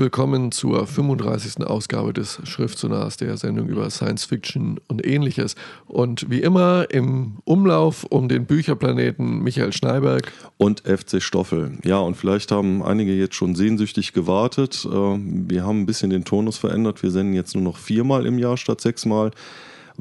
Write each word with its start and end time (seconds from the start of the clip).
Willkommen 0.00 0.50
zur 0.50 0.86
35. 0.86 1.62
Ausgabe 1.66 2.14
des 2.14 2.40
Schriftsonars, 2.44 3.18
der 3.18 3.36
Sendung 3.36 3.68
über 3.68 3.90
Science 3.90 4.24
Fiction 4.24 4.80
und 4.88 5.06
ähnliches. 5.06 5.56
Und 5.88 6.30
wie 6.30 6.40
immer 6.40 6.86
im 6.88 7.36
Umlauf 7.44 8.04
um 8.04 8.26
den 8.26 8.46
Bücherplaneten 8.46 9.40
Michael 9.42 9.74
Schneiberg 9.74 10.32
und 10.56 10.80
FC 10.86 11.20
Stoffel. 11.20 11.76
Ja, 11.84 11.98
und 11.98 12.16
vielleicht 12.16 12.50
haben 12.50 12.82
einige 12.82 13.12
jetzt 13.12 13.34
schon 13.34 13.54
sehnsüchtig 13.54 14.14
gewartet. 14.14 14.86
Äh, 14.86 14.90
wir 14.90 15.66
haben 15.66 15.82
ein 15.82 15.86
bisschen 15.86 16.08
den 16.08 16.24
Tonus 16.24 16.56
verändert. 16.56 17.02
Wir 17.02 17.10
senden 17.10 17.34
jetzt 17.34 17.54
nur 17.54 17.62
noch 17.62 17.76
viermal 17.76 18.24
im 18.24 18.38
Jahr 18.38 18.56
statt 18.56 18.80
sechsmal 18.80 19.32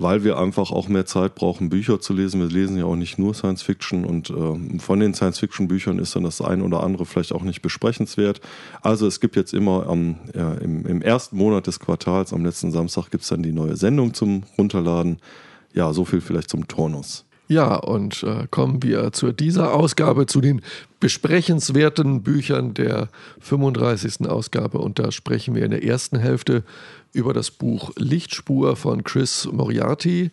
weil 0.01 0.23
wir 0.23 0.37
einfach 0.37 0.71
auch 0.71 0.87
mehr 0.87 1.05
Zeit 1.05 1.35
brauchen, 1.35 1.69
Bücher 1.69 1.99
zu 1.99 2.13
lesen. 2.13 2.39
Wir 2.39 2.47
lesen 2.47 2.77
ja 2.77 2.85
auch 2.85 2.95
nicht 2.95 3.19
nur 3.19 3.33
Science 3.33 3.61
Fiction 3.61 4.05
und 4.05 4.29
äh, 4.29 4.79
von 4.79 4.99
den 4.99 5.13
Science 5.13 5.39
Fiction 5.39 5.67
Büchern 5.67 5.99
ist 5.99 6.15
dann 6.15 6.23
das 6.23 6.41
ein 6.41 6.61
oder 6.61 6.83
andere 6.83 7.05
vielleicht 7.05 7.33
auch 7.33 7.43
nicht 7.43 7.61
besprechenswert. 7.61 8.39
Also 8.81 9.07
es 9.07 9.19
gibt 9.19 9.35
jetzt 9.35 9.53
immer 9.53 9.87
am, 9.87 10.15
ja, 10.33 10.53
im, 10.53 10.85
im, 10.85 11.01
ersten 11.01 11.37
Monat 11.37 11.67
des 11.67 11.79
Quartals, 11.79 12.33
am 12.33 12.45
letzten 12.45 12.71
Samstag, 12.71 13.11
gibt 13.11 13.23
es 13.23 13.29
dann 13.29 13.43
die 13.43 13.51
neue 13.51 13.75
Sendung 13.75 14.13
zum 14.13 14.43
Runterladen. 14.57 15.17
Ja, 15.73 15.93
so 15.93 16.05
viel 16.05 16.21
vielleicht 16.21 16.49
zum 16.49 16.67
Turnus. 16.67 17.28
Ja, 17.51 17.77
und 17.77 18.21
äh, 18.21 18.45
kommen 18.51 18.83
wir 18.83 19.11
zu 19.11 19.31
dieser 19.31 19.73
Ausgabe, 19.73 20.27
zu 20.27 20.39
den 20.39 20.61
besprechenswerten 20.99 22.21
Büchern 22.21 22.75
der 22.75 23.09
35. 23.39 24.29
Ausgabe. 24.29 24.77
Und 24.77 24.99
da 24.99 25.11
sprechen 25.11 25.55
wir 25.55 25.65
in 25.65 25.71
der 25.71 25.83
ersten 25.83 26.19
Hälfte 26.19 26.63
über 27.11 27.33
das 27.33 27.49
Buch 27.49 27.91
Lichtspur 27.97 28.75
von 28.75 29.03
Chris 29.03 29.49
Moriarty. 29.51 30.29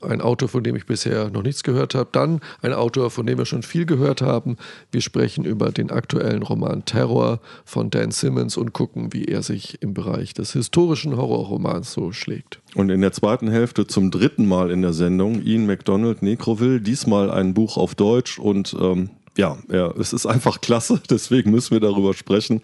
Ein 0.00 0.20
Autor, 0.20 0.48
von 0.48 0.62
dem 0.62 0.76
ich 0.76 0.86
bisher 0.86 1.30
noch 1.30 1.42
nichts 1.42 1.62
gehört 1.62 1.94
habe. 1.94 2.10
Dann 2.12 2.40
ein 2.62 2.72
Autor, 2.72 3.10
von 3.10 3.26
dem 3.26 3.38
wir 3.38 3.46
schon 3.46 3.62
viel 3.62 3.86
gehört 3.86 4.22
haben. 4.22 4.56
Wir 4.92 5.00
sprechen 5.00 5.44
über 5.44 5.72
den 5.72 5.90
aktuellen 5.90 6.42
Roman 6.42 6.84
Terror 6.84 7.40
von 7.64 7.90
Dan 7.90 8.10
Simmons 8.10 8.56
und 8.56 8.72
gucken, 8.72 9.12
wie 9.12 9.24
er 9.24 9.42
sich 9.42 9.82
im 9.82 9.94
Bereich 9.94 10.34
des 10.34 10.52
historischen 10.52 11.16
Horrorromans 11.16 11.92
so 11.92 12.12
schlägt. 12.12 12.60
Und 12.74 12.90
in 12.90 13.00
der 13.00 13.12
zweiten 13.12 13.50
Hälfte 13.50 13.86
zum 13.86 14.10
dritten 14.10 14.46
Mal 14.46 14.70
in 14.70 14.82
der 14.82 14.92
Sendung 14.92 15.42
Ian 15.42 15.66
MacDonald 15.66 16.22
Necroville, 16.22 16.80
diesmal 16.80 17.30
ein 17.30 17.54
Buch 17.54 17.76
auf 17.76 17.94
Deutsch 17.94 18.38
und 18.38 18.76
ähm, 18.78 19.10
ja, 19.38 19.56
ja, 19.70 19.92
es 19.92 20.12
ist 20.12 20.26
einfach 20.26 20.60
klasse, 20.60 21.00
deswegen 21.10 21.52
müssen 21.52 21.70
wir 21.70 21.80
darüber 21.80 22.12
sprechen. 22.12 22.60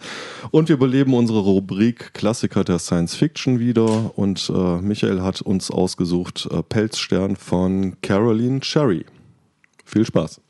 Und 0.51 0.67
wir 0.67 0.77
beleben 0.77 1.13
unsere 1.13 1.39
Rubrik 1.39 2.13
Klassiker 2.13 2.65
der 2.65 2.79
Science 2.79 3.15
Fiction 3.15 3.59
wieder. 3.59 4.17
Und 4.17 4.51
äh, 4.53 4.81
Michael 4.81 5.21
hat 5.21 5.41
uns 5.41 5.71
ausgesucht 5.71 6.47
äh, 6.51 6.61
Pelzstern 6.61 7.37
von 7.37 7.95
Caroline 8.01 8.59
Cherry. 8.59 9.05
Viel 9.85 10.05
Spaß. 10.05 10.41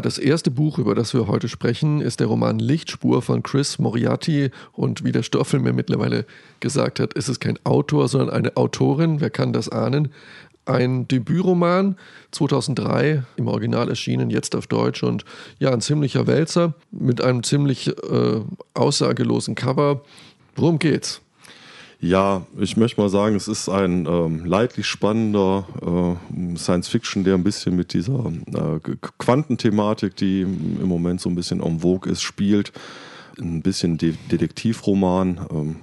Das 0.00 0.18
erste 0.18 0.50
Buch, 0.50 0.78
über 0.78 0.94
das 0.94 1.14
wir 1.14 1.26
heute 1.26 1.48
sprechen, 1.48 2.00
ist 2.00 2.20
der 2.20 2.26
Roman 2.26 2.58
Lichtspur 2.58 3.22
von 3.22 3.42
Chris 3.42 3.78
Moriarty. 3.78 4.50
Und 4.72 5.04
wie 5.04 5.12
der 5.12 5.22
Stoffel 5.22 5.60
mir 5.60 5.72
mittlerweile 5.72 6.26
gesagt 6.60 7.00
hat, 7.00 7.14
ist 7.14 7.28
es 7.28 7.40
kein 7.40 7.58
Autor, 7.64 8.08
sondern 8.08 8.30
eine 8.30 8.56
Autorin. 8.56 9.20
Wer 9.20 9.30
kann 9.30 9.52
das 9.52 9.68
ahnen? 9.68 10.12
Ein 10.64 11.06
Debütroman, 11.08 11.96
2003 12.32 13.22
im 13.36 13.48
Original 13.48 13.88
erschienen, 13.88 14.30
jetzt 14.30 14.56
auf 14.56 14.66
Deutsch. 14.66 15.02
Und 15.02 15.24
ja, 15.58 15.72
ein 15.72 15.80
ziemlicher 15.80 16.26
Wälzer 16.26 16.74
mit 16.90 17.20
einem 17.20 17.42
ziemlich 17.42 17.88
äh, 17.88 18.40
aussagelosen 18.74 19.54
Cover. 19.54 20.02
Worum 20.56 20.78
geht's? 20.78 21.20
Ja, 21.98 22.46
ich 22.58 22.76
möchte 22.76 23.00
mal 23.00 23.08
sagen, 23.08 23.36
es 23.36 23.48
ist 23.48 23.70
ein 23.70 24.06
ähm, 24.06 24.44
leidlich 24.44 24.86
spannender 24.86 25.66
äh, 25.80 26.56
Science 26.56 26.88
Fiction, 26.88 27.24
der 27.24 27.34
ein 27.34 27.44
bisschen 27.44 27.74
mit 27.74 27.94
dieser 27.94 28.26
äh, 28.26 28.96
Quantenthematik, 29.18 30.14
die 30.16 30.42
im 30.42 30.86
Moment 30.86 31.22
so 31.22 31.30
ein 31.30 31.34
bisschen 31.34 31.62
en 31.62 31.80
vogue 31.80 32.10
ist, 32.10 32.22
spielt. 32.22 32.72
Ein 33.38 33.62
bisschen 33.62 33.96
De 33.96 34.14
Detektivroman. 34.30 35.40
Ähm, 35.50 35.76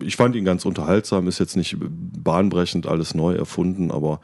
ich 0.00 0.14
fand 0.14 0.36
ihn 0.36 0.44
ganz 0.44 0.64
unterhaltsam, 0.64 1.26
ist 1.26 1.40
jetzt 1.40 1.56
nicht 1.56 1.76
bahnbrechend 1.80 2.86
alles 2.86 3.14
neu 3.14 3.34
erfunden, 3.34 3.90
aber 3.90 4.20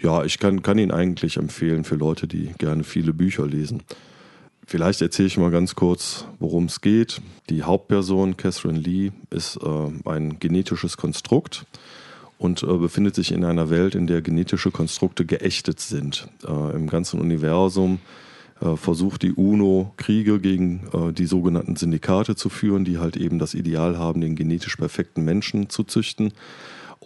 ja, 0.00 0.24
ich 0.24 0.38
kann, 0.38 0.62
kann 0.62 0.78
ihn 0.78 0.92
eigentlich 0.92 1.36
empfehlen 1.36 1.84
für 1.84 1.96
Leute, 1.96 2.28
die 2.28 2.52
gerne 2.58 2.84
viele 2.84 3.12
Bücher 3.12 3.46
lesen. 3.46 3.82
Vielleicht 4.68 5.00
erzähle 5.00 5.28
ich 5.28 5.38
mal 5.38 5.52
ganz 5.52 5.76
kurz, 5.76 6.26
worum 6.40 6.64
es 6.64 6.80
geht. 6.80 7.20
Die 7.48 7.62
Hauptperson, 7.62 8.36
Catherine 8.36 8.80
Lee, 8.80 9.12
ist 9.30 9.60
äh, 9.62 10.08
ein 10.10 10.40
genetisches 10.40 10.96
Konstrukt 10.96 11.66
und 12.36 12.64
äh, 12.64 12.76
befindet 12.76 13.14
sich 13.14 13.30
in 13.30 13.44
einer 13.44 13.70
Welt, 13.70 13.94
in 13.94 14.08
der 14.08 14.22
genetische 14.22 14.72
Konstrukte 14.72 15.24
geächtet 15.24 15.78
sind. 15.78 16.26
Äh, 16.44 16.74
Im 16.74 16.88
ganzen 16.88 17.20
Universum 17.20 18.00
äh, 18.60 18.74
versucht 18.74 19.22
die 19.22 19.32
UNO 19.32 19.92
Kriege 19.98 20.40
gegen 20.40 20.88
äh, 20.92 21.12
die 21.12 21.26
sogenannten 21.26 21.76
Syndikate 21.76 22.34
zu 22.34 22.48
führen, 22.48 22.84
die 22.84 22.98
halt 22.98 23.16
eben 23.16 23.38
das 23.38 23.54
Ideal 23.54 23.98
haben, 23.98 24.20
den 24.20 24.34
genetisch 24.34 24.74
perfekten 24.74 25.24
Menschen 25.24 25.70
zu 25.70 25.84
züchten. 25.84 26.32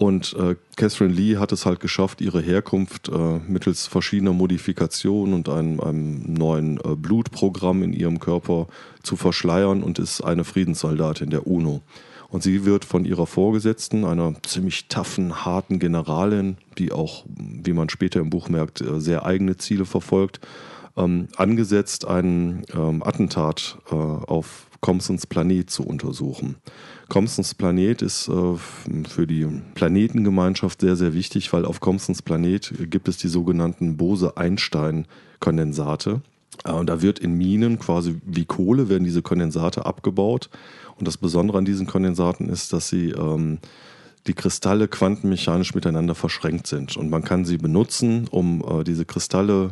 Und 0.00 0.34
äh, 0.38 0.56
Catherine 0.76 1.12
Lee 1.12 1.36
hat 1.36 1.52
es 1.52 1.66
halt 1.66 1.78
geschafft, 1.78 2.22
ihre 2.22 2.40
Herkunft 2.40 3.10
äh, 3.10 3.38
mittels 3.46 3.86
verschiedener 3.86 4.32
Modifikationen 4.32 5.34
und 5.34 5.50
einem, 5.50 5.78
einem 5.78 6.22
neuen 6.26 6.78
äh, 6.78 6.96
Blutprogramm 6.96 7.82
in 7.82 7.92
ihrem 7.92 8.18
Körper 8.18 8.66
zu 9.02 9.16
verschleiern 9.16 9.82
und 9.82 9.98
ist 9.98 10.22
eine 10.22 10.44
Friedenssoldatin 10.44 11.28
der 11.28 11.46
UNO. 11.46 11.82
Und 12.30 12.42
sie 12.42 12.64
wird 12.64 12.86
von 12.86 13.04
ihrer 13.04 13.26
Vorgesetzten, 13.26 14.06
einer 14.06 14.32
ziemlich 14.42 14.88
taffen, 14.88 15.44
harten 15.44 15.78
Generalin, 15.78 16.56
die 16.78 16.92
auch, 16.92 17.26
wie 17.36 17.74
man 17.74 17.90
später 17.90 18.20
im 18.20 18.30
Buch 18.30 18.48
merkt, 18.48 18.80
äh, 18.80 19.02
sehr 19.02 19.26
eigene 19.26 19.58
Ziele 19.58 19.84
verfolgt, 19.84 20.40
ähm, 20.96 21.28
angesetzt, 21.36 22.06
einen 22.06 22.62
ähm, 22.74 23.02
Attentat 23.02 23.76
äh, 23.90 23.94
auf 23.94 24.66
Compsons 24.80 25.26
Planet 25.26 25.68
zu 25.68 25.86
untersuchen. 25.86 26.56
Compsons 27.10 27.54
Planet 27.54 28.00
ist 28.00 28.28
äh, 28.28 28.56
für 29.06 29.26
die 29.26 29.46
Planetengemeinschaft 29.74 30.80
sehr, 30.80 30.96
sehr 30.96 31.12
wichtig, 31.12 31.52
weil 31.52 31.66
auf 31.66 31.80
Compsons 31.80 32.22
Planet 32.22 32.72
gibt 32.88 33.08
es 33.08 33.18
die 33.18 33.28
sogenannten 33.28 33.98
Bose-Einstein-Kondensate. 33.98 36.22
Äh, 36.64 36.72
und 36.72 36.88
da 36.88 37.02
wird 37.02 37.18
in 37.18 37.36
Minen 37.36 37.78
quasi 37.78 38.18
wie 38.24 38.46
Kohle 38.46 38.88
werden 38.88 39.04
diese 39.04 39.20
Kondensate 39.20 39.84
abgebaut. 39.84 40.48
Und 40.96 41.06
das 41.06 41.18
Besondere 41.18 41.58
an 41.58 41.66
diesen 41.66 41.86
Kondensaten 41.86 42.48
ist, 42.48 42.72
dass 42.72 42.88
sie 42.88 43.10
ähm, 43.10 43.58
die 44.26 44.34
Kristalle 44.34 44.88
quantenmechanisch 44.88 45.74
miteinander 45.74 46.14
verschränkt 46.14 46.68
sind. 46.68 46.96
Und 46.96 47.10
man 47.10 47.24
kann 47.24 47.44
sie 47.44 47.58
benutzen, 47.58 48.28
um 48.30 48.62
äh, 48.62 48.84
diese 48.84 49.04
Kristalle 49.04 49.66
äh, 49.66 49.70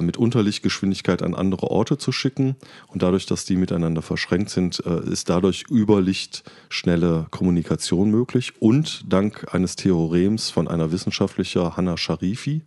mit 0.00 0.16
Unterlichtgeschwindigkeit 0.16 1.22
an 1.22 1.34
andere 1.34 1.70
Orte 1.70 1.98
zu 1.98 2.12
schicken. 2.12 2.56
Und 2.88 3.02
dadurch, 3.02 3.26
dass 3.26 3.44
die 3.44 3.56
miteinander 3.56 4.02
verschränkt 4.02 4.50
sind, 4.50 4.84
äh, 4.86 5.10
ist 5.10 5.28
dadurch 5.28 5.64
über 5.68 6.00
Licht 6.00 6.44
schnelle 6.68 7.26
Kommunikation 7.30 8.10
möglich. 8.10 8.52
Und 8.60 9.04
dank 9.12 9.54
eines 9.54 9.76
Theorems 9.76 10.50
von 10.50 10.68
einer 10.68 10.92
Wissenschaftlicher 10.92 11.76
Hanna 11.76 11.96
Sharifi 11.96 12.62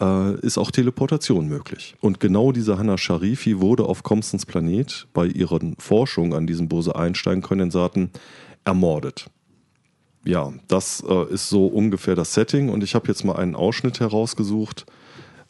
äh, 0.00 0.34
ist 0.40 0.58
auch 0.58 0.70
Teleportation 0.70 1.48
möglich. 1.48 1.96
Und 2.00 2.20
genau 2.20 2.52
diese 2.52 2.78
Hannah 2.78 2.98
Sharifi 2.98 3.60
wurde 3.60 3.84
auf 3.84 4.02
Compsons 4.02 4.46
Planet 4.46 5.06
bei 5.12 5.26
ihren 5.26 5.76
Forschungen 5.78 6.34
an 6.34 6.46
diesen 6.46 6.68
Bose-Einstein-Kondensaten 6.68 8.10
ermordet. 8.64 9.26
Ja, 10.24 10.52
das 10.66 11.02
äh, 11.08 11.32
ist 11.32 11.48
so 11.48 11.66
ungefähr 11.66 12.14
das 12.14 12.34
Setting 12.34 12.68
und 12.68 12.84
ich 12.84 12.94
habe 12.94 13.08
jetzt 13.08 13.24
mal 13.24 13.36
einen 13.36 13.54
Ausschnitt 13.54 14.00
herausgesucht. 14.00 14.86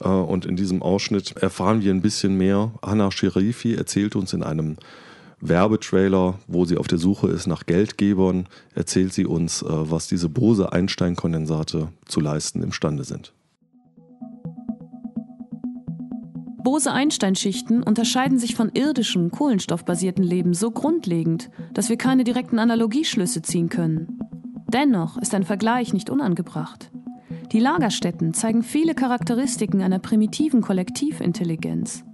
Äh, 0.00 0.08
und 0.08 0.46
in 0.46 0.56
diesem 0.56 0.82
Ausschnitt 0.82 1.36
erfahren 1.36 1.82
wir 1.82 1.92
ein 1.92 2.02
bisschen 2.02 2.36
mehr. 2.36 2.72
Hannah 2.82 3.10
Sharifi 3.10 3.74
erzählt 3.74 4.16
uns 4.16 4.32
in 4.32 4.42
einem 4.42 4.76
Werbetrailer, 5.40 6.38
wo 6.48 6.64
sie 6.64 6.76
auf 6.76 6.88
der 6.88 6.98
Suche 6.98 7.28
ist 7.28 7.46
nach 7.46 7.66
Geldgebern, 7.66 8.48
erzählt 8.74 9.12
sie 9.12 9.26
uns, 9.26 9.62
äh, 9.62 9.66
was 9.68 10.08
diese 10.08 10.28
Bose-Einstein-Kondensate 10.28 11.88
zu 12.06 12.20
leisten 12.20 12.62
imstande 12.62 13.04
sind. 13.04 13.32
Bose-Einstein-Schichten 16.64 17.82
unterscheiden 17.82 18.38
sich 18.38 18.54
von 18.54 18.70
irdischem, 18.74 19.30
kohlenstoffbasierten 19.30 20.24
Leben 20.24 20.52
so 20.52 20.70
grundlegend, 20.70 21.50
dass 21.72 21.88
wir 21.88 21.96
keine 21.96 22.24
direkten 22.24 22.58
Analogieschlüsse 22.58 23.40
ziehen 23.40 23.70
können. 23.70 24.18
Dennoch 24.70 25.16
ist 25.16 25.34
ein 25.34 25.44
Vergleich 25.44 25.94
nicht 25.94 26.10
unangebracht. 26.10 26.90
Die 27.52 27.60
Lagerstätten 27.60 28.34
zeigen 28.34 28.62
viele 28.62 28.94
Charakteristiken 28.94 29.82
einer 29.82 29.98
primitiven 29.98 30.60
Kollektivintelligenz. 30.60 32.04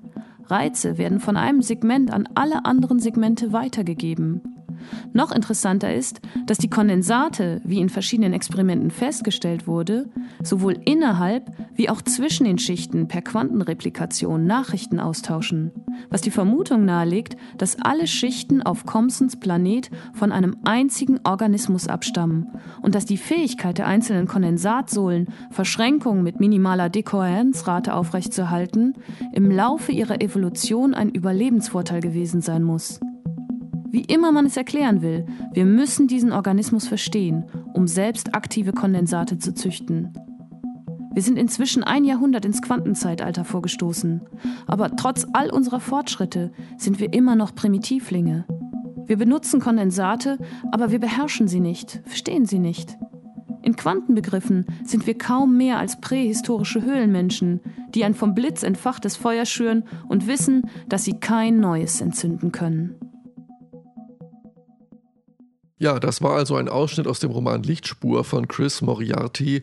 Reize 0.47 0.99
werden 0.99 1.21
von 1.21 1.37
einem 1.37 1.63
Segment 1.63 2.13
an 2.13 2.29
alle 2.35 2.65
anderen 2.65 3.01
Segmente 3.01 3.53
weitergegeben. 3.53 4.54
Noch 5.13 5.33
interessanter 5.33 5.95
ist, 5.95 6.21
dass 6.47 6.59
die 6.59 6.71
Kondensate, 6.71 7.61
wie 7.65 7.81
in 7.81 7.89
verschiedenen 7.89 8.33
Experimenten 8.33 8.91
festgestellt 8.91 9.67
wurde, 9.67 10.09
sowohl 10.43 10.77
innerhalb 10.85 11.53
wie 11.75 11.89
auch 11.89 12.03
zwischen 12.03 12.45
den 12.45 12.59
Schichten 12.59 13.09
per 13.09 13.23
Quantenreplikation 13.23 14.47
Nachrichten 14.47 15.01
austauschen, 15.01 15.73
was 16.11 16.21
die 16.21 16.31
Vermutung 16.31 16.85
nahelegt, 16.85 17.37
dass 17.59 17.81
alle 17.81 18.07
Schichten 18.07 18.63
auf 18.63 18.87
Compsons 18.87 19.39
Planet 19.39 19.91
von 20.13 20.33
einem 20.33 20.57
einzigen 20.65 21.21
Organismus 21.25 21.89
abstammen 21.89 22.49
und 22.83 22.95
dass 22.95 23.05
die 23.05 23.17
Fähigkeit 23.17 23.79
der 23.79 23.87
einzelnen 23.87 24.27
Kondensatsohlen, 24.27 25.29
Verschränkungen 25.51 26.23
mit 26.23 26.41
minimaler 26.41 26.89
Dekohärenzrate 26.89 27.95
aufrechtzuerhalten, 27.95 28.95
im 29.33 29.51
Laufe 29.51 29.93
ihrer 29.93 30.21
Evolution 30.21 30.95
ein 30.95 31.11
Überlebensvorteil 31.11 32.01
gewesen 32.01 32.41
sein 32.41 32.63
muss. 32.63 33.01
Wie 33.95 34.01
immer 34.01 34.33
man 34.33 34.47
es 34.47 34.57
erklären 34.57 35.03
will, 35.03 35.25
wir 35.53 35.65
müssen 35.65 36.09
diesen 36.09 36.33
Organismus 36.33 36.89
verstehen, 36.89 37.45
um 37.75 37.87
selbst 37.87 38.35
aktive 38.35 38.73
Kondensate 38.73 39.39
zu 39.39 39.55
züchten. 39.55 40.13
Wir 41.13 41.23
sind 41.23 41.39
inzwischen 41.39 41.85
ein 41.85 42.03
Jahrhundert 42.03 42.45
ins 42.45 42.61
Quantenzeitalter 42.61 43.45
vorgestoßen. 43.45 44.23
Aber 44.67 44.97
trotz 44.97 45.29
all 45.33 45.49
unserer 45.49 45.79
Fortschritte 45.79 46.51
sind 46.77 46.99
wir 46.99 47.13
immer 47.13 47.37
noch 47.37 47.55
Primitivlinge. 47.55 48.47
Wir 49.07 49.17
benutzen 49.17 49.61
Kondensate, 49.61 50.39
aber 50.73 50.91
wir 50.91 50.99
beherrschen 50.99 51.47
sie 51.47 51.61
nicht, 51.61 52.03
verstehen 52.05 52.47
sie 52.47 52.59
nicht. 52.59 52.99
In 53.63 53.77
Quantenbegriffen 53.77 54.67
sind 54.83 55.07
wir 55.07 55.17
kaum 55.17 55.57
mehr 55.57 55.79
als 55.79 56.01
prähistorische 56.01 56.83
Höhlenmenschen, 56.83 57.61
die 57.95 58.03
ein 58.03 58.15
vom 58.15 58.35
Blitz 58.35 58.65
entfachtes 58.65 59.17
Feuer 59.17 59.45
schüren 59.45 59.85
und 60.09 60.27
wissen, 60.27 60.63
dass 60.89 61.05
sie 61.05 61.21
kein 61.21 61.61
neues 61.61 62.01
entzünden 62.01 62.51
können. 62.51 62.97
Ja, 65.85 66.01
das 66.01 66.23
war 66.23 66.35
also 66.35 66.57
ein 66.57 66.71
Ausschnitt 66.71 67.07
aus 67.07 67.21
dem 67.21 67.31
Roman 67.31 67.63
Lichtspur 67.63 68.25
von 68.25 68.49
Chris 68.49 68.81
Moriarty. 68.81 69.61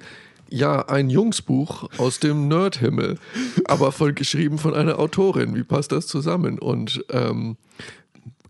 Ja, 0.52 0.88
ein 0.88 1.10
Jungsbuch 1.10 1.90
aus 1.98 2.20
dem 2.20 2.48
Nerdhimmel, 2.48 3.18
aber 3.66 3.92
voll 3.92 4.14
geschrieben 4.14 4.60
von 4.60 4.76
einer 4.76 5.00
Autorin. 5.00 5.56
Wie 5.56 5.64
passt 5.64 5.92
das 5.92 6.06
zusammen? 6.06 6.60
Und 6.60 7.04
ähm, 7.10 7.58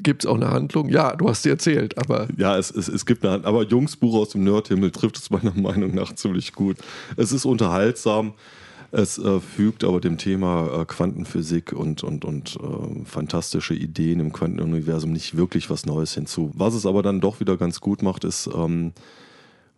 Gibt 0.02 0.26
es 0.26 0.30
auch 0.30 0.36
eine 0.36 0.50
Handlung? 0.50 0.90
Ja, 0.90 1.16
du 1.16 1.30
hast 1.30 1.44
sie 1.44 1.50
erzählt, 1.50 1.98
aber. 1.98 2.28
Ja, 2.36 2.58
es, 2.58 2.72
es, 2.72 2.90
es 2.90 3.06
gibt 3.06 3.24
eine 3.24 3.36
Handlung. 3.36 3.56
Aber 3.56 3.64
Jungsbuch 3.64 4.16
aus 4.16 4.30
dem 4.32 4.44
Nerdhimmel 4.44 4.92
trifft 4.92 5.18
es 5.18 5.30
meiner 5.30 5.54
Meinung 5.56 5.96
nach 5.96 6.14
ziemlich 6.14 6.52
gut. 6.52 6.76
Es 7.16 7.32
ist 7.32 7.46
unterhaltsam. 7.46 8.34
Es 8.92 9.18
äh, 9.18 9.40
fügt 9.40 9.86
aber 9.86 10.02
dem 10.02 10.18
Thema 10.18 10.82
äh, 10.82 10.86
Quantenphysik 10.86 11.72
und, 11.72 12.04
und, 12.04 12.26
und 12.26 12.58
äh, 12.58 13.06
fantastische 13.06 13.74
Ideen 13.74 14.20
im 14.20 14.34
Quantenuniversum 14.34 15.14
nicht 15.14 15.38
wirklich 15.38 15.70
was 15.70 15.86
Neues 15.86 16.14
hinzu. 16.14 16.52
Was 16.54 16.74
es 16.74 16.86
aber 16.86 17.02
dann 17.02 17.22
doch 17.22 17.40
wieder 17.40 17.56
ganz 17.56 17.80
gut 17.80 18.02
macht, 18.02 18.26
ist, 18.26 18.50
ähm, 18.54 18.92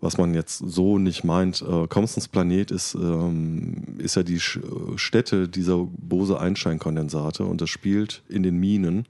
was 0.02 0.18
man 0.18 0.34
jetzt 0.34 0.64
so 0.66 0.98
nicht 0.98 1.24
meint, 1.24 1.62
äh, 1.62 1.88
Compsons 1.88 2.28
Planet 2.28 2.72
ist, 2.72 2.96
ähm, 2.96 3.84
ist 4.00 4.16
ja 4.16 4.24
die 4.24 4.40
Stätte 4.40 5.48
dieser 5.48 5.78
Bose-Einstein-Kondensate 5.78 7.46
und 7.46 7.62
das 7.62 7.70
spielt 7.70 8.24
in 8.30 8.42
den 8.42 8.60
Minen. 8.60 9.06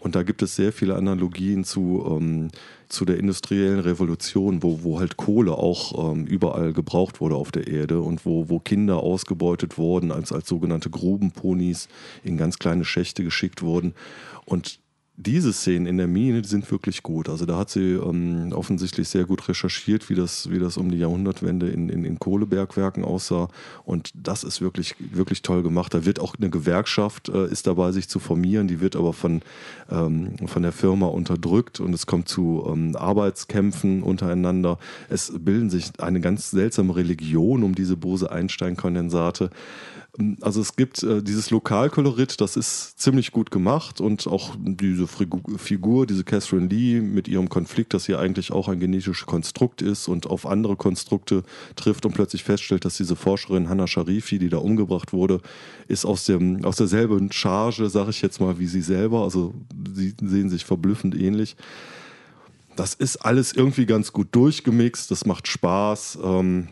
Und 0.00 0.14
da 0.14 0.22
gibt 0.22 0.42
es 0.42 0.56
sehr 0.56 0.72
viele 0.72 0.96
Analogien 0.96 1.62
zu, 1.62 2.04
ähm, 2.10 2.48
zu 2.88 3.04
der 3.04 3.18
industriellen 3.18 3.80
Revolution, 3.80 4.62
wo, 4.62 4.82
wo 4.82 4.98
halt 4.98 5.18
Kohle 5.18 5.52
auch 5.52 6.12
ähm, 6.12 6.26
überall 6.26 6.72
gebraucht 6.72 7.20
wurde 7.20 7.36
auf 7.36 7.52
der 7.52 7.68
Erde 7.68 8.00
und 8.00 8.24
wo, 8.24 8.48
wo 8.48 8.58
Kinder 8.58 9.02
ausgebeutet 9.02 9.76
wurden, 9.76 10.10
als, 10.10 10.32
als 10.32 10.48
sogenannte 10.48 10.88
Grubenponys 10.88 11.88
in 12.24 12.38
ganz 12.38 12.58
kleine 12.58 12.84
Schächte 12.84 13.22
geschickt 13.22 13.62
wurden. 13.62 13.94
Und 14.46 14.80
diese 15.26 15.52
Szenen 15.52 15.86
in 15.86 15.98
der 15.98 16.06
Mine 16.06 16.42
sind 16.44 16.70
wirklich 16.70 17.02
gut. 17.02 17.28
Also 17.28 17.44
da 17.44 17.58
hat 17.58 17.68
sie 17.68 17.92
ähm, 17.92 18.52
offensichtlich 18.52 19.08
sehr 19.08 19.24
gut 19.24 19.48
recherchiert, 19.48 20.08
wie 20.08 20.14
das, 20.14 20.50
wie 20.50 20.58
das 20.58 20.78
um 20.78 20.90
die 20.90 20.98
Jahrhundertwende 20.98 21.68
in, 21.68 21.90
in, 21.90 22.04
in, 22.04 22.18
Kohlebergwerken 22.18 23.04
aussah. 23.04 23.48
Und 23.84 24.12
das 24.14 24.44
ist 24.44 24.62
wirklich, 24.62 24.94
wirklich 24.98 25.42
toll 25.42 25.62
gemacht. 25.62 25.92
Da 25.92 26.06
wird 26.06 26.20
auch 26.20 26.36
eine 26.36 26.48
Gewerkschaft 26.48 27.28
äh, 27.28 27.46
ist 27.48 27.66
dabei, 27.66 27.92
sich 27.92 28.08
zu 28.08 28.18
formieren. 28.18 28.66
Die 28.66 28.80
wird 28.80 28.96
aber 28.96 29.12
von, 29.12 29.42
ähm, 29.90 30.36
von 30.46 30.62
der 30.62 30.72
Firma 30.72 31.06
unterdrückt 31.06 31.80
und 31.80 31.92
es 31.92 32.06
kommt 32.06 32.28
zu 32.28 32.66
ähm, 32.66 32.96
Arbeitskämpfen 32.96 34.02
untereinander. 34.02 34.78
Es 35.10 35.32
bilden 35.38 35.68
sich 35.68 35.90
eine 35.98 36.20
ganz 36.20 36.50
seltsame 36.50 36.96
Religion 36.96 37.62
um 37.62 37.74
diese 37.74 37.96
Bose-Einstein-Kondensate. 37.96 39.50
Also 40.40 40.60
es 40.60 40.76
gibt 40.76 41.02
äh, 41.02 41.22
dieses 41.22 41.50
Lokalkolorit, 41.50 42.40
das 42.40 42.56
ist 42.56 42.98
ziemlich 43.00 43.32
gut 43.32 43.50
gemacht 43.50 44.00
und 44.00 44.26
auch 44.26 44.54
diese 44.58 45.06
Figur, 45.06 46.06
diese 46.06 46.24
Catherine 46.24 46.66
Lee 46.66 47.00
mit 47.00 47.28
ihrem 47.28 47.48
Konflikt, 47.48 47.94
dass 47.94 48.04
sie 48.04 48.16
eigentlich 48.16 48.52
auch 48.52 48.68
ein 48.68 48.80
genetisches 48.80 49.26
Konstrukt 49.26 49.82
ist 49.82 50.08
und 50.08 50.26
auf 50.26 50.46
andere 50.46 50.76
Konstrukte 50.76 51.42
trifft 51.76 52.04
und 52.06 52.12
plötzlich 52.12 52.44
feststellt, 52.44 52.84
dass 52.84 52.96
diese 52.96 53.16
Forscherin 53.16 53.68
Hannah 53.68 53.86
Sharifi, 53.86 54.38
die 54.38 54.48
da 54.48 54.58
umgebracht 54.58 55.12
wurde, 55.12 55.40
ist 55.88 56.04
aus, 56.04 56.24
dem, 56.24 56.64
aus 56.64 56.76
derselben 56.76 57.32
Charge, 57.32 57.88
sage 57.88 58.10
ich 58.10 58.20
jetzt 58.20 58.40
mal, 58.40 58.58
wie 58.58 58.66
sie 58.66 58.82
selber. 58.82 59.22
Also 59.22 59.54
sie 59.94 60.14
sehen 60.20 60.50
sich 60.50 60.64
verblüffend 60.64 61.14
ähnlich. 61.14 61.56
Das 62.76 62.94
ist 62.94 63.16
alles 63.16 63.52
irgendwie 63.52 63.86
ganz 63.86 64.12
gut 64.12 64.28
durchgemixt, 64.32 65.10
das 65.10 65.26
macht 65.26 65.48
Spaß. 65.48 66.18
Ähm, 66.22 66.68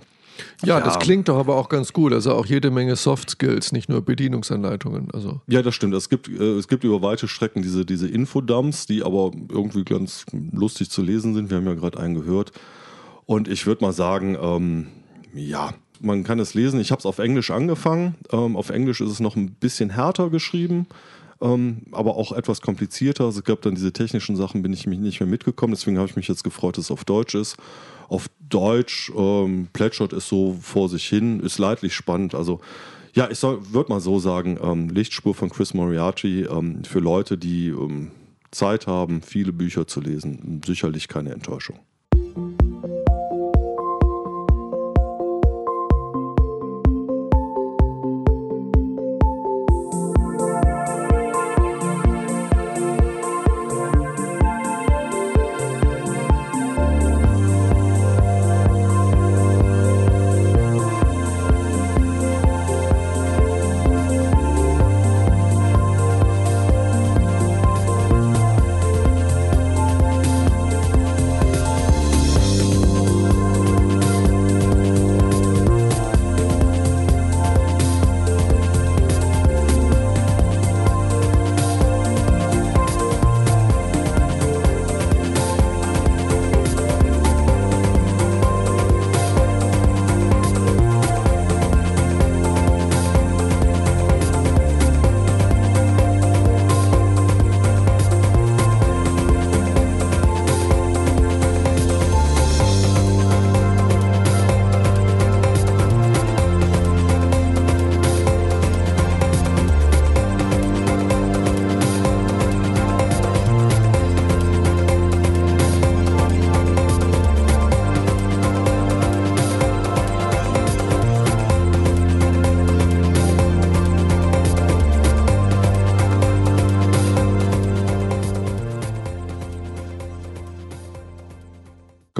ja, 0.64 0.78
ja, 0.78 0.84
das 0.84 0.98
klingt 0.98 1.28
doch 1.28 1.36
aber 1.36 1.56
auch 1.56 1.68
ganz 1.68 1.92
gut. 1.92 2.12
Also 2.12 2.32
auch 2.34 2.46
jede 2.46 2.70
Menge 2.70 2.96
Soft 2.96 3.30
Skills, 3.30 3.72
nicht 3.72 3.88
nur 3.88 4.02
Bedienungsanleitungen. 4.02 5.10
Also. 5.12 5.40
Ja, 5.46 5.62
das 5.62 5.74
stimmt. 5.74 5.94
Es 5.94 6.08
gibt, 6.08 6.28
äh, 6.28 6.56
es 6.56 6.68
gibt 6.68 6.84
über 6.84 7.02
weite 7.02 7.28
Strecken 7.28 7.62
diese, 7.62 7.84
diese 7.84 8.08
Infodumps, 8.08 8.86
die 8.86 9.02
aber 9.02 9.32
irgendwie 9.48 9.84
ganz 9.84 10.24
lustig 10.52 10.90
zu 10.90 11.02
lesen 11.02 11.34
sind. 11.34 11.50
Wir 11.50 11.58
haben 11.58 11.66
ja 11.66 11.74
gerade 11.74 11.98
einen 11.98 12.14
gehört. 12.14 12.52
Und 13.26 13.48
ich 13.48 13.66
würde 13.66 13.84
mal 13.84 13.92
sagen, 13.92 14.36
ähm, 14.40 14.86
ja, 15.34 15.74
man 16.00 16.24
kann 16.24 16.38
es 16.38 16.54
lesen. 16.54 16.80
Ich 16.80 16.90
habe 16.90 17.00
es 17.00 17.06
auf 17.06 17.18
Englisch 17.18 17.50
angefangen. 17.50 18.14
Ähm, 18.32 18.56
auf 18.56 18.70
Englisch 18.70 19.00
ist 19.00 19.10
es 19.10 19.20
noch 19.20 19.36
ein 19.36 19.52
bisschen 19.52 19.90
härter 19.90 20.30
geschrieben. 20.30 20.86
Ähm, 21.40 21.82
aber 21.92 22.16
auch 22.16 22.32
etwas 22.32 22.60
komplizierter. 22.60 23.24
Also 23.24 23.40
es 23.40 23.44
gab 23.44 23.62
dann 23.62 23.74
diese 23.74 23.92
technischen 23.92 24.34
Sachen, 24.34 24.62
bin 24.62 24.72
ich 24.72 24.86
mich 24.86 24.98
nicht 24.98 25.20
mehr 25.20 25.28
mitgekommen. 25.28 25.74
Deswegen 25.74 25.98
habe 25.98 26.08
ich 26.08 26.16
mich 26.16 26.28
jetzt 26.28 26.42
gefreut, 26.42 26.78
dass 26.78 26.86
es 26.86 26.90
auf 26.90 27.04
Deutsch 27.04 27.34
ist 27.34 27.56
auf 28.08 28.28
Deutsch 28.48 29.12
ähm, 29.16 29.68
plätschert 29.72 30.12
es 30.12 30.28
so 30.28 30.56
vor 30.60 30.88
sich 30.88 31.06
hin, 31.06 31.40
ist 31.40 31.58
leidlich 31.58 31.94
spannend. 31.94 32.34
Also 32.34 32.60
ja, 33.14 33.28
ich 33.30 33.42
würde 33.42 33.90
mal 33.90 34.00
so 34.00 34.18
sagen, 34.18 34.58
ähm, 34.62 34.88
Lichtspur 34.88 35.34
von 35.34 35.50
Chris 35.50 35.74
Moriarty 35.74 36.42
ähm, 36.42 36.84
für 36.84 37.00
Leute, 37.00 37.36
die 37.36 37.68
ähm, 37.68 38.10
Zeit 38.50 38.86
haben, 38.86 39.22
viele 39.22 39.52
Bücher 39.52 39.86
zu 39.86 40.00
lesen, 40.00 40.62
sicherlich 40.64 41.08
keine 41.08 41.32
Enttäuschung. 41.32 41.78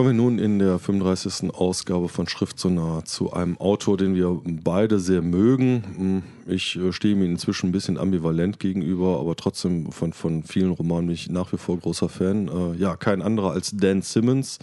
Kommen 0.09 0.21
wir 0.21 0.25
nun 0.25 0.39
in 0.39 0.59
der 0.59 0.79
35. 0.79 1.53
Ausgabe 1.53 2.09
von 2.09 2.27
Schrift 2.27 2.59
so 2.59 2.71
nah 2.71 3.05
zu 3.05 3.35
einem 3.35 3.59
Autor, 3.59 3.99
den 3.99 4.15
wir 4.15 4.41
beide 4.65 5.01
sehr 5.01 5.21
mögen. 5.21 5.85
Hm, 5.97 6.23
ich 6.47 6.77
äh, 6.77 6.95
stehe 6.95 7.15
ihm 7.15 7.23
inzwischen 7.23 7.69
ein 7.69 7.73
bisschen 7.73 7.99
ambivalent 7.99 8.59
gegenüber, 8.59 9.21
aber 9.21 9.37
trotzdem 9.37 9.93
von, 9.93 10.15
von 10.15 10.45
vielen 10.45 10.71
Romanen 10.71 11.09
bin 11.09 11.15
ich 11.15 11.29
nach 11.29 11.53
wie 11.53 11.59
vor 11.59 11.77
großer 11.77 12.09
Fan. 12.09 12.49
Äh, 12.49 12.79
ja, 12.79 12.97
kein 12.97 13.21
anderer 13.21 13.51
als 13.51 13.73
Dan 13.77 14.01
Simmons, 14.01 14.61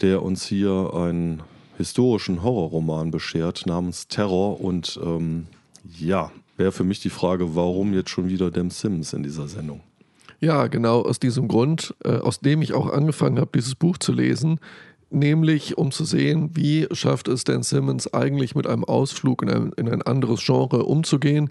der 0.00 0.22
uns 0.22 0.46
hier 0.46 0.92
einen 0.94 1.42
historischen 1.76 2.44
Horrorroman 2.44 3.10
beschert 3.10 3.66
namens 3.66 4.06
Terror. 4.06 4.60
Und 4.60 5.00
ähm, 5.02 5.48
ja, 5.98 6.30
wäre 6.56 6.70
für 6.70 6.84
mich 6.84 7.00
die 7.00 7.10
Frage, 7.10 7.56
warum 7.56 7.92
jetzt 7.92 8.10
schon 8.10 8.28
wieder 8.28 8.52
Dan 8.52 8.70
Simmons 8.70 9.14
in 9.14 9.24
dieser 9.24 9.48
Sendung? 9.48 9.80
Ja, 10.44 10.66
genau 10.66 11.00
aus 11.00 11.18
diesem 11.18 11.48
Grund, 11.48 11.94
äh, 12.04 12.18
aus 12.18 12.40
dem 12.40 12.60
ich 12.60 12.74
auch 12.74 12.92
angefangen 12.92 13.38
habe, 13.38 13.52
dieses 13.54 13.74
Buch 13.74 13.96
zu 13.96 14.12
lesen, 14.12 14.60
nämlich 15.08 15.78
um 15.78 15.90
zu 15.90 16.04
sehen, 16.04 16.50
wie 16.52 16.86
schafft 16.92 17.28
es 17.28 17.44
Dan 17.44 17.62
Simmons 17.62 18.12
eigentlich 18.12 18.54
mit 18.54 18.66
einem 18.66 18.84
Ausflug 18.84 19.42
in 19.42 19.48
ein, 19.48 19.72
in 19.78 19.88
ein 19.88 20.02
anderes 20.02 20.44
Genre 20.44 20.82
umzugehen. 20.84 21.48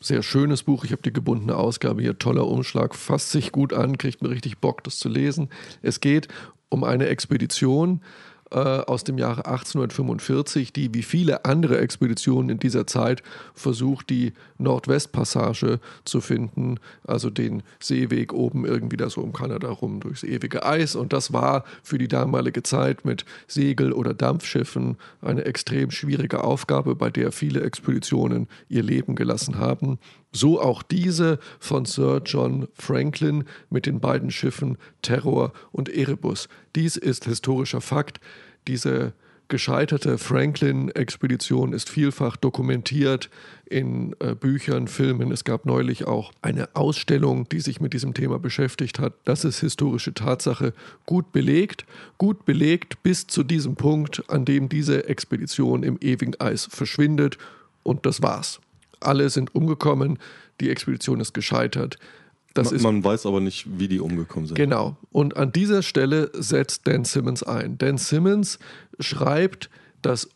Sehr 0.00 0.22
schönes 0.22 0.64
Buch, 0.64 0.84
ich 0.84 0.92
habe 0.92 1.00
die 1.00 1.14
gebundene 1.14 1.56
Ausgabe 1.56 2.02
hier, 2.02 2.18
toller 2.18 2.46
Umschlag, 2.46 2.94
fasst 2.94 3.30
sich 3.30 3.52
gut 3.52 3.72
an, 3.72 3.96
kriegt 3.96 4.20
mir 4.20 4.28
richtig 4.28 4.58
Bock, 4.58 4.84
das 4.84 4.98
zu 4.98 5.08
lesen. 5.08 5.48
Es 5.80 6.00
geht 6.00 6.28
um 6.68 6.84
eine 6.84 7.06
Expedition 7.06 8.02
äh, 8.50 8.58
aus 8.58 9.04
dem 9.04 9.18
Jahre 9.18 9.46
1845, 9.46 10.72
die 10.72 10.94
wie 10.94 11.02
viele 11.02 11.44
andere 11.44 11.78
Expeditionen 11.78 12.50
in 12.50 12.58
dieser 12.58 12.86
Zeit 12.86 13.22
versucht, 13.54 14.10
die 14.10 14.32
Nordwestpassage 14.58 15.80
zu 16.04 16.20
finden, 16.20 16.78
also 17.04 17.30
den 17.30 17.62
Seeweg 17.80 18.32
oben 18.32 18.64
irgendwie 18.64 18.96
da 18.96 19.10
so 19.10 19.20
um 19.20 19.32
Kanada 19.32 19.68
rum 19.68 20.00
durchs 20.00 20.22
ewige 20.22 20.64
Eis. 20.64 20.94
Und 20.94 21.12
das 21.12 21.32
war 21.32 21.64
für 21.82 21.98
die 21.98 22.08
damalige 22.08 22.62
Zeit 22.62 23.04
mit 23.04 23.24
Segel- 23.48 23.92
oder 23.92 24.14
Dampfschiffen 24.14 24.96
eine 25.20 25.44
extrem 25.44 25.90
schwierige 25.90 26.44
Aufgabe, 26.44 26.94
bei 26.94 27.10
der 27.10 27.32
viele 27.32 27.62
Expeditionen 27.62 28.48
ihr 28.68 28.82
Leben 28.82 29.16
gelassen 29.16 29.58
haben. 29.58 29.98
So 30.36 30.60
auch 30.60 30.82
diese 30.82 31.38
von 31.58 31.86
Sir 31.86 32.20
John 32.24 32.68
Franklin 32.74 33.44
mit 33.70 33.86
den 33.86 34.00
beiden 34.00 34.30
Schiffen 34.30 34.76
Terror 35.00 35.52
und 35.72 35.88
Erebus. 35.88 36.48
Dies 36.74 36.98
ist 36.98 37.24
historischer 37.24 37.80
Fakt. 37.80 38.20
Diese 38.68 39.14
gescheiterte 39.48 40.18
Franklin-Expedition 40.18 41.72
ist 41.72 41.88
vielfach 41.88 42.36
dokumentiert 42.36 43.30
in 43.64 44.14
äh, 44.18 44.34
Büchern, 44.34 44.88
Filmen. 44.88 45.32
Es 45.32 45.44
gab 45.44 45.64
neulich 45.64 46.06
auch 46.06 46.32
eine 46.42 46.68
Ausstellung, 46.74 47.48
die 47.48 47.60
sich 47.60 47.80
mit 47.80 47.94
diesem 47.94 48.12
Thema 48.12 48.38
beschäftigt 48.38 48.98
hat. 48.98 49.14
Das 49.24 49.44
ist 49.44 49.60
historische 49.60 50.12
Tatsache 50.12 50.74
gut 51.06 51.32
belegt, 51.32 51.86
gut 52.18 52.44
belegt 52.44 53.02
bis 53.02 53.26
zu 53.26 53.42
diesem 53.42 53.76
Punkt, 53.76 54.22
an 54.28 54.44
dem 54.44 54.68
diese 54.68 55.08
Expedition 55.08 55.82
im 55.82 55.96
ewigen 56.02 56.38
Eis 56.40 56.66
verschwindet. 56.70 57.38
Und 57.84 58.04
das 58.04 58.20
war's. 58.20 58.60
Alle 59.00 59.30
sind 59.30 59.54
umgekommen, 59.54 60.18
die 60.60 60.70
Expedition 60.70 61.20
ist 61.20 61.34
gescheitert. 61.34 61.98
Das 62.54 62.68
man, 62.68 62.76
ist, 62.76 62.82
man 62.82 63.04
weiß 63.04 63.26
aber 63.26 63.40
nicht, 63.40 63.66
wie 63.78 63.88
die 63.88 64.00
umgekommen 64.00 64.46
sind. 64.46 64.56
Genau. 64.56 64.96
Und 65.12 65.36
an 65.36 65.52
dieser 65.52 65.82
Stelle 65.82 66.30
setzt 66.32 66.86
Dan 66.86 67.04
Simmons 67.04 67.42
ein. 67.42 67.76
Dan 67.76 67.98
Simmons 67.98 68.58
schreibt 68.98 69.68
das 70.00 70.28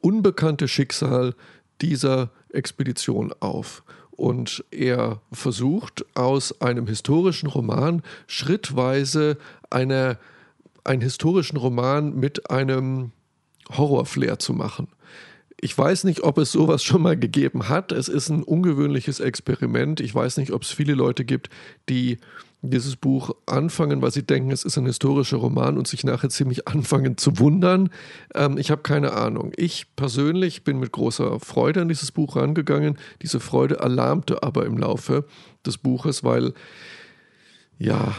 unbekannte 0.00 0.66
Schicksal 0.66 1.34
dieser 1.80 2.30
Expedition 2.52 3.32
auf. 3.40 3.84
Und 4.10 4.64
er 4.72 5.20
versucht 5.30 6.04
aus 6.16 6.60
einem 6.60 6.88
historischen 6.88 7.48
Roman 7.48 8.02
schrittweise 8.26 9.38
eine, 9.70 10.18
einen 10.82 11.02
historischen 11.02 11.56
Roman 11.56 12.16
mit 12.16 12.50
einem 12.50 13.12
Horrorflair 13.70 14.40
zu 14.40 14.54
machen. 14.54 14.88
Ich 15.60 15.76
weiß 15.76 16.04
nicht, 16.04 16.22
ob 16.22 16.38
es 16.38 16.52
sowas 16.52 16.84
schon 16.84 17.02
mal 17.02 17.16
gegeben 17.16 17.68
hat. 17.68 17.90
Es 17.90 18.08
ist 18.08 18.28
ein 18.28 18.42
ungewöhnliches 18.44 19.20
Experiment. 19.20 20.00
Ich 20.00 20.14
weiß 20.14 20.36
nicht, 20.36 20.52
ob 20.52 20.62
es 20.62 20.70
viele 20.70 20.94
Leute 20.94 21.24
gibt, 21.24 21.50
die 21.88 22.18
dieses 22.62 22.96
Buch 22.96 23.30
anfangen, 23.46 24.02
weil 24.02 24.10
sie 24.10 24.24
denken, 24.24 24.50
es 24.50 24.64
ist 24.64 24.76
ein 24.78 24.86
historischer 24.86 25.36
Roman 25.36 25.78
und 25.78 25.86
sich 25.86 26.02
nachher 26.02 26.28
ziemlich 26.28 26.66
anfangen 26.66 27.16
zu 27.16 27.38
wundern. 27.38 27.90
Ähm, 28.34 28.58
ich 28.58 28.70
habe 28.70 28.82
keine 28.82 29.12
Ahnung. 29.12 29.52
Ich 29.56 29.94
persönlich 29.94 30.64
bin 30.64 30.80
mit 30.80 30.92
großer 30.92 31.38
Freude 31.38 31.82
an 31.82 31.88
dieses 31.88 32.10
Buch 32.10 32.36
rangegangen. 32.36 32.98
Diese 33.22 33.38
Freude 33.38 33.80
alarmte 33.80 34.42
aber 34.42 34.66
im 34.66 34.76
Laufe 34.76 35.24
des 35.64 35.78
Buches, 35.78 36.24
weil 36.24 36.52
ja, 37.78 38.14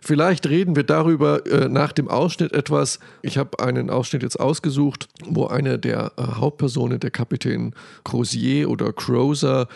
Vielleicht 0.00 0.48
reden 0.48 0.76
wir 0.76 0.84
darüber 0.84 1.44
äh, 1.46 1.68
nach 1.68 1.92
dem 1.92 2.08
Ausschnitt 2.08 2.52
etwas. 2.52 3.00
Ich 3.20 3.36
habe 3.36 3.58
einen 3.58 3.90
Ausschnitt 3.90 4.22
jetzt 4.22 4.38
ausgesucht, 4.38 5.08
wo 5.24 5.46
eine 5.46 5.78
der 5.78 6.12
äh, 6.16 6.22
Hauptpersonen, 6.22 7.00
der 7.00 7.10
Kapitän 7.10 7.74
Crozier 8.04 8.70
oder 8.70 8.92
Crozer, 8.92 9.66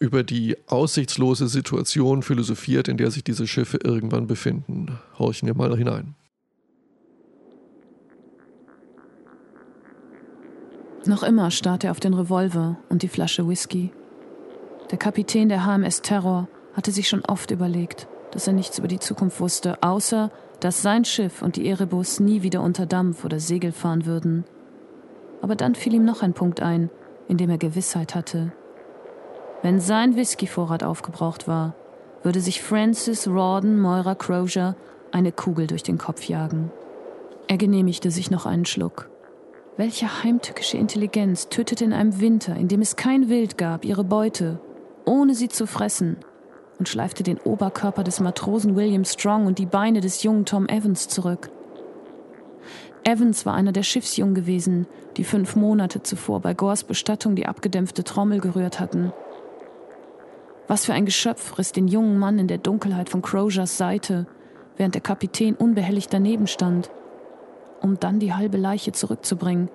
über 0.00 0.22
die 0.22 0.56
aussichtslose 0.66 1.48
Situation 1.48 2.22
philosophiert, 2.22 2.88
in 2.88 2.96
der 2.96 3.10
sich 3.10 3.24
diese 3.24 3.46
Schiffe 3.46 3.78
irgendwann 3.82 4.26
befinden. 4.26 4.98
Horchen 5.18 5.46
wir 5.46 5.54
mal 5.54 5.76
hinein. 5.76 6.14
Noch 11.06 11.22
immer 11.22 11.50
starrt 11.50 11.84
er 11.84 11.92
auf 11.92 12.00
den 12.00 12.14
Revolver 12.14 12.78
und 12.88 13.02
die 13.02 13.08
Flasche 13.08 13.48
Whisky. 13.48 13.92
Der 14.90 14.98
Kapitän 14.98 15.48
der 15.48 15.64
HMS 15.64 16.02
Terror 16.02 16.48
hatte 16.74 16.90
sich 16.90 17.08
schon 17.08 17.24
oft 17.24 17.50
überlegt, 17.50 18.08
dass 18.36 18.46
er 18.46 18.52
nichts 18.52 18.78
über 18.78 18.86
die 18.86 18.98
Zukunft 18.98 19.40
wusste, 19.40 19.82
außer 19.82 20.30
dass 20.60 20.82
sein 20.82 21.06
Schiff 21.06 21.40
und 21.40 21.56
die 21.56 21.66
Erebus 21.66 22.20
nie 22.20 22.42
wieder 22.42 22.60
unter 22.60 22.84
Dampf 22.84 23.24
oder 23.24 23.40
Segel 23.40 23.72
fahren 23.72 24.04
würden. 24.04 24.44
Aber 25.40 25.56
dann 25.56 25.74
fiel 25.74 25.94
ihm 25.94 26.04
noch 26.04 26.22
ein 26.22 26.34
Punkt 26.34 26.60
ein, 26.60 26.90
in 27.28 27.38
dem 27.38 27.48
er 27.48 27.56
Gewissheit 27.56 28.14
hatte. 28.14 28.52
Wenn 29.62 29.80
sein 29.80 30.16
Whiskyvorrat 30.16 30.84
aufgebraucht 30.84 31.48
war, 31.48 31.74
würde 32.22 32.40
sich 32.40 32.60
Francis 32.60 33.26
Rawdon 33.26 33.80
Moira 33.80 34.14
Crozier 34.14 34.76
eine 35.12 35.32
Kugel 35.32 35.66
durch 35.66 35.82
den 35.82 35.96
Kopf 35.96 36.24
jagen. 36.24 36.70
Er 37.48 37.56
genehmigte 37.56 38.10
sich 38.10 38.30
noch 38.30 38.44
einen 38.44 38.66
Schluck. 38.66 39.08
Welche 39.78 40.22
heimtückische 40.24 40.76
Intelligenz 40.76 41.48
tötete 41.48 41.86
in 41.86 41.94
einem 41.94 42.20
Winter, 42.20 42.54
in 42.54 42.68
dem 42.68 42.82
es 42.82 42.96
kein 42.96 43.30
Wild 43.30 43.56
gab, 43.56 43.86
ihre 43.86 44.04
Beute, 44.04 44.60
ohne 45.06 45.34
sie 45.34 45.48
zu 45.48 45.66
fressen 45.66 46.18
und 46.78 46.88
schleifte 46.88 47.22
den 47.22 47.38
Oberkörper 47.38 48.04
des 48.04 48.20
Matrosen 48.20 48.76
William 48.76 49.04
Strong 49.04 49.46
und 49.46 49.58
die 49.58 49.66
Beine 49.66 50.00
des 50.00 50.22
jungen 50.22 50.44
Tom 50.44 50.68
Evans 50.68 51.08
zurück. 51.08 51.50
Evans 53.04 53.46
war 53.46 53.54
einer 53.54 53.72
der 53.72 53.84
Schiffsjungen 53.84 54.34
gewesen, 54.34 54.86
die 55.16 55.24
fünf 55.24 55.54
Monate 55.54 56.02
zuvor 56.02 56.40
bei 56.40 56.54
Gores 56.54 56.82
Bestattung 56.84 57.36
die 57.36 57.46
abgedämpfte 57.46 58.02
Trommel 58.02 58.40
gerührt 58.40 58.80
hatten. 58.80 59.12
Was 60.66 60.84
für 60.84 60.92
ein 60.92 61.04
Geschöpf 61.04 61.56
riss 61.58 61.70
den 61.70 61.86
jungen 61.86 62.18
Mann 62.18 62.38
in 62.38 62.48
der 62.48 62.58
Dunkelheit 62.58 63.08
von 63.08 63.22
Croziers 63.22 63.78
Seite, 63.78 64.26
während 64.76 64.94
der 64.94 65.02
Kapitän 65.02 65.54
unbehelligt 65.54 66.12
daneben 66.12 66.48
stand, 66.48 66.90
um 67.80 68.00
dann 68.00 68.18
die 68.18 68.34
halbe 68.34 68.56
Leiche 68.56 68.90
zurückzubringen. 68.90 69.70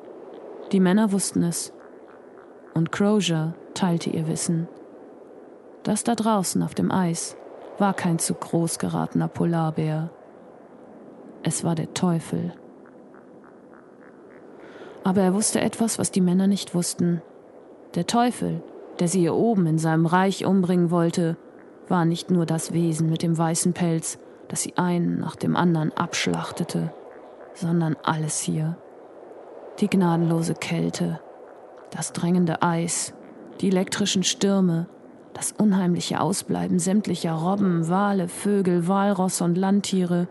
Die 0.73 0.81
Männer 0.81 1.13
wussten 1.13 1.43
es. 1.43 1.71
Und 2.73 2.91
Crozier 2.91 3.55
teilte 3.73 4.09
ihr 4.09 4.27
Wissen. 4.27 4.67
Das 5.83 6.03
da 6.03 6.15
draußen 6.15 6.61
auf 6.61 6.75
dem 6.75 6.91
Eis 6.91 7.35
war 7.79 7.93
kein 7.93 8.19
zu 8.19 8.35
groß 8.35 8.77
geratener 8.77 9.27
Polarbär. 9.27 10.11
Es 11.43 11.63
war 11.63 11.73
der 11.73 11.93
Teufel. 11.93 12.53
Aber 15.03 15.21
er 15.21 15.33
wusste 15.33 15.61
etwas, 15.61 15.97
was 15.97 16.11
die 16.11 16.21
Männer 16.21 16.45
nicht 16.45 16.75
wussten. 16.75 17.21
Der 17.95 18.05
Teufel, 18.05 18.61
der 18.99 19.07
sie 19.07 19.21
hier 19.21 19.33
oben 19.33 19.65
in 19.65 19.79
seinem 19.79 20.05
Reich 20.05 20.45
umbringen 20.45 20.91
wollte, 20.91 21.37
war 21.87 22.05
nicht 22.05 22.29
nur 22.29 22.45
das 22.45 22.71
Wesen 22.73 23.09
mit 23.09 23.23
dem 23.23 23.35
weißen 23.35 23.73
Pelz, 23.73 24.19
das 24.47 24.61
sie 24.61 24.77
einen 24.77 25.19
nach 25.19 25.35
dem 25.35 25.55
anderen 25.55 25.91
abschlachtete, 25.97 26.93
sondern 27.55 27.97
alles 28.03 28.39
hier. 28.39 28.77
Die 29.79 29.89
gnadenlose 29.89 30.53
Kälte, 30.53 31.19
das 31.89 32.13
drängende 32.13 32.61
Eis, 32.61 33.13
die 33.59 33.69
elektrischen 33.69 34.23
Stürme, 34.23 34.87
das 35.33 35.53
unheimliche 35.53 36.19
Ausbleiben 36.19 36.79
sämtlicher 36.79 37.33
Robben, 37.33 37.87
Wale, 37.87 38.27
Vögel, 38.27 38.87
Walrosse 38.87 39.43
und 39.43 39.57
Landtiere, 39.57 40.27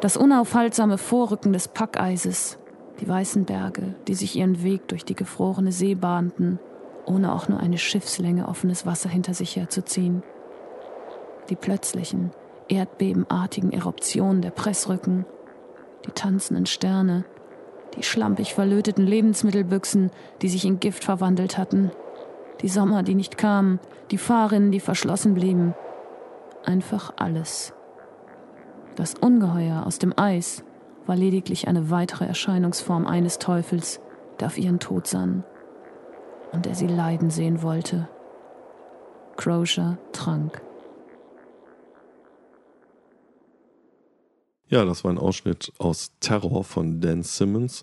das 0.00 0.16
unaufhaltsame 0.16 0.98
Vorrücken 0.98 1.52
des 1.52 1.68
Packeises, 1.68 2.58
die 3.00 3.08
weißen 3.08 3.44
Berge, 3.44 3.94
die 4.06 4.14
sich 4.14 4.36
ihren 4.36 4.62
Weg 4.62 4.88
durch 4.88 5.04
die 5.04 5.14
gefrorene 5.14 5.72
See 5.72 5.94
bahnten, 5.94 6.58
ohne 7.06 7.32
auch 7.32 7.48
nur 7.48 7.60
eine 7.60 7.78
Schiffslänge 7.78 8.48
offenes 8.48 8.86
Wasser 8.86 9.08
hinter 9.08 9.34
sich 9.34 9.56
herzuziehen, 9.56 10.22
die 11.48 11.56
plötzlichen, 11.56 12.30
erdbebenartigen 12.68 13.72
Eruptionen 13.72 14.42
der 14.42 14.50
Pressrücken, 14.50 15.24
die 16.06 16.12
tanzenden 16.12 16.66
Sterne, 16.66 17.24
die 17.96 18.02
schlampig 18.02 18.54
verlöteten 18.54 19.06
Lebensmittelbüchsen, 19.06 20.10
die 20.42 20.48
sich 20.48 20.64
in 20.64 20.80
Gift 20.80 21.04
verwandelt 21.04 21.56
hatten, 21.56 21.90
die 22.62 22.68
Sommer, 22.68 23.02
die 23.02 23.14
nicht 23.14 23.38
kamen, 23.38 23.80
die 24.10 24.18
Fahrrinnen, 24.18 24.70
die 24.70 24.80
verschlossen 24.80 25.34
blieben. 25.34 25.74
Einfach 26.64 27.12
alles. 27.16 27.72
Das 28.96 29.14
Ungeheuer 29.14 29.86
aus 29.86 29.98
dem 29.98 30.12
Eis 30.16 30.64
war 31.06 31.16
lediglich 31.16 31.68
eine 31.68 31.90
weitere 31.90 32.26
Erscheinungsform 32.26 33.06
eines 33.06 33.38
Teufels, 33.38 34.00
der 34.40 34.48
auf 34.48 34.58
ihren 34.58 34.80
Tod 34.80 35.06
sann 35.06 35.44
und 36.52 36.66
der 36.66 36.74
sie 36.74 36.86
leiden 36.86 37.30
sehen 37.30 37.62
wollte. 37.62 38.08
Crozier 39.36 39.98
trank. 40.12 40.60
Ja, 44.68 44.84
das 44.84 45.02
war 45.02 45.10
ein 45.10 45.18
Ausschnitt 45.18 45.72
aus 45.78 46.12
Terror 46.20 46.62
von 46.62 47.00
Dan 47.00 47.22
Simmons. 47.22 47.82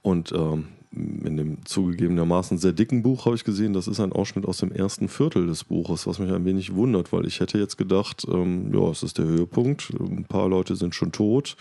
Und 0.00 0.32
ähm, 0.32 0.68
in 0.94 1.36
dem 1.36 1.64
zugegebenermaßen 1.64 2.58
sehr 2.58 2.72
dicken 2.72 3.02
Buch 3.02 3.24
habe 3.24 3.34
ich 3.34 3.44
gesehen, 3.44 3.72
das 3.72 3.88
ist 3.88 4.00
ein 4.00 4.12
Ausschnitt 4.12 4.46
aus 4.46 4.58
dem 4.58 4.72
ersten 4.72 5.08
Viertel 5.08 5.46
des 5.46 5.64
Buches, 5.64 6.06
was 6.06 6.18
mich 6.18 6.30
ein 6.30 6.44
wenig 6.44 6.74
wundert, 6.74 7.12
weil 7.12 7.26
ich 7.26 7.40
hätte 7.40 7.58
jetzt 7.58 7.78
gedacht, 7.78 8.26
ähm, 8.30 8.72
ja, 8.74 8.90
es 8.90 9.02
ist 9.02 9.18
der 9.18 9.24
Höhepunkt, 9.24 9.90
ein 9.98 10.24
paar 10.24 10.48
Leute 10.48 10.76
sind 10.76 10.94
schon 10.94 11.12
tot, 11.12 11.56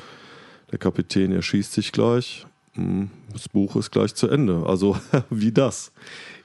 der 0.72 0.80
Kapitän 0.80 1.32
erschießt 1.32 1.72
sich 1.72 1.92
gleich, 1.92 2.46
hm, 2.74 3.10
das 3.34 3.50
Buch 3.50 3.76
ist 3.76 3.92
gleich 3.92 4.16
zu 4.16 4.28
Ende. 4.28 4.64
Also 4.66 4.98
wie 5.30 5.52
das? 5.52 5.92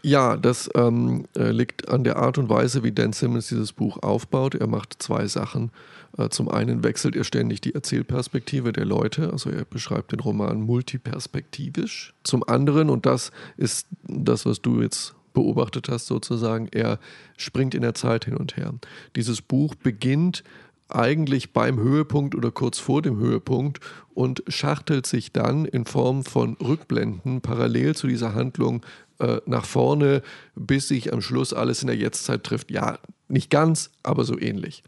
Ja, 0.02 0.36
das 0.36 0.68
ähm, 0.74 1.26
äh, 1.36 1.50
liegt 1.50 1.88
an 1.88 2.04
der 2.04 2.16
Art 2.16 2.38
und 2.38 2.48
Weise, 2.48 2.82
wie 2.82 2.92
Dan 2.92 3.12
Simmons 3.12 3.48
dieses 3.48 3.72
Buch 3.72 4.02
aufbaut. 4.02 4.54
Er 4.54 4.66
macht 4.66 4.96
zwei 4.98 5.26
Sachen. 5.26 5.70
Äh, 6.16 6.28
zum 6.28 6.48
einen 6.48 6.82
wechselt 6.84 7.16
er 7.16 7.24
ständig 7.24 7.60
die 7.60 7.74
Erzählperspektive 7.74 8.72
der 8.72 8.84
Leute, 8.84 9.30
also 9.32 9.50
er 9.50 9.64
beschreibt 9.64 10.12
den 10.12 10.20
Roman 10.20 10.60
multiperspektivisch. 10.62 12.14
Zum 12.24 12.46
anderen, 12.48 12.90
und 12.90 13.06
das 13.06 13.32
ist 13.56 13.86
das, 14.06 14.46
was 14.46 14.62
du 14.62 14.80
jetzt 14.80 15.14
beobachtet 15.32 15.88
hast 15.90 16.06
sozusagen, 16.06 16.68
er 16.72 16.98
springt 17.36 17.74
in 17.74 17.82
der 17.82 17.94
Zeit 17.94 18.24
hin 18.24 18.36
und 18.36 18.56
her. 18.56 18.72
Dieses 19.16 19.42
Buch 19.42 19.74
beginnt 19.74 20.42
eigentlich 20.88 21.52
beim 21.52 21.78
Höhepunkt 21.78 22.34
oder 22.34 22.50
kurz 22.50 22.78
vor 22.78 23.02
dem 23.02 23.18
Höhepunkt 23.18 23.80
und 24.14 24.42
schachtelt 24.48 25.06
sich 25.06 25.32
dann 25.32 25.64
in 25.64 25.84
Form 25.84 26.24
von 26.24 26.54
Rückblenden 26.54 27.40
parallel 27.40 27.94
zu 27.96 28.06
dieser 28.06 28.34
Handlung 28.34 28.86
äh, 29.18 29.38
nach 29.46 29.64
vorne, 29.64 30.22
bis 30.54 30.88
sich 30.88 31.12
am 31.12 31.20
Schluss 31.20 31.52
alles 31.52 31.82
in 31.82 31.88
der 31.88 31.96
Jetztzeit 31.96 32.44
trifft. 32.44 32.70
Ja, 32.70 32.98
nicht 33.28 33.50
ganz, 33.50 33.90
aber 34.02 34.24
so 34.24 34.38
ähnlich. 34.38 34.84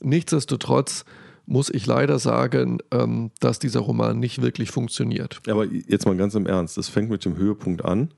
Nichtsdestotrotz 0.00 1.04
muss 1.46 1.70
ich 1.70 1.86
leider 1.86 2.18
sagen, 2.18 2.78
ähm, 2.90 3.30
dass 3.40 3.58
dieser 3.58 3.80
Roman 3.80 4.18
nicht 4.18 4.42
wirklich 4.42 4.70
funktioniert. 4.70 5.40
Aber 5.48 5.64
jetzt 5.64 6.06
mal 6.06 6.16
ganz 6.16 6.34
im 6.34 6.46
Ernst, 6.46 6.76
es 6.76 6.88
fängt 6.88 7.10
mit 7.10 7.24
dem 7.24 7.36
Höhepunkt 7.36 7.84
an. 7.84 8.10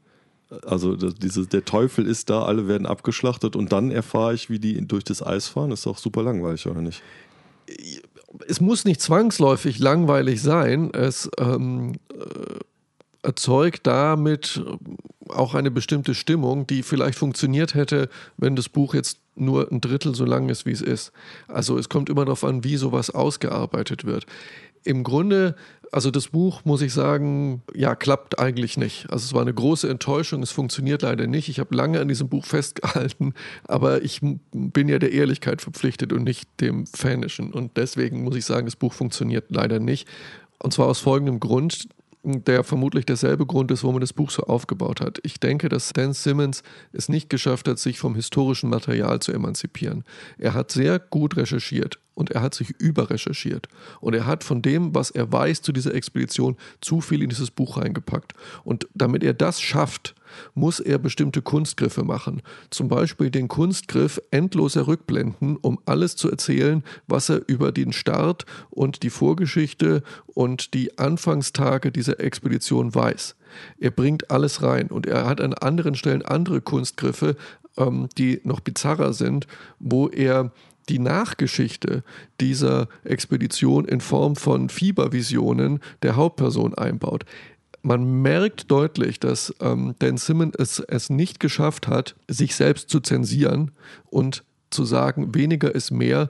Also 0.67 0.97
diese, 0.97 1.47
der 1.47 1.65
Teufel 1.65 2.07
ist 2.07 2.29
da, 2.29 2.43
alle 2.43 2.67
werden 2.67 2.87
abgeschlachtet 2.87 3.55
und 3.55 3.71
dann 3.71 3.93
erfahre 3.93 4.35
ich, 4.35 4.51
wie 4.51 4.59
die 4.59 4.87
durch 4.87 5.05
das 5.05 5.25
Eis 5.25 5.47
fahren. 5.47 5.71
ist 5.71 5.87
doch 5.87 5.97
super 5.97 6.25
langweilig, 6.25 6.67
oder 6.67 6.81
nicht? 6.81 7.03
Es 8.49 8.61
muss 8.61 8.85
nicht 8.85 9.01
zwangsläufig 9.01 9.79
langweilig 9.79 10.43
sein. 10.43 10.93
Es 10.93 11.31
ähm, 11.39 11.93
äh, 12.13 12.59
erzeugt 13.23 13.87
damit 13.87 14.61
auch 15.29 15.55
eine 15.55 15.71
bestimmte 15.71 16.17
Stimmung, 16.17 16.67
die 16.67 16.83
vielleicht 16.83 17.19
funktioniert 17.19 17.75
hätte, 17.75 18.09
wenn 18.37 18.57
das 18.57 18.69
Buch 18.69 18.95
jetzt 18.95 19.21
nur 19.41 19.71
ein 19.71 19.81
Drittel 19.81 20.15
so 20.15 20.25
lang 20.25 20.49
ist, 20.49 20.67
wie 20.67 20.73
es 20.73 20.83
ist. 20.83 21.13
Also 21.49 21.79
es 21.79 21.89
kommt 21.89 22.09
immer 22.09 22.25
darauf 22.25 22.45
an, 22.45 22.65
wie 22.65 22.77
sowas 22.77 23.11
ausgearbeitet 23.11 24.05
wird. 24.05 24.27
Im 24.85 25.03
Grunde, 25.05 25.57
also 25.93 26.11
das 26.11 26.29
Buch, 26.29 26.65
muss 26.65 26.81
ich 26.81 26.95
sagen, 26.95 27.63
ja, 27.75 27.95
klappt 27.95 28.39
eigentlich 28.39 28.79
nicht. 28.79 29.11
Also 29.11 29.25
es 29.27 29.35
war 29.35 29.43
eine 29.43 29.53
große 29.53 29.89
Enttäuschung, 29.89 30.43
es 30.43 30.53
funktioniert 30.53 31.03
leider 31.03 31.27
nicht. 31.27 31.49
Ich 31.49 31.59
habe 31.61 31.75
lange 31.75 32.01
an 32.01 32.09
diesem 32.09 32.29
Buch 32.29 32.47
festgehalten, 32.47 33.35
aber 33.65 34.03
ich 34.03 34.21
bin 34.53 34.89
ja 34.89 34.99
der 34.99 35.13
Ehrlichkeit 35.13 35.61
verpflichtet 35.61 36.13
und 36.13 36.25
nicht 36.25 36.49
dem 36.61 36.87
Fanischen. 36.87 37.53
Und 37.53 37.77
deswegen 37.77 38.23
muss 38.23 38.37
ich 38.37 38.45
sagen, 38.47 38.67
das 38.67 38.77
Buch 38.77 38.93
funktioniert 38.93 39.47
leider 39.51 39.81
nicht. 39.81 40.09
Und 40.63 40.73
zwar 40.73 40.87
aus 40.87 41.01
folgendem 41.01 41.41
Grund 41.41 41.89
der 42.23 42.65
vermutlich 42.65 43.07
derselbe 43.07 43.47
Grund 43.47 43.71
ist, 43.71 43.83
warum 43.83 43.97
er 43.97 44.01
das 44.01 44.13
Buch 44.13 44.31
so 44.31 44.43
aufgebaut 44.43 45.01
hat. 45.01 45.19
Ich 45.23 45.41
denke, 45.41 45.69
dass 45.69 45.93
Dan 45.93 46.13
Simmons 46.13 46.63
es 46.93 47.09
nicht 47.09 47.31
geschafft 47.31 47.67
hat, 47.67 47.79
sich 47.79 47.99
vom 47.99 48.15
historischen 48.15 48.69
Material 48.69 49.21
zu 49.21 49.33
emanzipieren. 49.33 50.05
Er 50.37 50.55
hat 50.55 50.71
sehr 50.71 50.99
gut 50.99 51.37
recherchiert 51.37 51.99
und 52.15 52.31
er 52.31 52.43
hat 52.43 52.55
sich 52.55 52.71
überrecherchiert. 52.79 53.69
Und 54.01 54.15
er 54.15 54.27
hat 54.27 54.45
von 54.45 54.61
dem, 54.61 54.95
was 54.95 55.11
er 55.11 55.33
weiß 55.33 55.63
zu 55.63 55.73
dieser 55.73 55.95
Expedition, 55.95 56.57
zu 56.81 57.01
viel 57.01 57.23
in 57.23 57.31
dieses 57.31 57.51
Buch 57.51 57.79
reingepackt. 57.79 58.35
Und 58.65 58.87
damit 58.95 59.25
er 59.25 59.33
das 59.33 59.61
schafft, 59.61 60.15
muss 60.55 60.81
er 60.81 60.99
bestimmte 60.99 61.43
Kunstgriffe 61.43 62.05
machen. 62.05 62.43
Zum 62.71 62.89
Beispiel 62.89 63.31
den 63.31 63.49
Kunstgriff 63.49 64.21
endloser 64.31 64.87
Rückblenden, 64.87 65.57
um 65.57 65.79
alles 65.87 66.17
zu 66.17 66.31
erzählen, 66.31 66.83
was 67.07 67.29
er 67.29 67.43
über 67.47 67.73
den 67.73 67.93
Start 67.93 68.47
und 68.71 69.03
die 69.03 69.11
Vorgeschichte 69.11 70.03
und 70.27 70.75
die 70.75 70.99
Anfangstage 70.99 71.93
dieser 71.93 72.21
Expedition 72.21 72.95
weiß. 72.95 73.37
Er 73.79 73.91
bringt 73.91 74.31
alles 74.31 74.63
rein 74.63 74.89
und 74.89 75.07
er 75.07 75.27
hat 75.27 75.41
an 75.41 75.55
anderen 75.55 75.95
Stellen 75.95 76.23
andere 76.23 76.61
Kunstgriffe, 76.61 77.37
ähm, 77.77 78.09
die 78.17 78.41
noch 78.45 78.61
bizarrer 78.61 79.13
sind, 79.13 79.47
wo 79.79 80.09
er 80.09 80.53
die 80.89 80.99
Nachgeschichte 80.99 82.03
dieser 82.41 82.89
Expedition 83.05 83.85
in 83.85 84.01
Form 84.01 84.35
von 84.35 84.69
Fiebervisionen 84.69 85.81
der 86.03 86.17
Hauptperson 86.17 86.75
einbaut. 86.75 87.25
Man 87.83 88.23
merkt 88.23 88.71
deutlich, 88.71 89.21
dass 89.21 89.55
ähm, 89.61 89.95
Dan 89.99 90.19
Simmons 90.19 90.55
es, 90.59 90.81
es 90.81 91.11
nicht 91.11 91.41
geschafft 91.41 91.89
hat, 91.89 92.15
sich 92.29 92.55
selbst 92.55 92.91
zu 92.91 93.01
zensieren 93.01 93.71
und 94.11 94.45
zu 94.71 94.85
sagen, 94.85 95.35
weniger 95.35 95.75
ist 95.75 95.91
mehr. 95.91 96.29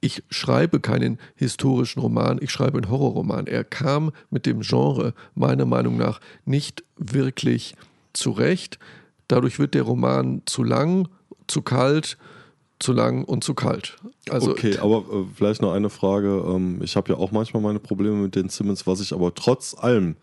Ich 0.00 0.22
schreibe 0.30 0.80
keinen 0.80 1.18
historischen 1.36 2.00
Roman, 2.00 2.38
ich 2.40 2.50
schreibe 2.50 2.78
einen 2.78 2.90
Horrorroman. 2.90 3.46
Er 3.46 3.64
kam 3.64 4.12
mit 4.30 4.46
dem 4.46 4.60
Genre 4.60 5.14
meiner 5.34 5.66
Meinung 5.66 5.96
nach 5.96 6.20
nicht 6.44 6.84
wirklich 6.96 7.74
zurecht. 8.12 8.78
Dadurch 9.28 9.58
wird 9.58 9.74
der 9.74 9.82
Roman 9.82 10.42
zu 10.46 10.64
lang, 10.64 11.08
zu 11.46 11.62
kalt 11.62 12.18
zu 12.80 12.92
lang 12.92 13.24
und 13.24 13.44
zu 13.44 13.54
kalt. 13.54 13.96
Also 14.28 14.50
okay, 14.50 14.78
aber 14.78 15.04
äh, 15.12 15.24
vielleicht 15.34 15.62
noch 15.62 15.72
eine 15.72 15.90
Frage. 15.90 16.42
Ähm, 16.48 16.80
ich 16.82 16.96
habe 16.96 17.12
ja 17.12 17.18
auch 17.18 17.30
manchmal 17.30 17.62
meine 17.62 17.78
Probleme 17.78 18.16
mit 18.16 18.34
den 18.34 18.48
Simmons, 18.48 18.86
was 18.86 19.00
ich 19.00 19.12
aber 19.12 19.34
trotz 19.34 19.76
allem, 19.78 20.16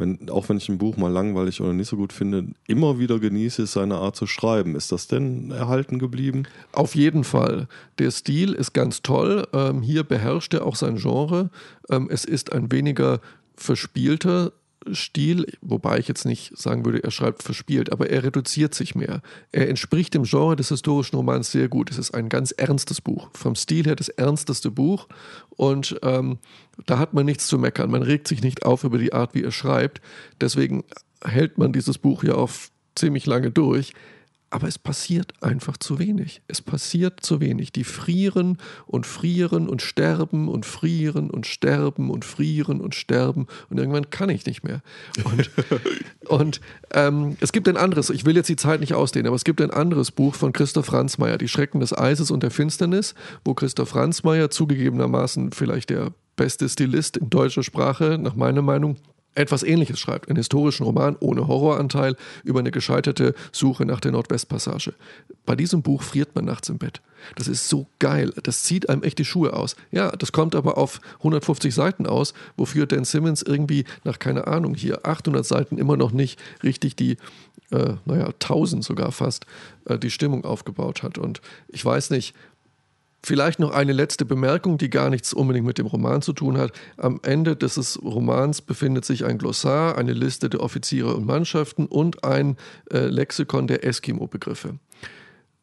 wenn, 0.00 0.30
auch 0.30 0.48
wenn 0.48 0.56
ich 0.56 0.68
ein 0.68 0.78
Buch 0.78 0.96
mal 0.96 1.12
langweilig 1.12 1.60
oder 1.60 1.72
nicht 1.72 1.88
so 1.88 1.96
gut 1.96 2.12
finde, 2.12 2.46
immer 2.66 2.98
wieder 2.98 3.18
genieße, 3.18 3.62
ist 3.62 3.72
seine 3.72 3.96
Art 3.96 4.16
zu 4.16 4.26
schreiben. 4.26 4.74
Ist 4.74 4.90
das 4.90 5.06
denn 5.06 5.50
erhalten 5.50 5.98
geblieben? 5.98 6.44
Auf 6.72 6.94
jeden 6.94 7.22
Fall. 7.22 7.68
Der 7.98 8.10
Stil 8.10 8.52
ist 8.54 8.72
ganz 8.72 9.02
toll. 9.02 9.46
Ähm, 9.52 9.82
hier 9.82 10.02
beherrscht 10.02 10.54
er 10.54 10.66
auch 10.66 10.76
sein 10.76 10.96
Genre. 10.96 11.50
Ähm, 11.90 12.08
es 12.10 12.24
ist 12.24 12.52
ein 12.52 12.72
weniger 12.72 13.20
verspielter 13.54 14.52
Stil, 14.92 15.46
wobei 15.60 15.98
ich 15.98 16.08
jetzt 16.08 16.24
nicht 16.24 16.56
sagen 16.56 16.84
würde, 16.84 17.02
er 17.04 17.10
schreibt 17.10 17.42
verspielt, 17.42 17.92
aber 17.92 18.08
er 18.08 18.22
reduziert 18.22 18.74
sich 18.74 18.94
mehr. 18.94 19.20
Er 19.52 19.68
entspricht 19.68 20.14
dem 20.14 20.24
Genre 20.24 20.56
des 20.56 20.70
historischen 20.70 21.16
Romans 21.16 21.50
sehr 21.52 21.68
gut. 21.68 21.90
Es 21.90 21.98
ist 21.98 22.14
ein 22.14 22.28
ganz 22.28 22.50
ernstes 22.52 23.00
Buch. 23.00 23.28
Vom 23.34 23.54
Stil 23.54 23.84
her 23.84 23.96
das 23.96 24.08
ernsteste 24.08 24.70
Buch 24.70 25.06
und 25.50 25.98
ähm, 26.02 26.38
da 26.86 26.98
hat 26.98 27.12
man 27.12 27.26
nichts 27.26 27.46
zu 27.46 27.58
meckern. 27.58 27.90
Man 27.90 28.02
regt 28.02 28.26
sich 28.26 28.42
nicht 28.42 28.64
auf 28.64 28.84
über 28.84 28.98
die 28.98 29.12
Art, 29.12 29.34
wie 29.34 29.42
er 29.42 29.52
schreibt. 29.52 30.00
Deswegen 30.40 30.84
hält 31.22 31.58
man 31.58 31.72
dieses 31.72 31.98
Buch 31.98 32.24
ja 32.24 32.34
auch 32.34 32.50
ziemlich 32.94 33.26
lange 33.26 33.50
durch. 33.50 33.92
Aber 34.52 34.66
es 34.66 34.78
passiert 34.78 35.32
einfach 35.42 35.76
zu 35.76 36.00
wenig. 36.00 36.42
Es 36.48 36.60
passiert 36.60 37.20
zu 37.20 37.40
wenig. 37.40 37.70
Die 37.70 37.84
frieren 37.84 38.58
und 38.86 39.06
frieren 39.06 39.68
und 39.68 39.80
sterben 39.80 40.48
und 40.48 40.66
frieren 40.66 41.30
und 41.30 41.46
sterben 41.46 42.10
und 42.10 42.24
frieren 42.24 42.80
und 42.80 42.96
sterben. 42.96 43.46
Und 43.68 43.78
irgendwann 43.78 44.10
kann 44.10 44.28
ich 44.28 44.46
nicht 44.46 44.64
mehr. 44.64 44.82
Und, 45.22 45.50
und 46.28 46.60
ähm, 46.92 47.36
es 47.40 47.52
gibt 47.52 47.68
ein 47.68 47.76
anderes, 47.76 48.10
ich 48.10 48.24
will 48.24 48.34
jetzt 48.34 48.48
die 48.48 48.56
Zeit 48.56 48.80
nicht 48.80 48.94
ausdehnen, 48.94 49.28
aber 49.28 49.36
es 49.36 49.44
gibt 49.44 49.60
ein 49.60 49.70
anderes 49.70 50.10
Buch 50.10 50.34
von 50.34 50.52
Christoph 50.52 50.92
Ransmayr, 50.92 51.38
Die 51.38 51.48
Schrecken 51.48 51.78
des 51.78 51.96
Eises 51.96 52.32
und 52.32 52.42
der 52.42 52.50
Finsternis, 52.50 53.14
wo 53.44 53.54
Christoph 53.54 53.94
Ransmayr 53.94 54.50
zugegebenermaßen 54.50 55.52
vielleicht 55.52 55.90
der 55.90 56.12
beste 56.34 56.68
Stilist 56.68 57.18
in 57.18 57.30
deutscher 57.30 57.62
Sprache, 57.62 58.18
nach 58.18 58.34
meiner 58.34 58.62
Meinung, 58.62 58.96
etwas 59.34 59.62
Ähnliches 59.62 60.00
schreibt, 60.00 60.28
einen 60.28 60.36
historischen 60.36 60.84
Roman 60.84 61.16
ohne 61.20 61.46
Horroranteil 61.46 62.16
über 62.42 62.60
eine 62.60 62.70
gescheiterte 62.70 63.34
Suche 63.52 63.84
nach 63.84 64.00
der 64.00 64.12
Nordwestpassage. 64.12 64.94
Bei 65.46 65.56
diesem 65.56 65.82
Buch 65.82 66.02
friert 66.02 66.34
man 66.34 66.44
nachts 66.44 66.68
im 66.68 66.78
Bett. 66.78 67.00
Das 67.36 67.48
ist 67.48 67.68
so 67.68 67.86
geil. 67.98 68.32
Das 68.42 68.62
zieht 68.62 68.88
einem 68.88 69.02
echt 69.02 69.18
die 69.18 69.24
Schuhe 69.24 69.52
aus. 69.52 69.76
Ja, 69.90 70.10
das 70.10 70.32
kommt 70.32 70.54
aber 70.54 70.78
auf 70.78 71.00
150 71.18 71.74
Seiten 71.74 72.06
aus, 72.06 72.34
wofür 72.56 72.86
Dan 72.86 73.04
Simmons 73.04 73.42
irgendwie 73.42 73.84
nach, 74.04 74.18
keine 74.18 74.46
Ahnung, 74.46 74.74
hier 74.74 75.06
800 75.06 75.44
Seiten 75.44 75.78
immer 75.78 75.96
noch 75.96 76.12
nicht 76.12 76.40
richtig 76.62 76.96
die, 76.96 77.16
äh, 77.70 77.94
naja, 78.04 78.26
1000 78.38 78.84
sogar 78.84 79.12
fast, 79.12 79.46
äh, 79.86 79.98
die 79.98 80.10
Stimmung 80.10 80.44
aufgebaut 80.44 81.02
hat. 81.02 81.18
Und 81.18 81.40
ich 81.68 81.84
weiß 81.84 82.10
nicht, 82.10 82.34
Vielleicht 83.22 83.58
noch 83.58 83.72
eine 83.72 83.92
letzte 83.92 84.24
Bemerkung, 84.24 84.78
die 84.78 84.88
gar 84.88 85.10
nichts 85.10 85.34
unbedingt 85.34 85.66
mit 85.66 85.76
dem 85.76 85.86
Roman 85.86 86.22
zu 86.22 86.32
tun 86.32 86.56
hat. 86.56 86.72
Am 86.96 87.20
Ende 87.22 87.54
des 87.54 88.02
Romans 88.02 88.62
befindet 88.62 89.04
sich 89.04 89.26
ein 89.26 89.36
Glossar, 89.36 89.98
eine 89.98 90.14
Liste 90.14 90.48
der 90.48 90.60
Offiziere 90.60 91.14
und 91.14 91.26
Mannschaften 91.26 91.86
und 91.86 92.24
ein 92.24 92.56
äh, 92.90 93.06
Lexikon 93.06 93.66
der 93.66 93.84
Eskimo-Begriffe. 93.84 94.78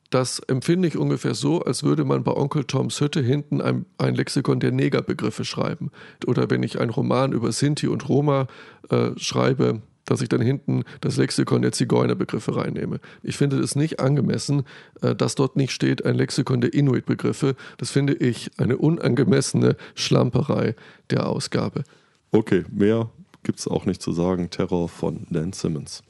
das 0.09 0.39
empfinde 0.39 0.87
ich 0.87 0.97
ungefähr 0.97 1.33
so, 1.33 1.61
als 1.63 1.83
würde 1.83 2.05
man 2.05 2.23
bei 2.23 2.31
Onkel 2.31 2.63
Toms 2.63 3.01
Hütte 3.01 3.21
hinten 3.21 3.59
ein, 3.59 3.85
ein 3.97 4.15
Lexikon 4.15 4.59
der 4.59 4.71
Negerbegriffe 4.71 5.43
schreiben. 5.43 5.91
Oder 6.27 6.49
wenn 6.49 6.63
ich 6.63 6.79
einen 6.79 6.91
Roman 6.91 7.33
über 7.33 7.51
Sinti 7.51 7.87
und 7.87 8.07
Roma 8.07 8.47
äh, 8.89 9.09
schreibe, 9.17 9.81
dass 10.07 10.21
ich 10.21 10.29
dann 10.29 10.41
hinten 10.41 10.83
das 11.01 11.17
Lexikon 11.17 11.61
der 11.61 11.71
Zigeunerbegriffe 11.71 12.55
reinnehme. 12.55 12.99
Ich 13.21 13.37
finde 13.37 13.59
es 13.59 13.75
nicht 13.75 13.99
angemessen, 13.99 14.63
äh, 15.01 15.13
dass 15.13 15.35
dort 15.35 15.55
nicht 15.55 15.71
steht 15.71 16.03
ein 16.05 16.15
Lexikon 16.15 16.61
der 16.61 16.73
Inuit-Begriffe. 16.73 17.55
Das 17.77 17.91
finde 17.91 18.13
ich 18.13 18.49
eine 18.57 18.77
unangemessene 18.77 19.75
Schlamperei 19.93 20.73
der 21.11 21.27
Ausgabe. 21.27 21.83
Okay, 22.31 22.65
mehr 22.71 23.09
gibt 23.43 23.59
es 23.59 23.67
auch 23.67 23.85
nicht 23.85 24.01
zu 24.01 24.11
sagen. 24.11 24.49
Terror 24.49 24.89
von 24.89 25.27
Dan 25.29 25.53
Simmons. 25.53 26.03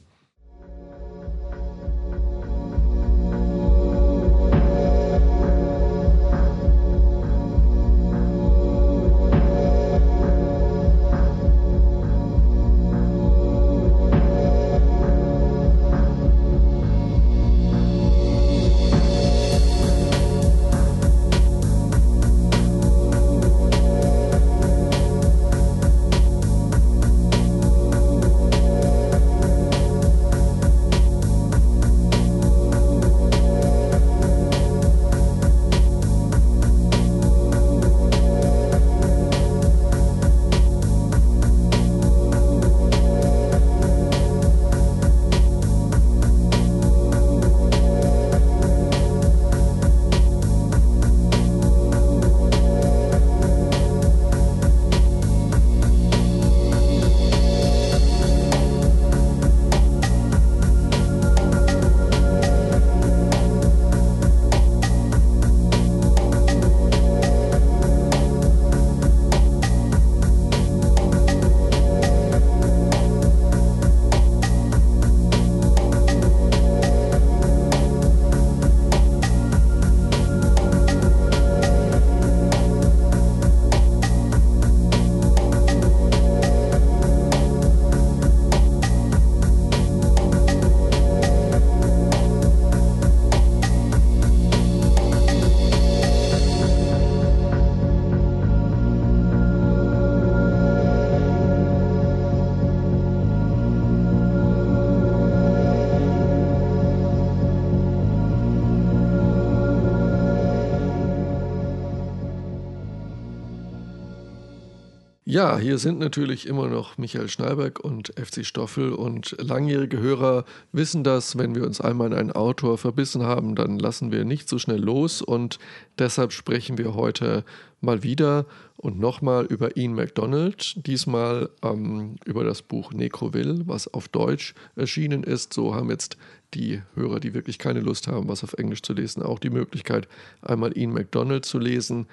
Ja, 115.30 115.58
hier 115.58 115.76
sind 115.76 115.98
natürlich 115.98 116.46
immer 116.46 116.68
noch 116.68 116.96
Michael 116.96 117.28
Schneiberg 117.28 117.80
und 117.80 118.14
FC 118.18 118.46
Stoffel 118.46 118.94
und 118.94 119.36
langjährige 119.38 119.98
Hörer 119.98 120.46
wissen 120.72 121.04
das, 121.04 121.36
wenn 121.36 121.54
wir 121.54 121.64
uns 121.64 121.82
einmal 121.82 122.06
in 122.06 122.14
einen 122.14 122.32
Autor 122.32 122.78
verbissen 122.78 123.22
haben, 123.24 123.54
dann 123.54 123.78
lassen 123.78 124.10
wir 124.10 124.24
nicht 124.24 124.48
so 124.48 124.58
schnell 124.58 124.82
los 124.82 125.20
und 125.20 125.58
deshalb 125.98 126.32
sprechen 126.32 126.78
wir 126.78 126.94
heute 126.94 127.44
mal 127.82 128.02
wieder 128.02 128.46
und 128.78 128.98
nochmal 128.98 129.44
über 129.44 129.76
Ian 129.76 129.92
MacDonald, 129.92 130.86
diesmal 130.86 131.50
ähm, 131.62 132.16
über 132.24 132.42
das 132.42 132.62
Buch 132.62 132.94
Necroville, 132.94 133.64
was 133.66 133.92
auf 133.92 134.08
Deutsch 134.08 134.54
erschienen 134.76 135.24
ist. 135.24 135.52
So 135.52 135.74
haben 135.74 135.90
jetzt 135.90 136.16
die 136.54 136.80
Hörer, 136.94 137.20
die 137.20 137.34
wirklich 137.34 137.58
keine 137.58 137.80
Lust 137.80 138.08
haben, 138.08 138.28
was 138.28 138.44
auf 138.44 138.54
Englisch 138.54 138.80
zu 138.80 138.94
lesen, 138.94 139.22
auch 139.22 139.40
die 139.40 139.50
Möglichkeit, 139.50 140.08
einmal 140.40 140.74
Ian 140.74 140.94
MacDonald 140.94 141.44
zu 141.44 141.58
lesen. 141.58 142.06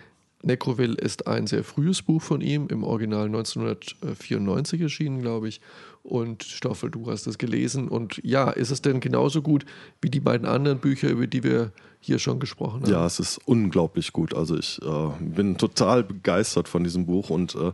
Necroville 0.43 0.95
ist 0.95 1.27
ein 1.27 1.47
sehr 1.47 1.63
frühes 1.63 2.01
Buch 2.01 2.21
von 2.21 2.41
ihm, 2.41 2.67
im 2.67 2.83
Original 2.83 3.25
1994 3.25 4.81
erschienen, 4.81 5.21
glaube 5.21 5.47
ich. 5.47 5.61
Und 6.03 6.43
Stoffel, 6.43 6.91
du 6.91 7.09
hast 7.09 7.25
es 7.25 7.37
gelesen. 7.37 7.87
Und 7.87 8.21
ja, 8.23 8.51
ist 8.51 8.69
es 8.69 8.81
denn 8.81 8.99
genauso 8.99 9.41
gut 9.41 9.65
wie 10.01 10.09
die 10.09 10.19
beiden 10.19 10.47
anderen 10.47 10.79
Bücher, 10.79 11.09
über 11.09 11.25
die 11.25 11.43
wir 11.43 11.71
hier 12.05 12.19
schon 12.19 12.39
gesprochen 12.39 12.81
haben? 12.81 12.91
Ja, 12.91 13.05
es 13.05 13.19
ist 13.19 13.39
unglaublich 13.45 14.13
gut. 14.13 14.35
Also 14.35 14.57
ich 14.57 14.79
äh, 14.81 15.09
bin 15.19 15.57
total 15.57 16.03
begeistert 16.03 16.67
von 16.67 16.83
diesem 16.83 17.05
Buch 17.05 17.29
und 17.29 17.55
äh, 17.55 17.71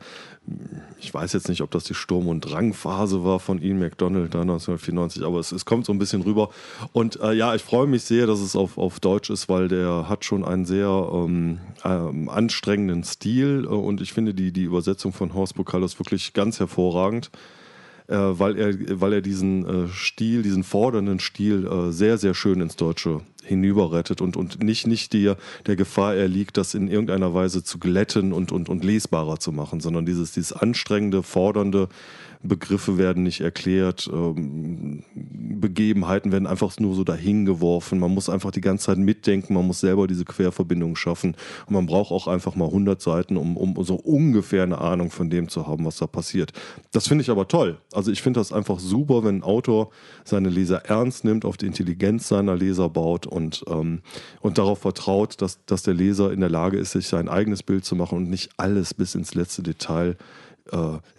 ich 0.99 1.13
weiß 1.13 1.33
jetzt 1.33 1.49
nicht, 1.49 1.61
ob 1.61 1.71
das 1.71 1.83
die 1.83 1.93
Sturm- 1.93 2.27
und 2.27 2.41
Drangphase 2.41 3.23
war 3.23 3.39
von 3.39 3.61
Ian 3.61 3.79
McDonald 3.79 4.33
da 4.33 4.41
1994, 4.41 5.23
aber 5.23 5.39
es, 5.39 5.51
es 5.51 5.65
kommt 5.65 5.85
so 5.85 5.93
ein 5.93 5.99
bisschen 5.99 6.21
rüber. 6.21 6.49
Und 6.93 7.19
äh, 7.19 7.33
ja, 7.33 7.53
ich 7.55 7.61
freue 7.61 7.87
mich 7.87 8.03
sehr, 8.03 8.25
dass 8.25 8.39
es 8.39 8.55
auf, 8.55 8.77
auf 8.77 8.99
Deutsch 8.99 9.29
ist, 9.29 9.49
weil 9.49 9.67
der 9.67 10.07
hat 10.07 10.25
schon 10.25 10.43
einen 10.45 10.65
sehr 10.65 10.87
ähm, 11.13 11.59
ähm, 11.83 12.29
anstrengenden 12.29 13.03
Stil 13.03 13.65
äh, 13.65 13.67
und 13.67 14.01
ich 14.01 14.13
finde 14.13 14.33
die, 14.33 14.51
die 14.51 14.63
Übersetzung 14.63 15.13
von 15.13 15.33
Horst 15.33 15.55
Bukalos 15.55 15.99
wirklich 15.99 16.33
ganz 16.33 16.59
hervorragend 16.59 17.31
weil, 18.15 18.57
er, 18.57 19.01
weil 19.01 19.13
er 19.13 19.21
diesen 19.21 19.65
äh, 19.65 19.87
Stil, 19.89 20.43
diesen 20.43 20.63
fordernden 20.63 21.19
Stil 21.19 21.67
äh, 21.67 21.91
sehr, 21.91 22.17
sehr 22.17 22.33
schön 22.33 22.61
ins 22.61 22.75
Deutsche 22.75 23.21
hinüberrettet 23.43 24.21
und, 24.21 24.37
und 24.37 24.63
nicht, 24.63 24.87
nicht 24.87 25.13
der, 25.13 25.37
der 25.65 25.75
Gefahr 25.75 26.15
erliegt, 26.15 26.57
das 26.57 26.73
in 26.73 26.87
irgendeiner 26.87 27.33
Weise 27.33 27.63
zu 27.63 27.79
glätten 27.79 28.33
und, 28.33 28.51
und, 28.51 28.69
und 28.69 28.83
lesbarer 28.83 29.39
zu 29.39 29.51
machen, 29.51 29.79
sondern 29.79 30.05
dieses, 30.05 30.33
dieses 30.33 30.53
anstrengende, 30.53 31.23
fordernde, 31.23 31.89
Begriffe 32.43 32.97
werden 32.97 33.23
nicht 33.23 33.41
erklärt, 33.41 34.09
ähm, 34.11 35.03
Begebenheiten 35.13 36.31
werden 36.31 36.47
einfach 36.47 36.77
nur 36.79 36.95
so 36.95 37.03
dahin 37.03 37.45
geworfen. 37.45 37.99
Man 37.99 38.11
muss 38.11 38.29
einfach 38.29 38.51
die 38.51 38.61
ganze 38.61 38.85
Zeit 38.85 38.97
mitdenken, 38.97 39.53
man 39.53 39.67
muss 39.67 39.79
selber 39.79 40.07
diese 40.07 40.25
Querverbindung 40.25 40.95
schaffen 40.95 41.35
und 41.67 41.73
man 41.73 41.85
braucht 41.85 42.11
auch 42.11 42.27
einfach 42.27 42.55
mal 42.55 42.65
100 42.65 42.99
Seiten, 43.01 43.37
um, 43.37 43.57
um 43.57 43.83
so 43.83 43.95
ungefähr 43.95 44.63
eine 44.63 44.79
Ahnung 44.79 45.11
von 45.11 45.29
dem 45.29 45.49
zu 45.49 45.67
haben, 45.67 45.85
was 45.85 45.97
da 45.97 46.07
passiert. 46.07 46.51
Das 46.91 47.07
finde 47.07 47.21
ich 47.21 47.29
aber 47.29 47.47
toll. 47.47 47.77
Also 47.93 48.11
ich 48.11 48.21
finde 48.21 48.39
das 48.39 48.51
einfach 48.51 48.79
super, 48.79 49.23
wenn 49.23 49.37
ein 49.37 49.43
Autor 49.43 49.91
seine 50.23 50.49
Leser 50.49 50.85
ernst 50.85 51.23
nimmt, 51.23 51.45
auf 51.45 51.57
die 51.57 51.67
Intelligenz 51.67 52.27
seiner 52.27 52.55
Leser 52.55 52.89
baut 52.89 53.27
und, 53.27 53.63
ähm, 53.67 54.01
und 54.41 54.57
darauf 54.57 54.79
vertraut, 54.79 55.41
dass, 55.41 55.63
dass 55.65 55.83
der 55.83 55.93
Leser 55.93 56.31
in 56.31 56.39
der 56.39 56.49
Lage 56.49 56.77
ist, 56.77 56.91
sich 56.91 57.07
sein 57.07 57.29
eigenes 57.29 57.61
Bild 57.61 57.85
zu 57.85 57.95
machen 57.95 58.17
und 58.17 58.29
nicht 58.29 58.49
alles 58.57 58.93
bis 58.93 59.13
ins 59.13 59.35
letzte 59.35 59.61
Detail 59.61 60.11
äh, 60.11 60.15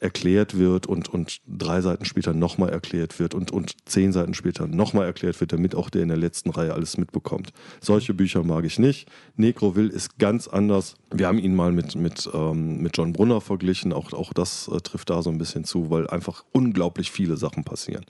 erklärt 0.00 0.58
wird 0.58 0.86
und, 0.86 1.08
und 1.08 1.40
drei 1.46 1.80
Seiten 1.80 2.04
später 2.04 2.32
nochmal 2.34 2.70
erklärt 2.70 3.18
wird 3.18 3.34
und, 3.34 3.50
und 3.50 3.76
zehn 3.86 4.12
Seiten 4.12 4.34
später 4.34 4.66
nochmal 4.66 5.06
erklärt 5.06 5.40
wird, 5.40 5.52
damit 5.52 5.74
auch 5.74 5.90
der 5.90 6.02
in 6.02 6.08
der 6.08 6.16
letzten 6.16 6.50
Reihe 6.50 6.72
alles 6.72 6.96
mitbekommt. 6.96 7.52
Solche 7.80 8.14
Bücher 8.14 8.42
mag 8.44 8.64
ich 8.64 8.78
nicht. 8.78 9.10
Necroville 9.36 9.90
ist 9.90 10.18
ganz 10.18 10.48
anders. 10.48 10.94
Wir 11.10 11.26
haben 11.26 11.38
ihn 11.38 11.54
mal 11.54 11.72
mit, 11.72 11.94
mit, 11.94 12.28
ähm, 12.32 12.78
mit 12.82 12.96
John 12.96 13.12
Brunner 13.12 13.40
verglichen. 13.40 13.92
Auch, 13.92 14.12
auch 14.12 14.32
das 14.32 14.68
äh, 14.68 14.80
trifft 14.80 15.10
da 15.10 15.22
so 15.22 15.30
ein 15.30 15.38
bisschen 15.38 15.64
zu, 15.64 15.90
weil 15.90 16.06
einfach 16.08 16.44
unglaublich 16.52 17.10
viele 17.10 17.36
Sachen 17.36 17.64
passieren. 17.64 18.04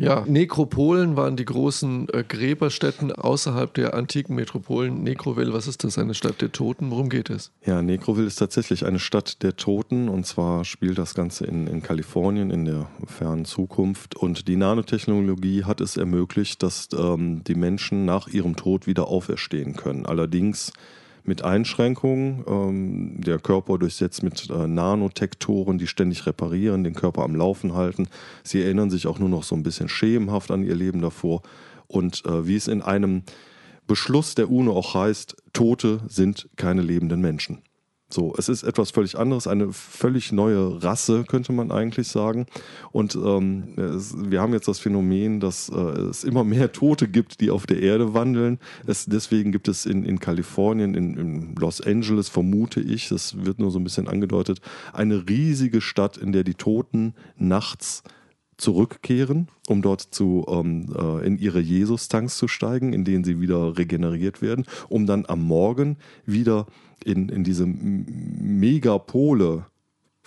Ja, 0.00 0.24
Nekropolen 0.28 1.16
waren 1.16 1.34
die 1.34 1.44
großen 1.44 2.08
äh, 2.10 2.22
Gräberstätten 2.22 3.10
außerhalb 3.10 3.74
der 3.74 3.94
antiken 3.94 4.36
Metropolen. 4.36 5.02
Necroville, 5.02 5.52
was 5.52 5.66
ist 5.66 5.82
das? 5.82 5.98
Eine 5.98 6.14
Stadt 6.14 6.40
der 6.40 6.52
Toten? 6.52 6.92
Worum 6.92 7.08
geht 7.08 7.30
es? 7.30 7.50
Ja, 7.66 7.82
Necroville 7.82 8.28
ist 8.28 8.36
tatsächlich 8.36 8.86
eine 8.86 9.00
Stadt 9.00 9.42
der 9.42 9.56
Toten 9.56 10.08
und 10.08 10.24
zwar 10.24 10.64
spielt 10.64 10.98
das 10.98 11.14
Ganze 11.14 11.46
in, 11.46 11.66
in 11.66 11.82
Kalifornien 11.82 12.52
in 12.52 12.64
der 12.64 12.88
fernen 13.06 13.44
Zukunft 13.44 14.14
und 14.14 14.46
die 14.46 14.54
Nanotechnologie 14.54 15.64
hat 15.64 15.80
es 15.80 15.96
ermöglicht, 15.96 16.62
dass 16.62 16.88
ähm, 16.96 17.42
die 17.42 17.56
Menschen 17.56 18.04
nach 18.04 18.28
ihrem 18.28 18.54
Tod 18.54 18.86
wieder 18.86 19.08
auferstehen 19.08 19.74
können. 19.74 20.06
Allerdings 20.06 20.72
mit 21.28 21.44
Einschränkungen. 21.44 22.44
Ähm, 22.48 23.20
der 23.20 23.38
Körper 23.38 23.78
durchsetzt 23.78 24.22
mit 24.24 24.50
äh, 24.50 24.66
Nanotektoren, 24.66 25.78
die 25.78 25.86
ständig 25.86 26.26
reparieren, 26.26 26.82
den 26.82 26.94
Körper 26.94 27.22
am 27.22 27.36
Laufen 27.36 27.74
halten. 27.74 28.08
Sie 28.42 28.60
erinnern 28.62 28.90
sich 28.90 29.06
auch 29.06 29.20
nur 29.20 29.28
noch 29.28 29.44
so 29.44 29.54
ein 29.54 29.62
bisschen 29.62 29.88
schemenhaft 29.88 30.50
an 30.50 30.64
ihr 30.64 30.74
Leben 30.74 31.00
davor. 31.00 31.42
Und 31.86 32.24
äh, 32.26 32.46
wie 32.46 32.56
es 32.56 32.66
in 32.66 32.82
einem 32.82 33.22
Beschluss 33.86 34.34
der 34.34 34.50
UNO 34.50 34.76
auch 34.76 34.94
heißt, 34.94 35.36
Tote 35.52 36.00
sind 36.08 36.48
keine 36.56 36.82
lebenden 36.82 37.20
Menschen. 37.20 37.62
So, 38.10 38.34
es 38.38 38.48
ist 38.48 38.62
etwas 38.62 38.90
völlig 38.90 39.18
anderes, 39.18 39.46
eine 39.46 39.70
völlig 39.70 40.32
neue 40.32 40.82
Rasse, 40.82 41.24
könnte 41.24 41.52
man 41.52 41.70
eigentlich 41.70 42.08
sagen. 42.08 42.46
Und 42.90 43.14
ähm, 43.16 43.74
es, 43.76 44.14
wir 44.16 44.40
haben 44.40 44.54
jetzt 44.54 44.66
das 44.66 44.78
Phänomen, 44.78 45.40
dass 45.40 45.68
äh, 45.68 45.74
es 45.74 46.24
immer 46.24 46.42
mehr 46.42 46.72
Tote 46.72 47.06
gibt, 47.06 47.42
die 47.42 47.50
auf 47.50 47.66
der 47.66 47.82
Erde 47.82 48.14
wandeln. 48.14 48.60
Es, 48.86 49.04
deswegen 49.04 49.52
gibt 49.52 49.68
es 49.68 49.84
in, 49.84 50.04
in 50.04 50.20
Kalifornien, 50.20 50.94
in, 50.94 51.18
in 51.18 51.54
Los 51.56 51.82
Angeles, 51.82 52.30
vermute 52.30 52.80
ich, 52.80 53.10
das 53.10 53.44
wird 53.44 53.58
nur 53.58 53.70
so 53.70 53.78
ein 53.78 53.84
bisschen 53.84 54.08
angedeutet, 54.08 54.62
eine 54.94 55.28
riesige 55.28 55.82
Stadt, 55.82 56.16
in 56.16 56.32
der 56.32 56.44
die 56.44 56.54
Toten 56.54 57.12
nachts 57.36 58.04
zurückkehren, 58.58 59.48
um 59.68 59.82
dort 59.82 60.02
zu, 60.02 60.44
ähm, 60.48 60.92
äh, 60.94 61.26
in 61.26 61.38
ihre 61.38 61.60
Jesus-Tanks 61.60 62.36
zu 62.36 62.48
steigen, 62.48 62.92
in 62.92 63.04
denen 63.04 63.24
sie 63.24 63.40
wieder 63.40 63.78
regeneriert 63.78 64.42
werden, 64.42 64.66
um 64.88 65.06
dann 65.06 65.24
am 65.26 65.42
Morgen 65.42 65.96
wieder 66.26 66.66
in, 67.04 67.28
in 67.28 67.44
diese 67.44 67.66
Megapole 67.66 69.66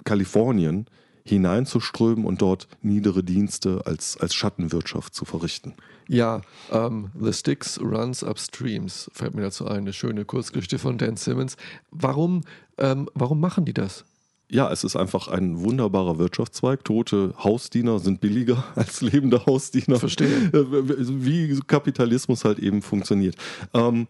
Kalifornien 0.04 0.88
hineinzuströmen 1.24 2.26
und 2.26 2.41
dort 2.41 2.67
niedere 2.82 3.24
Dienste 3.24 3.84
als, 3.86 4.17
als 4.17 4.34
Schattenwirtschaft 4.34 5.13
zu 5.13 5.26
verrichten. 5.26 5.74
Ja, 6.08 6.41
ähm, 6.72 7.12
The 7.20 7.32
Sticks 7.32 7.80
Runs 7.80 8.24
Upstreams 8.24 9.12
fällt 9.13 9.36
mir 9.36 9.44
dazu 9.44 9.67
ein, 9.67 9.78
eine 9.78 9.94
schöne 9.94 10.26
Kurzgeschichte 10.26 10.80
von 10.80 10.98
Dan 10.98 11.17
Simmons. 11.17 11.58
Warum, 11.91 12.41
ähm, 12.78 13.08
warum 13.13 13.39
machen 13.39 13.65
die 13.65 13.74
das? 13.74 14.06
Ja, 14.51 14.69
es 14.69 14.83
ist 14.83 14.97
einfach 14.97 15.29
ein 15.29 15.61
wunderbarer 15.61 16.17
Wirtschaftszweig. 16.17 16.83
Tote 16.83 17.33
Hausdiener 17.41 17.99
sind 17.99 18.19
billiger 18.19 18.65
als 18.75 19.01
lebende 19.01 19.45
Hausdiener. 19.45 19.97
Verstehe. 19.97 20.51
Wie 20.51 21.57
Kapitalismus 21.67 22.43
halt 22.43 22.59
eben 22.59 22.81
funktioniert. 22.81 23.35
Ähm, 23.73 24.07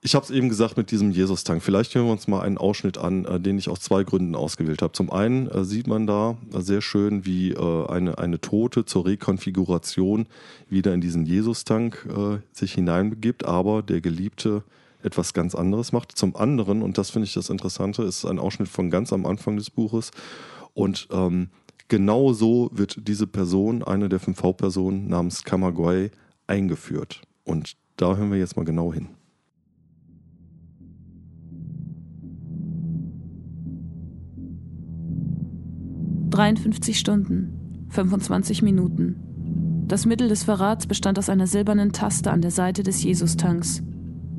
ich 0.00 0.14
habe 0.14 0.24
es 0.24 0.30
eben 0.30 0.48
gesagt 0.48 0.78
mit 0.78 0.90
diesem 0.90 1.10
Jesus-Tank. 1.10 1.62
Vielleicht 1.62 1.94
hören 1.94 2.06
wir 2.06 2.12
uns 2.12 2.26
mal 2.26 2.40
einen 2.40 2.56
Ausschnitt 2.56 2.96
an, 2.96 3.26
äh, 3.26 3.38
den 3.38 3.58
ich 3.58 3.68
aus 3.68 3.80
zwei 3.80 4.02
Gründen 4.02 4.34
ausgewählt 4.34 4.80
habe. 4.80 4.94
Zum 4.94 5.12
einen 5.12 5.48
äh, 5.48 5.62
sieht 5.62 5.86
man 5.86 6.06
da 6.06 6.38
äh, 6.54 6.60
sehr 6.60 6.80
schön, 6.80 7.26
wie 7.26 7.52
äh, 7.52 7.86
eine, 7.86 8.16
eine 8.16 8.40
Tote 8.40 8.86
zur 8.86 9.04
Rekonfiguration 9.04 10.26
wieder 10.70 10.94
in 10.94 11.02
diesen 11.02 11.26
Jesus-Tank 11.26 12.08
äh, 12.08 12.38
sich 12.50 12.72
hineinbegibt, 12.72 13.44
aber 13.44 13.82
der 13.82 14.00
Geliebte 14.00 14.62
etwas 15.04 15.34
ganz 15.34 15.54
anderes 15.54 15.92
macht. 15.92 16.16
Zum 16.16 16.36
anderen, 16.36 16.82
und 16.82 16.98
das 16.98 17.10
finde 17.10 17.26
ich 17.26 17.34
das 17.34 17.50
Interessante, 17.50 18.02
ist 18.02 18.24
ein 18.24 18.38
Ausschnitt 18.38 18.68
von 18.68 18.90
ganz 18.90 19.12
am 19.12 19.26
Anfang 19.26 19.56
des 19.56 19.70
Buches. 19.70 20.10
Und 20.74 21.08
ähm, 21.10 21.48
genau 21.88 22.32
so 22.32 22.70
wird 22.72 23.06
diese 23.06 23.26
Person, 23.26 23.82
eine 23.82 24.08
der 24.08 24.20
fünf 24.20 24.42
Hauptpersonen 24.42 25.08
namens 25.08 25.44
Kamagwai, 25.44 26.10
eingeführt. 26.46 27.22
Und 27.44 27.76
da 27.96 28.16
hören 28.16 28.30
wir 28.30 28.38
jetzt 28.38 28.56
mal 28.56 28.64
genau 28.64 28.92
hin. 28.92 29.08
53 36.32 36.98
Stunden, 36.98 37.86
25 37.90 38.62
Minuten. 38.62 39.84
Das 39.86 40.06
Mittel 40.06 40.28
des 40.28 40.44
Verrats 40.44 40.86
bestand 40.86 41.18
aus 41.18 41.28
einer 41.28 41.46
silbernen 41.46 41.92
Taste 41.92 42.30
an 42.30 42.40
der 42.40 42.50
Seite 42.50 42.82
des 42.82 43.02
Jesus-Tanks, 43.02 43.82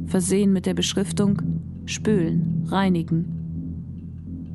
versehen 0.08 0.54
mit 0.54 0.66
der 0.66 0.74
Beschriftung 0.74 1.42
Spülen, 1.86 2.66
Reinigen. 2.68 3.26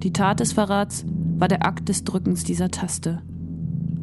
Die 0.02 0.12
Tat 0.12 0.40
des 0.40 0.52
Verrats 0.52 1.04
war 1.36 1.48
der 1.48 1.66
Akt 1.66 1.88
des 1.88 2.04
Drückens 2.04 2.44
dieser 2.44 2.70
Taste. 2.70 3.22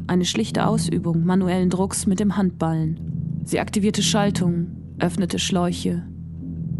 Eine 0.06 0.24
schlichte 0.24 0.66
Ausübung 0.66 1.24
manuellen 1.24 1.70
Drucks 1.70 2.06
mit 2.06 2.20
dem 2.20 2.36
Handballen. 2.36 3.40
Sie 3.44 3.60
aktivierte 3.60 4.02
Schaltungen, 4.02 4.94
öffnete 4.98 5.38
Schläuche. 5.38 6.02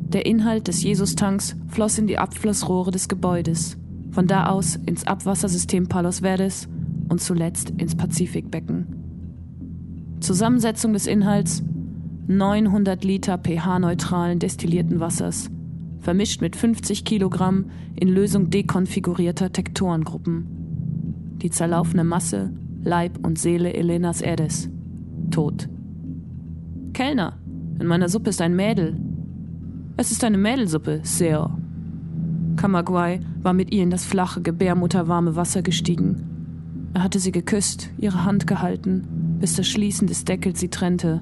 Der 0.09 0.27
Inhalt 0.27 0.69
des 0.69 0.83
Jesus-Tanks 0.83 1.57
floss 1.69 1.99
in 1.99 2.07
die 2.07 2.19
Abflussrohre 2.19 2.91
des 2.91 3.09
Gebäudes 3.09 3.77
von 4.17 4.27
da 4.27 4.47
aus 4.47 4.77
ins 4.87 5.07
Abwassersystem 5.07 5.89
Palos 5.89 6.21
Verdes 6.21 6.69
und 7.11 7.21
zuletzt 7.21 7.71
ins 7.77 7.95
Pazifikbecken. 7.95 8.87
Zusammensetzung 10.21 10.95
des 10.95 11.07
Inhalts 11.07 11.63
900 12.29 13.05
Liter 13.05 13.39
pH-neutralen 13.39 14.41
destillierten 14.41 14.99
Wassers, 14.99 15.49
vermischt 16.01 16.41
mit 16.41 16.57
50 16.57 17.05
Kilogramm 17.05 17.67
in 17.95 18.09
Lösung 18.09 18.51
dekonfigurierter 18.51 19.53
Tektorengruppen. 19.53 21.37
Die 21.41 21.51
zerlaufene 21.51 22.03
Masse, 22.03 22.53
Leib 22.83 23.25
und 23.25 23.39
Seele 23.39 23.75
Elenas 23.75 24.23
Erdes. 24.23 24.69
Tot. 25.31 25.69
Kellner, 26.95 27.39
in 27.79 27.87
meiner 27.87 28.09
Suppe 28.09 28.31
ist 28.31 28.41
ein 28.41 28.57
Mädel. 28.57 28.99
Es 29.97 30.11
ist 30.11 30.25
eine 30.25 30.39
Mädelsuppe, 30.39 31.01
Sir. 31.05 31.57
Kamagwai 32.57 33.21
war 33.41 33.53
mit 33.53 33.73
ihr 33.73 33.85
in 33.85 33.91
das 33.91 34.05
flache, 34.05 34.43
gebärmutterwarme 34.43 35.37
Wasser 35.37 35.63
gestiegen. 35.63 36.91
Er 36.93 37.05
hatte 37.05 37.21
sie 37.21 37.33
geküsst, 37.33 37.91
ihre 37.99 38.25
Hand 38.25 38.49
gehalten, 38.49 39.37
bis 39.39 39.55
das 39.55 39.69
Schließen 39.69 40.09
des 40.09 40.25
Deckels 40.25 40.59
sie 40.59 40.71
trennte. 40.71 41.21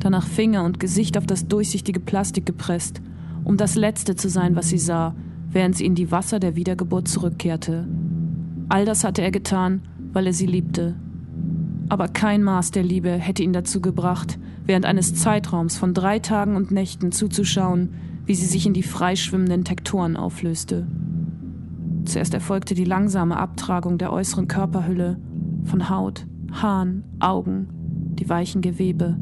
Danach 0.00 0.26
Finger 0.26 0.64
und 0.64 0.80
Gesicht 0.80 1.16
auf 1.18 1.26
das 1.26 1.46
durchsichtige 1.46 2.00
Plastik 2.00 2.46
gepresst, 2.46 3.02
um 3.44 3.56
das 3.56 3.76
Letzte 3.76 4.16
zu 4.16 4.28
sein, 4.28 4.56
was 4.56 4.70
sie 4.70 4.78
sah, 4.78 5.14
während 5.50 5.76
sie 5.76 5.84
in 5.84 5.94
die 5.94 6.10
Wasser 6.10 6.40
der 6.40 6.56
Wiedergeburt 6.56 7.06
zurückkehrte. 7.06 7.86
All 8.70 8.86
das 8.86 9.04
hatte 9.04 9.22
er 9.22 9.30
getan, 9.30 9.82
weil 10.12 10.26
er 10.26 10.32
sie 10.32 10.46
liebte. 10.46 10.96
Aber 11.90 12.08
kein 12.08 12.42
Maß 12.42 12.70
der 12.70 12.82
Liebe 12.82 13.10
hätte 13.10 13.42
ihn 13.42 13.52
dazu 13.52 13.80
gebracht, 13.80 14.38
während 14.64 14.86
eines 14.86 15.14
Zeitraums 15.14 15.76
von 15.76 15.92
drei 15.92 16.18
Tagen 16.18 16.56
und 16.56 16.70
Nächten 16.70 17.12
zuzuschauen, 17.12 17.90
wie 18.24 18.34
sie 18.34 18.46
sich 18.46 18.64
in 18.64 18.74
die 18.74 18.82
freischwimmenden 18.82 19.64
Tektoren 19.64 20.16
auflöste. 20.16 20.86
Zuerst 22.04 22.32
erfolgte 22.32 22.74
die 22.74 22.84
langsame 22.84 23.36
Abtragung 23.36 23.98
der 23.98 24.12
äußeren 24.12 24.48
Körperhülle 24.48 25.18
von 25.64 25.90
Haut, 25.90 26.26
Haaren, 26.52 27.04
Augen, 27.18 27.68
die 28.14 28.28
weichen 28.28 28.62
Gewebe, 28.62 29.18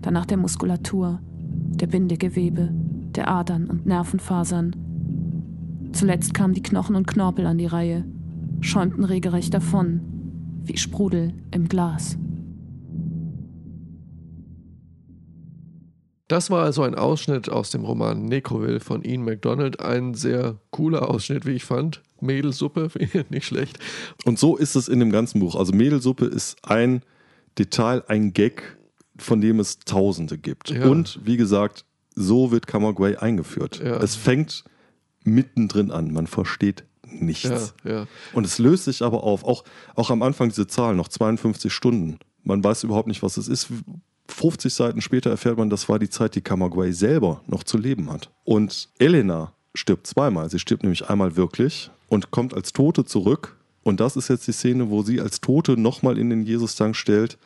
danach 0.00 0.26
der 0.26 0.36
Muskulatur, 0.36 1.20
der 1.22 1.86
Bindegewebe, 1.86 2.70
der 3.14 3.28
Adern 3.28 3.66
und 3.66 3.86
Nervenfasern. 3.86 4.76
Zuletzt 5.92 6.34
kamen 6.34 6.54
die 6.54 6.62
Knochen 6.62 6.96
und 6.96 7.06
Knorpel 7.06 7.46
an 7.46 7.58
die 7.58 7.66
Reihe, 7.66 8.04
schäumten 8.60 9.04
regelrecht 9.04 9.52
davon, 9.52 10.00
wie 10.64 10.76
Sprudel 10.76 11.34
im 11.50 11.68
Glas. 11.68 12.16
Das 16.30 16.48
war 16.48 16.62
also 16.62 16.84
ein 16.84 16.94
Ausschnitt 16.94 17.48
aus 17.48 17.70
dem 17.70 17.84
Roman 17.84 18.26
Necroville 18.26 18.78
von 18.78 19.02
Ian 19.02 19.24
MacDonald. 19.24 19.80
Ein 19.80 20.14
sehr 20.14 20.58
cooler 20.70 21.10
Ausschnitt, 21.10 21.44
wie 21.44 21.54
ich 21.54 21.64
fand. 21.64 22.02
Mädelsuppe, 22.20 22.88
nicht 23.30 23.46
schlecht. 23.46 23.80
Und 24.24 24.38
so 24.38 24.56
ist 24.56 24.76
es 24.76 24.86
in 24.86 25.00
dem 25.00 25.10
ganzen 25.10 25.40
Buch. 25.40 25.56
Also 25.56 25.72
Mädelsuppe 25.72 26.26
ist 26.26 26.56
ein 26.62 27.02
Detail, 27.58 28.04
ein 28.06 28.32
Gag, 28.32 28.78
von 29.20 29.40
dem 29.40 29.60
es 29.60 29.78
Tausende 29.80 30.38
gibt. 30.38 30.70
Ja. 30.70 30.86
Und 30.86 31.20
wie 31.24 31.36
gesagt, 31.36 31.84
so 32.14 32.50
wird 32.50 32.66
Camagüey 32.66 33.16
eingeführt. 33.16 33.80
Ja. 33.84 33.96
Es 33.98 34.16
fängt 34.16 34.64
mittendrin 35.24 35.90
an. 35.90 36.12
Man 36.12 36.26
versteht 36.26 36.84
nichts. 37.06 37.74
Ja, 37.84 38.06
Und 38.32 38.46
es 38.46 38.58
löst 38.58 38.84
sich 38.84 39.02
aber 39.02 39.24
auf. 39.24 39.44
Auch, 39.44 39.64
auch 39.94 40.10
am 40.10 40.22
Anfang 40.22 40.48
diese 40.48 40.66
Zahl, 40.66 40.94
noch 40.94 41.08
52 41.08 41.72
Stunden. 41.72 42.18
Man 42.44 42.62
weiß 42.62 42.84
überhaupt 42.84 43.08
nicht, 43.08 43.22
was 43.22 43.36
es 43.36 43.48
ist. 43.48 43.68
50 44.28 44.72
Seiten 44.72 45.00
später 45.00 45.30
erfährt 45.30 45.58
man, 45.58 45.70
das 45.70 45.88
war 45.88 45.98
die 45.98 46.08
Zeit, 46.08 46.34
die 46.34 46.40
Camagüey 46.40 46.92
selber 46.92 47.42
noch 47.46 47.64
zu 47.64 47.78
leben 47.78 48.10
hat. 48.10 48.30
Und 48.44 48.88
Elena 48.98 49.52
stirbt 49.74 50.06
zweimal. 50.06 50.48
Sie 50.50 50.58
stirbt 50.58 50.82
nämlich 50.82 51.08
einmal 51.08 51.36
wirklich 51.36 51.90
und 52.08 52.30
kommt 52.30 52.54
als 52.54 52.72
Tote 52.72 53.04
zurück. 53.04 53.56
Und 53.82 53.98
das 54.00 54.16
ist 54.16 54.28
jetzt 54.28 54.46
die 54.46 54.52
Szene, 54.52 54.90
wo 54.90 55.02
sie 55.02 55.20
als 55.20 55.40
Tote 55.40 55.76
nochmal 55.76 56.18
in 56.18 56.30
den 56.30 56.42
Jesus-Tank 56.42 56.94
stellt 56.94 57.38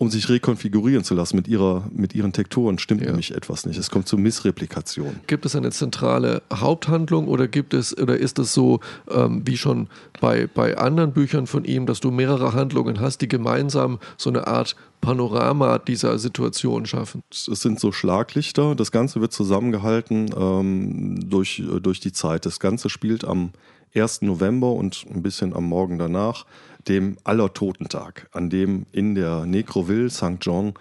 um 0.00 0.08
sich 0.08 0.30
rekonfigurieren 0.30 1.04
zu 1.04 1.14
lassen 1.14 1.36
mit, 1.36 1.46
ihrer, 1.46 1.84
mit 1.92 2.14
ihren 2.14 2.32
Tektoren, 2.32 2.78
stimmt 2.78 3.02
ja. 3.02 3.08
nämlich 3.08 3.34
etwas 3.34 3.66
nicht. 3.66 3.78
Es 3.78 3.90
kommt 3.90 4.08
zur 4.08 4.18
Missreplikation. 4.18 5.20
Gibt 5.26 5.44
es 5.44 5.54
eine 5.54 5.70
zentrale 5.72 6.40
Haupthandlung 6.50 7.28
oder 7.28 7.48
gibt 7.48 7.74
es 7.74 7.96
oder 7.98 8.16
ist 8.16 8.38
es 8.38 8.54
so 8.54 8.80
ähm, 9.10 9.42
wie 9.44 9.58
schon 9.58 9.88
bei, 10.18 10.46
bei 10.46 10.78
anderen 10.78 11.12
Büchern 11.12 11.46
von 11.46 11.66
ihm, 11.66 11.84
dass 11.84 12.00
du 12.00 12.10
mehrere 12.10 12.54
Handlungen 12.54 12.98
hast, 12.98 13.18
die 13.20 13.28
gemeinsam 13.28 13.98
so 14.16 14.30
eine 14.30 14.46
Art 14.46 14.74
Panorama 15.02 15.76
dieser 15.76 16.18
Situation 16.18 16.86
schaffen? 16.86 17.22
Es 17.30 17.44
sind 17.44 17.78
so 17.78 17.92
Schlaglichter. 17.92 18.74
Das 18.74 18.92
Ganze 18.92 19.20
wird 19.20 19.34
zusammengehalten 19.34 20.30
ähm, 20.34 21.28
durch, 21.28 21.62
durch 21.82 22.00
die 22.00 22.12
Zeit. 22.12 22.46
Das 22.46 22.58
Ganze 22.58 22.88
spielt 22.88 23.26
am 23.26 23.50
1. 23.94 24.22
November 24.22 24.72
und 24.72 25.06
ein 25.10 25.22
bisschen 25.22 25.54
am 25.54 25.64
Morgen 25.64 25.98
danach 25.98 26.46
dem 26.88 27.18
Allertotentag, 27.24 28.28
an 28.32 28.50
dem 28.50 28.86
in 28.92 29.14
der 29.14 29.44
Necroville 29.46 30.10
St. 30.10 30.38
John 30.40 30.74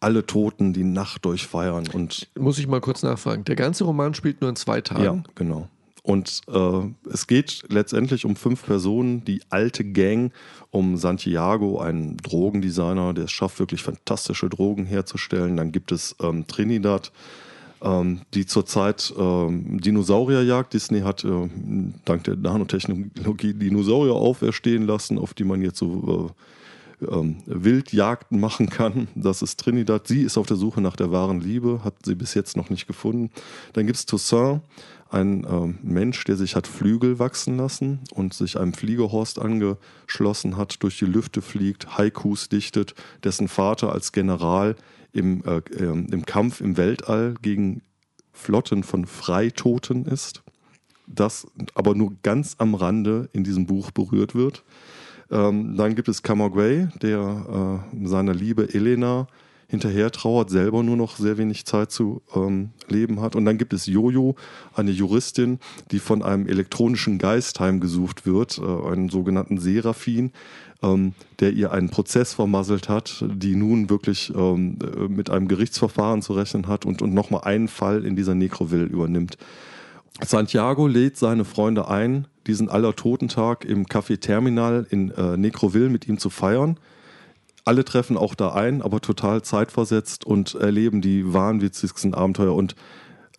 alle 0.00 0.26
Toten 0.26 0.72
die 0.72 0.84
Nacht 0.84 1.24
durchfeiern. 1.24 1.86
Und 1.92 2.28
Muss 2.36 2.58
ich 2.58 2.66
mal 2.66 2.80
kurz 2.80 3.02
nachfragen. 3.02 3.44
Der 3.44 3.54
ganze 3.54 3.84
Roman 3.84 4.14
spielt 4.14 4.40
nur 4.40 4.50
in 4.50 4.56
zwei 4.56 4.80
Tagen? 4.80 5.04
Ja, 5.04 5.22
genau. 5.34 5.68
Und 6.02 6.40
äh, 6.48 6.80
es 7.08 7.28
geht 7.28 7.62
letztendlich 7.68 8.24
um 8.24 8.34
fünf 8.34 8.66
Personen, 8.66 9.24
die 9.24 9.40
alte 9.50 9.84
Gang 9.84 10.32
um 10.70 10.96
Santiago, 10.96 11.78
einen 11.78 12.16
Drogendesigner, 12.16 13.14
der 13.14 13.24
es 13.24 13.30
schafft, 13.30 13.60
wirklich 13.60 13.84
fantastische 13.84 14.48
Drogen 14.48 14.84
herzustellen. 14.84 15.56
Dann 15.56 15.70
gibt 15.70 15.92
es 15.92 16.16
ähm, 16.20 16.48
Trinidad, 16.48 17.12
ähm, 17.82 18.20
die 18.34 18.46
zurzeit 18.46 19.12
ähm, 19.18 19.80
Dinosaurier 19.80 20.42
jagt. 20.42 20.74
Disney 20.74 21.00
hat 21.00 21.24
äh, 21.24 21.48
dank 22.04 22.24
der 22.24 22.36
Nanotechnologie 22.36 23.54
Dinosaurier 23.54 24.14
auferstehen 24.14 24.86
lassen, 24.86 25.18
auf 25.18 25.34
die 25.34 25.44
man 25.44 25.62
jetzt 25.62 25.78
so 25.78 26.30
äh, 26.30 27.06
ähm, 27.10 27.36
Wildjagden 27.46 28.38
machen 28.38 28.70
kann. 28.70 29.08
Das 29.14 29.42
ist 29.42 29.58
Trinidad. 29.58 30.06
Sie 30.06 30.22
ist 30.22 30.38
auf 30.38 30.46
der 30.46 30.56
Suche 30.56 30.80
nach 30.80 30.96
der 30.96 31.10
wahren 31.10 31.40
Liebe, 31.40 31.80
hat 31.84 31.94
sie 32.04 32.14
bis 32.14 32.34
jetzt 32.34 32.56
noch 32.56 32.70
nicht 32.70 32.86
gefunden. 32.86 33.30
Dann 33.72 33.86
gibt 33.86 33.98
es 33.98 34.06
Toussaint, 34.06 34.62
ein 35.10 35.44
äh, 35.44 35.74
Mensch, 35.82 36.24
der 36.24 36.36
sich 36.36 36.56
hat 36.56 36.66
Flügel 36.66 37.18
wachsen 37.18 37.56
lassen 37.58 38.00
und 38.14 38.32
sich 38.32 38.58
einem 38.58 38.72
Fliegehorst 38.72 39.38
angeschlossen 39.38 40.56
hat, 40.56 40.82
durch 40.82 40.98
die 40.98 41.04
Lüfte 41.04 41.42
fliegt, 41.42 41.98
Haikus 41.98 42.48
dichtet, 42.48 42.94
dessen 43.22 43.48
Vater 43.48 43.92
als 43.92 44.12
General 44.12 44.74
im, 45.12 45.42
äh, 45.44 45.58
äh, 45.74 45.90
im 45.90 46.26
Kampf 46.26 46.60
im 46.60 46.76
Weltall 46.76 47.34
gegen 47.42 47.82
Flotten 48.32 48.82
von 48.82 49.06
Freitoten 49.06 50.06
ist, 50.06 50.42
das 51.06 51.46
aber 51.74 51.94
nur 51.94 52.14
ganz 52.22 52.56
am 52.58 52.74
Rande 52.74 53.28
in 53.32 53.44
diesem 53.44 53.66
Buch 53.66 53.90
berührt 53.90 54.34
wird. 54.34 54.64
Ähm, 55.30 55.76
dann 55.76 55.94
gibt 55.94 56.08
es 56.08 56.22
Camagüey, 56.22 56.88
der 57.00 57.82
äh, 57.92 58.06
seiner 58.06 58.34
Liebe 58.34 58.72
Elena 58.72 59.26
hinterher 59.72 60.10
trauert, 60.10 60.50
selber 60.50 60.82
nur 60.82 60.98
noch 60.98 61.16
sehr 61.16 61.38
wenig 61.38 61.64
Zeit 61.64 61.90
zu 61.90 62.20
ähm, 62.34 62.70
leben 62.88 63.22
hat. 63.22 63.34
Und 63.34 63.46
dann 63.46 63.56
gibt 63.56 63.72
es 63.72 63.86
Jojo, 63.86 64.36
eine 64.74 64.90
Juristin, 64.90 65.60
die 65.90 65.98
von 65.98 66.22
einem 66.22 66.46
elektronischen 66.46 67.16
Geist 67.16 67.58
heimgesucht 67.58 68.26
wird, 68.26 68.58
äh, 68.58 68.62
einen 68.62 69.08
sogenannten 69.08 69.58
Seraphin, 69.58 70.32
ähm, 70.82 71.14
der 71.40 71.52
ihr 71.52 71.72
einen 71.72 71.90
Prozess 71.90 72.34
vermasselt 72.34 72.88
hat, 72.88 73.24
die 73.26 73.54
nun 73.54 73.90
wirklich 73.90 74.32
ähm, 74.34 74.78
äh, 74.82 75.08
mit 75.08 75.30
einem 75.30 75.48
Gerichtsverfahren 75.48 76.22
zu 76.22 76.32
rechnen 76.32 76.68
hat 76.68 76.84
und, 76.84 77.02
und 77.02 77.14
nochmal 77.14 77.42
einen 77.44 77.68
Fall 77.68 78.04
in 78.04 78.16
dieser 78.16 78.34
Necroville 78.34 78.84
übernimmt. 78.84 79.38
Santiago 80.24 80.86
lädt 80.86 81.16
seine 81.16 81.44
Freunde 81.44 81.88
ein, 81.88 82.26
diesen 82.46 82.68
Allertotentag 82.68 83.64
im 83.64 83.86
Café 83.86 84.20
Terminal 84.20 84.86
in 84.90 85.10
äh, 85.12 85.36
Necroville 85.36 85.88
mit 85.88 86.06
ihm 86.06 86.18
zu 86.18 86.30
feiern 86.30 86.78
alle 87.64 87.84
treffen 87.84 88.16
auch 88.16 88.34
da 88.34 88.52
ein, 88.52 88.82
aber 88.82 89.00
total 89.00 89.42
zeitversetzt 89.42 90.24
und 90.24 90.54
erleben 90.54 91.00
die 91.00 91.32
wahnwitzigsten 91.32 92.14
Abenteuer. 92.14 92.54
Und 92.54 92.74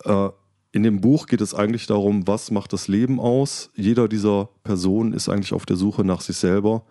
äh, 0.04 0.28
in 0.72 0.82
dem 0.82 1.00
Buch 1.00 1.26
geht 1.26 1.40
es 1.40 1.54
eigentlich 1.54 1.86
darum, 1.86 2.26
was 2.26 2.50
macht 2.50 2.72
das 2.72 2.88
Leben 2.88 3.20
aus. 3.20 3.70
Jeder 3.74 4.08
dieser 4.08 4.48
Personen 4.64 5.12
ist 5.12 5.28
eigentlich 5.28 5.52
auf 5.52 5.66
der 5.66 5.76
Suche 5.76 6.04
nach 6.04 6.20
sich 6.20 6.36
selber 6.36 6.84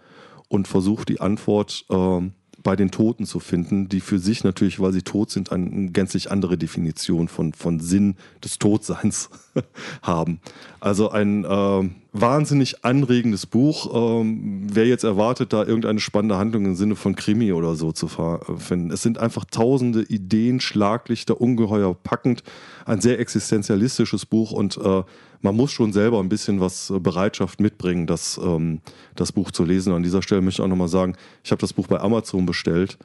und 0.54 0.68
versucht 0.68 1.10
die 1.10 1.20
Antwort 1.20 1.84
äh, 1.90 2.22
bei 2.62 2.76
den 2.76 2.92
Toten 2.92 3.26
zu 3.26 3.40
finden, 3.40 3.90
die 3.90 4.02
für 4.02 4.20
sich 4.20 4.44
natürlich, 4.44 4.80
weil 4.80 4.94
sie 4.94 5.02
tot 5.02 5.32
sind, 5.32 5.52
eine 5.52 5.90
gänzlich 5.90 6.30
andere 6.30 6.60
Definition 6.60 7.28
von, 7.28 7.54
von 7.54 7.80
Sinn 7.80 8.18
des 8.44 8.60
Todseins 8.60 9.32
haben. 10.04 10.40
Also 10.80 11.10
ein 11.10 11.44
äh, 11.44 11.90
wahnsinnig 12.14 12.86
anregendes 12.86 13.48
Buch. 13.48 14.22
Ähm, 14.22 14.68
wer 14.72 14.86
jetzt 14.86 15.04
erwartet, 15.04 15.52
da 15.52 15.66
irgendeine 15.66 16.00
spannende 16.00 16.38
Handlung 16.38 16.66
im 16.66 16.76
Sinne 16.76 16.96
von 16.96 17.16
Krimi 17.16 17.52
oder 17.52 17.76
so 17.76 17.92
zu 17.92 18.08
finden. 18.08 18.92
Es 18.92 19.02
sind 19.02 19.18
einfach 19.18 19.46
tausende 19.46 20.04
Ideen, 20.04 20.60
Schlaglichter, 20.60 21.42
ungeheuer 21.42 21.96
packend. 21.96 22.44
Ein 22.86 23.02
sehr 23.02 23.20
existenzialistisches 23.20 24.28
Buch 24.28 24.52
und 24.52 24.78
äh, 24.78 25.04
man 25.42 25.56
muss 25.56 25.72
schon 25.72 25.92
selber 25.92 26.20
ein 26.20 26.30
bisschen 26.30 26.62
was 26.62 26.90
äh, 26.90 27.00
Bereitschaft 27.00 27.60
mitbringen, 27.60 28.08
das, 28.08 28.40
ähm, 28.42 28.82
das 29.16 29.32
Buch 29.32 29.52
zu 29.52 29.66
lesen. 29.66 29.92
An 29.92 30.04
dieser 30.04 30.22
Stelle 30.22 30.42
möchte 30.42 30.62
ich 30.62 30.66
auch 30.66 30.70
nochmal 30.70 30.88
sagen, 30.88 31.16
ich 31.44 31.52
habe 31.52 31.60
das 31.60 31.74
Buch 31.74 31.88
bei 31.88 32.00
Amazon 32.00 32.46
bestellt 32.46 32.98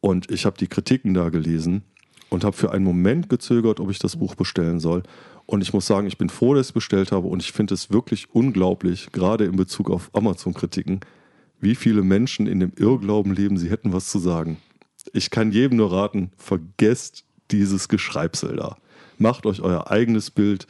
und 0.00 0.30
ich 0.30 0.46
habe 0.46 0.56
die 0.58 0.66
Kritiken 0.66 1.14
da 1.14 1.28
gelesen 1.28 1.82
und 2.28 2.44
habe 2.44 2.56
für 2.56 2.72
einen 2.72 2.84
Moment 2.84 3.28
gezögert, 3.28 3.80
ob 3.80 3.90
ich 3.90 3.98
das 3.98 4.16
Buch 4.16 4.34
bestellen 4.34 4.80
soll. 4.80 5.02
Und 5.46 5.62
ich 5.62 5.72
muss 5.72 5.86
sagen, 5.86 6.08
ich 6.08 6.18
bin 6.18 6.28
froh, 6.28 6.54
dass 6.54 6.66
ich 6.66 6.70
es 6.70 6.74
bestellt 6.74 7.12
habe 7.12 7.28
und 7.28 7.40
ich 7.40 7.52
finde 7.52 7.74
es 7.74 7.90
wirklich 7.90 8.34
unglaublich, 8.34 9.12
gerade 9.12 9.44
in 9.44 9.56
Bezug 9.56 9.90
auf 9.90 10.10
Amazon-Kritiken, 10.12 11.00
wie 11.60 11.76
viele 11.76 12.02
Menschen 12.02 12.46
in 12.46 12.60
dem 12.60 12.72
Irrglauben 12.76 13.32
leben, 13.32 13.56
sie 13.56 13.70
hätten 13.70 13.92
was 13.92 14.10
zu 14.10 14.18
sagen. 14.18 14.58
Ich 15.12 15.30
kann 15.30 15.52
jedem 15.52 15.78
nur 15.78 15.92
raten, 15.92 16.32
vergesst 16.36 17.24
dieses 17.52 17.88
Geschreibsel 17.88 18.56
da. 18.56 18.76
Macht 19.18 19.46
euch 19.46 19.62
euer 19.62 19.90
eigenes 19.90 20.30
Bild. 20.30 20.66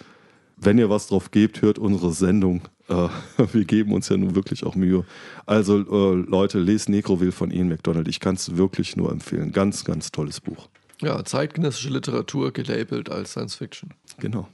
Wenn 0.59 0.79
ihr 0.79 0.91
was 0.91 1.09
drauf 1.09 1.31
gebt, 1.31 1.63
hört 1.63 1.79
unsere 1.79 2.13
Sendung. 2.13 2.63
Äh, 2.89 3.09
wir 3.53 3.65
geben 3.65 3.93
uns 3.93 4.09
ja 4.11 4.17
nun 4.17 4.35
wirklich 4.35 4.65
auch 4.65 4.75
Mühe. 4.75 5.05
Also 5.47 5.79
äh, 5.79 6.15
Leute, 6.29 6.59
lest 6.59 6.91
Necroville 6.91 7.33
von 7.33 7.51
Ian 7.51 7.69
McDonald. 7.69 8.09
Ich 8.09 8.21
kann 8.21 8.35
es 8.35 8.57
wirklich 8.57 8.97
nur 8.97 9.11
empfehlen. 9.11 9.53
Ganz, 9.53 9.85
ganz 9.85 10.13
tolles 10.13 10.41
Buch. 10.41 10.69
Ja, 11.01 11.25
zeitgenössische 11.25 11.91
Literatur 11.91 12.53
gelabelt 12.53 13.11
als 13.11 13.33
Science 13.33 13.55
Fiction. 13.57 13.91
Genau. 14.19 14.49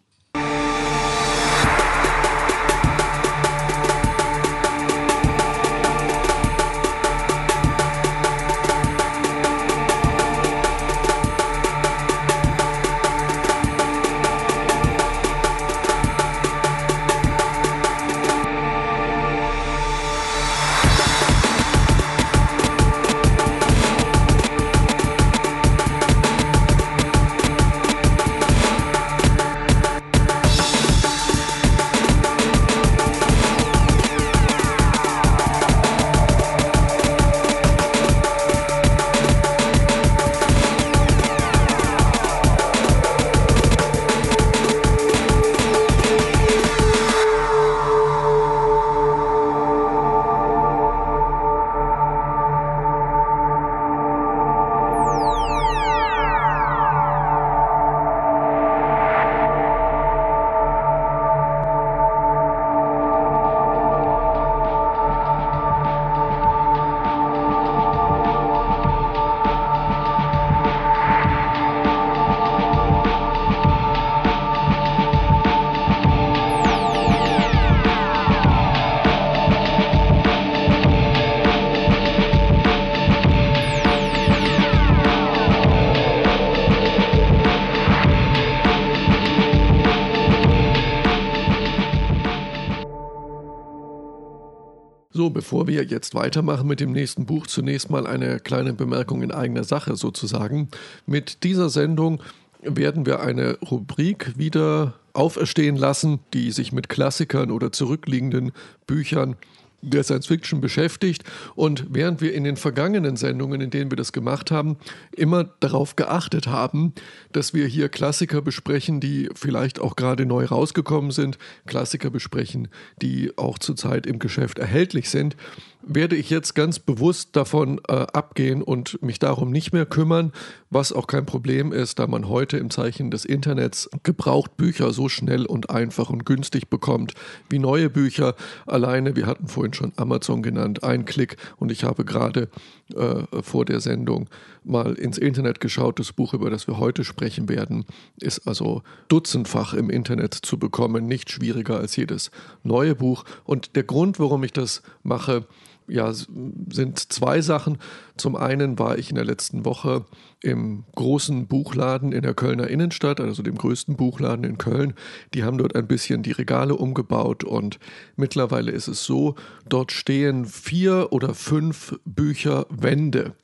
Bevor 95.52 95.66
wir 95.66 95.84
jetzt 95.84 96.14
weitermachen 96.14 96.66
mit 96.66 96.80
dem 96.80 96.92
nächsten 96.92 97.26
Buch, 97.26 97.46
zunächst 97.46 97.90
mal 97.90 98.06
eine 98.06 98.40
kleine 98.40 98.72
Bemerkung 98.72 99.20
in 99.20 99.32
eigener 99.32 99.64
Sache 99.64 99.96
sozusagen. 99.96 100.68
Mit 101.04 101.44
dieser 101.44 101.68
Sendung 101.68 102.22
werden 102.62 103.04
wir 103.04 103.20
eine 103.20 103.58
Rubrik 103.58 104.32
wieder 104.38 104.94
auferstehen 105.12 105.76
lassen, 105.76 106.20
die 106.32 106.52
sich 106.52 106.72
mit 106.72 106.88
Klassikern 106.88 107.50
oder 107.50 107.70
zurückliegenden 107.70 108.52
Büchern 108.86 109.36
der 109.82 110.04
Science 110.04 110.28
Fiction 110.28 110.60
beschäftigt. 110.60 111.24
Und 111.54 111.86
während 111.90 112.20
wir 112.20 112.32
in 112.32 112.44
den 112.44 112.56
vergangenen 112.56 113.16
Sendungen, 113.16 113.60
in 113.60 113.70
denen 113.70 113.90
wir 113.90 113.96
das 113.96 114.12
gemacht 114.12 114.50
haben, 114.50 114.78
immer 115.14 115.44
darauf 115.60 115.96
geachtet 115.96 116.46
haben, 116.46 116.94
dass 117.32 117.52
wir 117.52 117.66
hier 117.66 117.88
Klassiker 117.88 118.40
besprechen, 118.40 119.00
die 119.00 119.28
vielleicht 119.34 119.80
auch 119.80 119.96
gerade 119.96 120.24
neu 120.24 120.44
rausgekommen 120.46 121.10
sind, 121.10 121.36
Klassiker 121.66 122.10
besprechen, 122.10 122.68
die 123.02 123.36
auch 123.36 123.58
zurzeit 123.58 124.06
im 124.06 124.18
Geschäft 124.18 124.58
erhältlich 124.58 125.10
sind, 125.10 125.36
werde 125.82 126.16
ich 126.16 126.30
jetzt 126.30 126.54
ganz 126.54 126.78
bewusst 126.78 127.36
davon 127.36 127.80
äh, 127.88 127.92
abgehen 127.92 128.62
und 128.62 129.02
mich 129.02 129.18
darum 129.18 129.50
nicht 129.50 129.72
mehr 129.72 129.86
kümmern, 129.86 130.32
was 130.70 130.92
auch 130.92 131.06
kein 131.06 131.26
Problem 131.26 131.72
ist, 131.72 131.98
da 131.98 132.06
man 132.06 132.28
heute 132.28 132.56
im 132.56 132.70
Zeichen 132.70 133.10
des 133.10 133.24
Internets 133.24 133.90
gebraucht 134.02 134.56
Bücher 134.56 134.92
so 134.92 135.08
schnell 135.08 135.44
und 135.46 135.70
einfach 135.70 136.10
und 136.10 136.24
günstig 136.24 136.68
bekommt 136.68 137.14
wie 137.50 137.58
neue 137.58 137.90
Bücher. 137.90 138.34
Alleine, 138.66 139.16
wir 139.16 139.26
hatten 139.26 139.48
vorhin 139.48 139.74
schon 139.74 139.92
Amazon 139.96 140.42
genannt, 140.42 140.82
ein 140.82 141.04
Klick 141.04 141.36
und 141.58 141.70
ich 141.70 141.84
habe 141.84 142.04
gerade 142.04 142.48
äh, 142.94 143.42
vor 143.42 143.64
der 143.64 143.80
Sendung 143.80 144.28
mal 144.64 144.94
ins 144.94 145.18
Internet 145.18 145.60
geschaut. 145.60 145.98
Das 145.98 146.12
Buch, 146.12 146.34
über 146.34 146.50
das 146.50 146.66
wir 146.66 146.78
heute 146.78 147.04
sprechen 147.04 147.48
werden, 147.48 147.84
ist 148.20 148.46
also 148.46 148.82
dutzendfach 149.08 149.74
im 149.74 149.90
Internet 149.90 150.34
zu 150.34 150.58
bekommen, 150.58 151.06
nicht 151.06 151.30
schwieriger 151.30 151.78
als 151.78 151.96
jedes 151.96 152.30
neue 152.62 152.94
Buch. 152.94 153.24
Und 153.44 153.76
der 153.76 153.82
Grund, 153.82 154.18
warum 154.18 154.44
ich 154.44 154.52
das 154.52 154.82
mache, 155.02 155.46
ja, 155.92 156.12
sind 156.12 157.12
zwei 157.12 157.40
Sachen. 157.42 157.78
Zum 158.16 158.34
einen 158.34 158.78
war 158.78 158.96
ich 158.98 159.10
in 159.10 159.16
der 159.16 159.24
letzten 159.24 159.64
Woche 159.64 160.06
im 160.42 160.84
großen 160.96 161.46
Buchladen 161.46 162.12
in 162.12 162.22
der 162.22 162.34
Kölner 162.34 162.68
Innenstadt, 162.68 163.20
also 163.20 163.42
dem 163.42 163.56
größten 163.56 163.96
Buchladen 163.96 164.44
in 164.44 164.58
Köln. 164.58 164.94
Die 165.34 165.44
haben 165.44 165.58
dort 165.58 165.76
ein 165.76 165.86
bisschen 165.86 166.22
die 166.22 166.32
Regale 166.32 166.74
umgebaut 166.74 167.44
und 167.44 167.78
mittlerweile 168.16 168.72
ist 168.72 168.88
es 168.88 169.04
so, 169.04 169.34
dort 169.68 169.92
stehen 169.92 170.46
vier 170.46 171.08
oder 171.10 171.34
fünf 171.34 171.98
Bücherwände, 172.04 173.34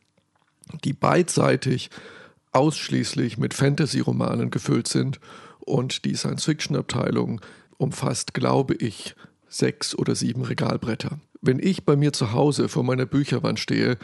die 0.85 0.95
beidseitig 0.95 1.91
ausschließlich 2.53 3.37
mit 3.37 3.53
Fantasy-Romanen 3.53 4.51
gefüllt 4.51 4.89
sind 4.89 5.21
und 5.61 6.07
die 6.07 6.15
Science-Fiction-Abteilung 6.15 7.43
umfasst, 7.77 8.33
glaube 8.33 8.75
ich, 8.75 9.15
sechs 9.59 9.95
oder 9.95 10.15
sieben 10.15 10.43
Regalbretter. 10.43 11.21
Wenn 11.41 11.59
ich 11.59 11.85
bei 11.85 11.97
mir 11.97 12.13
zu 12.13 12.33
Hause 12.33 12.69
vor 12.69 12.85
meiner 12.85 13.07
Bücherwand 13.07 13.61
stehe, 13.61 13.99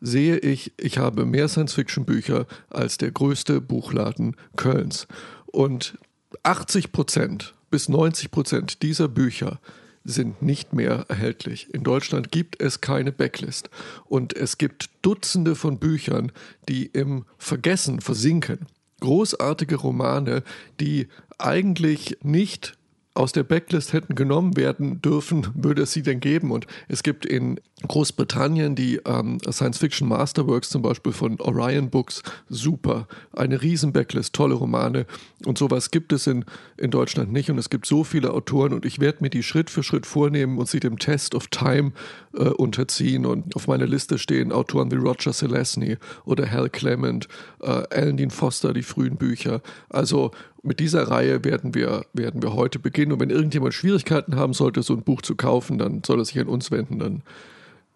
sehe 0.00 0.38
ich, 0.38 0.72
ich 0.76 0.98
habe 0.98 1.24
mehr 1.24 1.48
Science-Fiction-Bücher 1.48 2.46
als 2.68 2.98
der 2.98 3.10
größte 3.10 3.60
Buchladen 3.60 4.36
Kölns. 4.56 5.06
Und 5.46 5.98
80 6.42 6.92
Prozent 6.92 7.54
bis 7.70 7.88
90 7.88 8.30
Prozent 8.30 8.82
dieser 8.82 9.08
Bücher 9.08 9.60
sind 10.04 10.40
nicht 10.40 10.72
mehr 10.72 11.06
erhältlich. 11.08 11.74
In 11.74 11.82
Deutschland 11.82 12.30
gibt 12.30 12.62
es 12.62 12.80
keine 12.80 13.10
Backlist. 13.10 13.70
Und 14.04 14.36
es 14.36 14.56
gibt 14.58 14.90
Dutzende 15.02 15.56
von 15.56 15.78
Büchern, 15.78 16.30
die 16.68 16.86
im 16.86 17.24
Vergessen 17.38 18.00
versinken. 18.00 18.66
Großartige 19.00 19.76
Romane, 19.76 20.42
die 20.78 21.08
eigentlich 21.38 22.18
nicht 22.22 22.78
aus 23.16 23.32
der 23.32 23.44
Backlist 23.44 23.92
hätten 23.92 24.14
genommen 24.14 24.56
werden 24.56 25.00
dürfen, 25.02 25.48
würde 25.54 25.82
es 25.82 25.92
sie 25.92 26.02
denn 26.02 26.20
geben? 26.20 26.50
Und 26.50 26.66
es 26.88 27.02
gibt 27.02 27.26
in 27.26 27.60
Großbritannien 27.86 28.74
die 28.74 29.00
ähm, 29.04 29.38
Science 29.50 29.78
Fiction 29.78 30.08
Masterworks 30.08 30.70
zum 30.70 30.82
Beispiel 30.82 31.12
von 31.12 31.40
Orion 31.40 31.90
Books, 31.90 32.22
super. 32.48 33.06
Eine 33.32 33.60
riesen 33.62 33.92
Backlist, 33.92 34.34
tolle 34.34 34.54
Romane. 34.54 35.06
Und 35.44 35.58
sowas 35.58 35.90
gibt 35.90 36.12
es 36.12 36.26
in, 36.26 36.44
in 36.76 36.90
Deutschland 36.90 37.32
nicht. 37.32 37.50
Und 37.50 37.58
es 37.58 37.70
gibt 37.70 37.86
so 37.86 38.04
viele 38.04 38.32
Autoren 38.32 38.72
und 38.72 38.84
ich 38.84 38.98
werde 38.98 39.18
mir 39.22 39.30
die 39.30 39.42
Schritt 39.42 39.70
für 39.70 39.82
Schritt 39.82 40.06
vornehmen 40.06 40.58
und 40.58 40.68
sie 40.68 40.80
dem 40.80 40.98
Test 40.98 41.34
of 41.34 41.48
Time 41.48 41.92
äh, 42.34 42.44
unterziehen. 42.48 43.26
Und 43.26 43.54
auf 43.56 43.66
meiner 43.66 43.86
Liste 43.86 44.18
stehen 44.18 44.52
Autoren 44.52 44.90
wie 44.90 44.96
Roger 44.96 45.32
Selesny 45.32 45.98
oder 46.24 46.50
Hal 46.50 46.70
Clement, 46.70 47.28
äh, 47.60 47.82
Alan 47.90 48.16
Dean 48.16 48.30
Foster, 48.30 48.72
die 48.72 48.82
frühen 48.82 49.16
Bücher. 49.16 49.60
Also 49.88 50.32
mit 50.66 50.80
dieser 50.80 51.04
Reihe 51.04 51.44
werden 51.44 51.74
wir, 51.74 52.04
werden 52.12 52.42
wir 52.42 52.54
heute 52.54 52.78
beginnen. 52.78 53.12
Und 53.12 53.20
wenn 53.20 53.30
irgendjemand 53.30 53.74
Schwierigkeiten 53.74 54.36
haben 54.36 54.52
sollte, 54.52 54.82
so 54.82 54.94
ein 54.94 55.02
Buch 55.02 55.22
zu 55.22 55.36
kaufen, 55.36 55.78
dann 55.78 56.02
soll 56.04 56.18
er 56.18 56.24
sich 56.24 56.38
an 56.38 56.48
uns 56.48 56.70
wenden. 56.70 56.98
Dann 56.98 57.22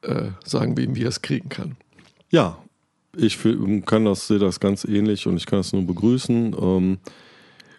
äh, 0.03 0.31
sagen 0.45 0.77
wir 0.77 0.85
ihm, 0.85 0.95
wie 0.95 1.05
er 1.05 1.09
es 1.09 1.23
kriegen 1.23 1.49
kann. 1.49 1.77
Ja, 2.31 2.59
ich 3.17 3.39
kann 3.87 4.05
das, 4.05 4.29
sehe 4.29 4.39
das 4.39 4.61
ganz 4.61 4.85
ähnlich 4.85 5.27
und 5.27 5.37
ich 5.37 5.47
kann 5.47 5.59
es 5.59 5.73
nur 5.73 5.83
begrüßen. 5.83 6.55
Ähm, 6.59 6.99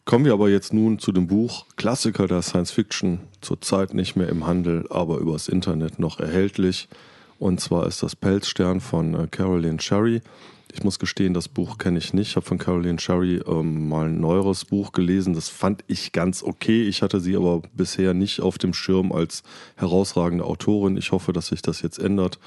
kommen 0.03 0.25
wir 0.25 0.33
aber 0.33 0.49
jetzt 0.49 0.73
nun 0.73 0.99
zu 0.99 1.11
dem 1.11 1.27
Buch 1.27 1.65
Klassiker 1.77 2.27
der 2.27 2.41
Science 2.41 2.71
Fiction, 2.71 3.21
zurzeit 3.39 3.93
nicht 3.93 4.15
mehr 4.15 4.27
im 4.27 4.45
Handel, 4.45 4.85
aber 4.89 5.19
übers 5.19 5.47
Internet 5.47 5.99
noch 5.99 6.19
erhältlich. 6.19 6.89
Und 7.39 7.61
zwar 7.61 7.87
ist 7.87 8.03
das 8.03 8.15
Pelzstern 8.15 8.81
von 8.81 9.15
äh, 9.15 9.27
Caroline 9.31 9.79
Sherry. 9.79 10.21
Ich 10.73 10.83
muss 10.83 10.99
gestehen, 10.99 11.33
das 11.33 11.49
Buch 11.49 11.77
kenne 11.77 11.97
ich 11.97 12.13
nicht. 12.13 12.29
Ich 12.29 12.35
habe 12.37 12.45
von 12.45 12.57
Caroline 12.57 12.99
Sherry 12.99 13.41
ähm, 13.45 13.89
mal 13.89 14.07
ein 14.07 14.19
neueres 14.19 14.65
Buch 14.65 14.93
gelesen. 14.93 15.33
Das 15.33 15.49
fand 15.49 15.83
ich 15.87 16.11
ganz 16.13 16.43
okay. 16.43 16.83
Ich 16.87 17.01
hatte 17.01 17.19
sie 17.19 17.35
aber 17.35 17.61
bisher 17.73 18.13
nicht 18.13 18.41
auf 18.41 18.57
dem 18.57 18.73
Schirm 18.73 19.11
als 19.11 19.43
herausragende 19.75 20.45
Autorin. 20.45 20.95
Ich 20.97 21.11
hoffe, 21.11 21.33
dass 21.33 21.47
sich 21.47 21.61
das 21.61 21.81
jetzt 21.81 21.99
ändert. 21.99 22.39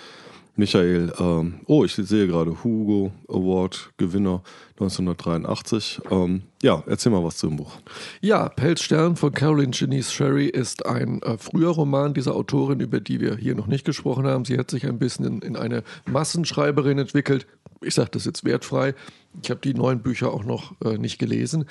Michael, 0.56 1.12
ähm, 1.18 1.60
oh, 1.66 1.84
ich 1.84 1.94
sehe 1.94 2.26
gerade 2.28 2.62
Hugo 2.62 3.12
Award 3.28 3.90
Gewinner 3.96 4.42
1983. 4.72 6.00
Ähm, 6.10 6.42
ja, 6.62 6.82
erzähl 6.86 7.10
mal 7.10 7.24
was 7.24 7.38
zum 7.38 7.56
Buch. 7.56 7.72
Ja, 8.20 8.48
Pelzstern 8.48 9.16
von 9.16 9.32
Caroline 9.32 9.72
Janice 9.74 10.12
Sherry 10.12 10.46
ist 10.46 10.86
ein 10.86 11.20
äh, 11.22 11.38
früher 11.38 11.70
Roman 11.70 12.14
dieser 12.14 12.36
Autorin, 12.36 12.78
über 12.78 13.00
die 13.00 13.20
wir 13.20 13.36
hier 13.36 13.56
noch 13.56 13.66
nicht 13.66 13.84
gesprochen 13.84 14.26
haben. 14.26 14.44
Sie 14.44 14.56
hat 14.56 14.70
sich 14.70 14.86
ein 14.86 14.98
bisschen 14.98 15.24
in, 15.24 15.42
in 15.42 15.56
eine 15.56 15.82
Massenschreiberin 16.06 16.98
entwickelt 16.98 17.46
ich 17.84 17.94
sage 17.94 18.10
das 18.12 18.24
jetzt 18.24 18.44
wertfrei, 18.44 18.94
ich 19.42 19.50
habe 19.50 19.60
die 19.60 19.74
neuen 19.74 20.00
Bücher 20.00 20.32
auch 20.32 20.44
noch 20.44 20.74
äh, 20.84 20.98
nicht 20.98 21.18
gelesen. 21.18 21.66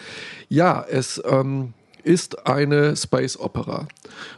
Ja, 0.49 0.85
es 0.87 1.21
ähm, 1.25 1.73
ist 2.03 2.47
eine 2.47 2.95
Space 2.95 3.37
Opera. 3.39 3.87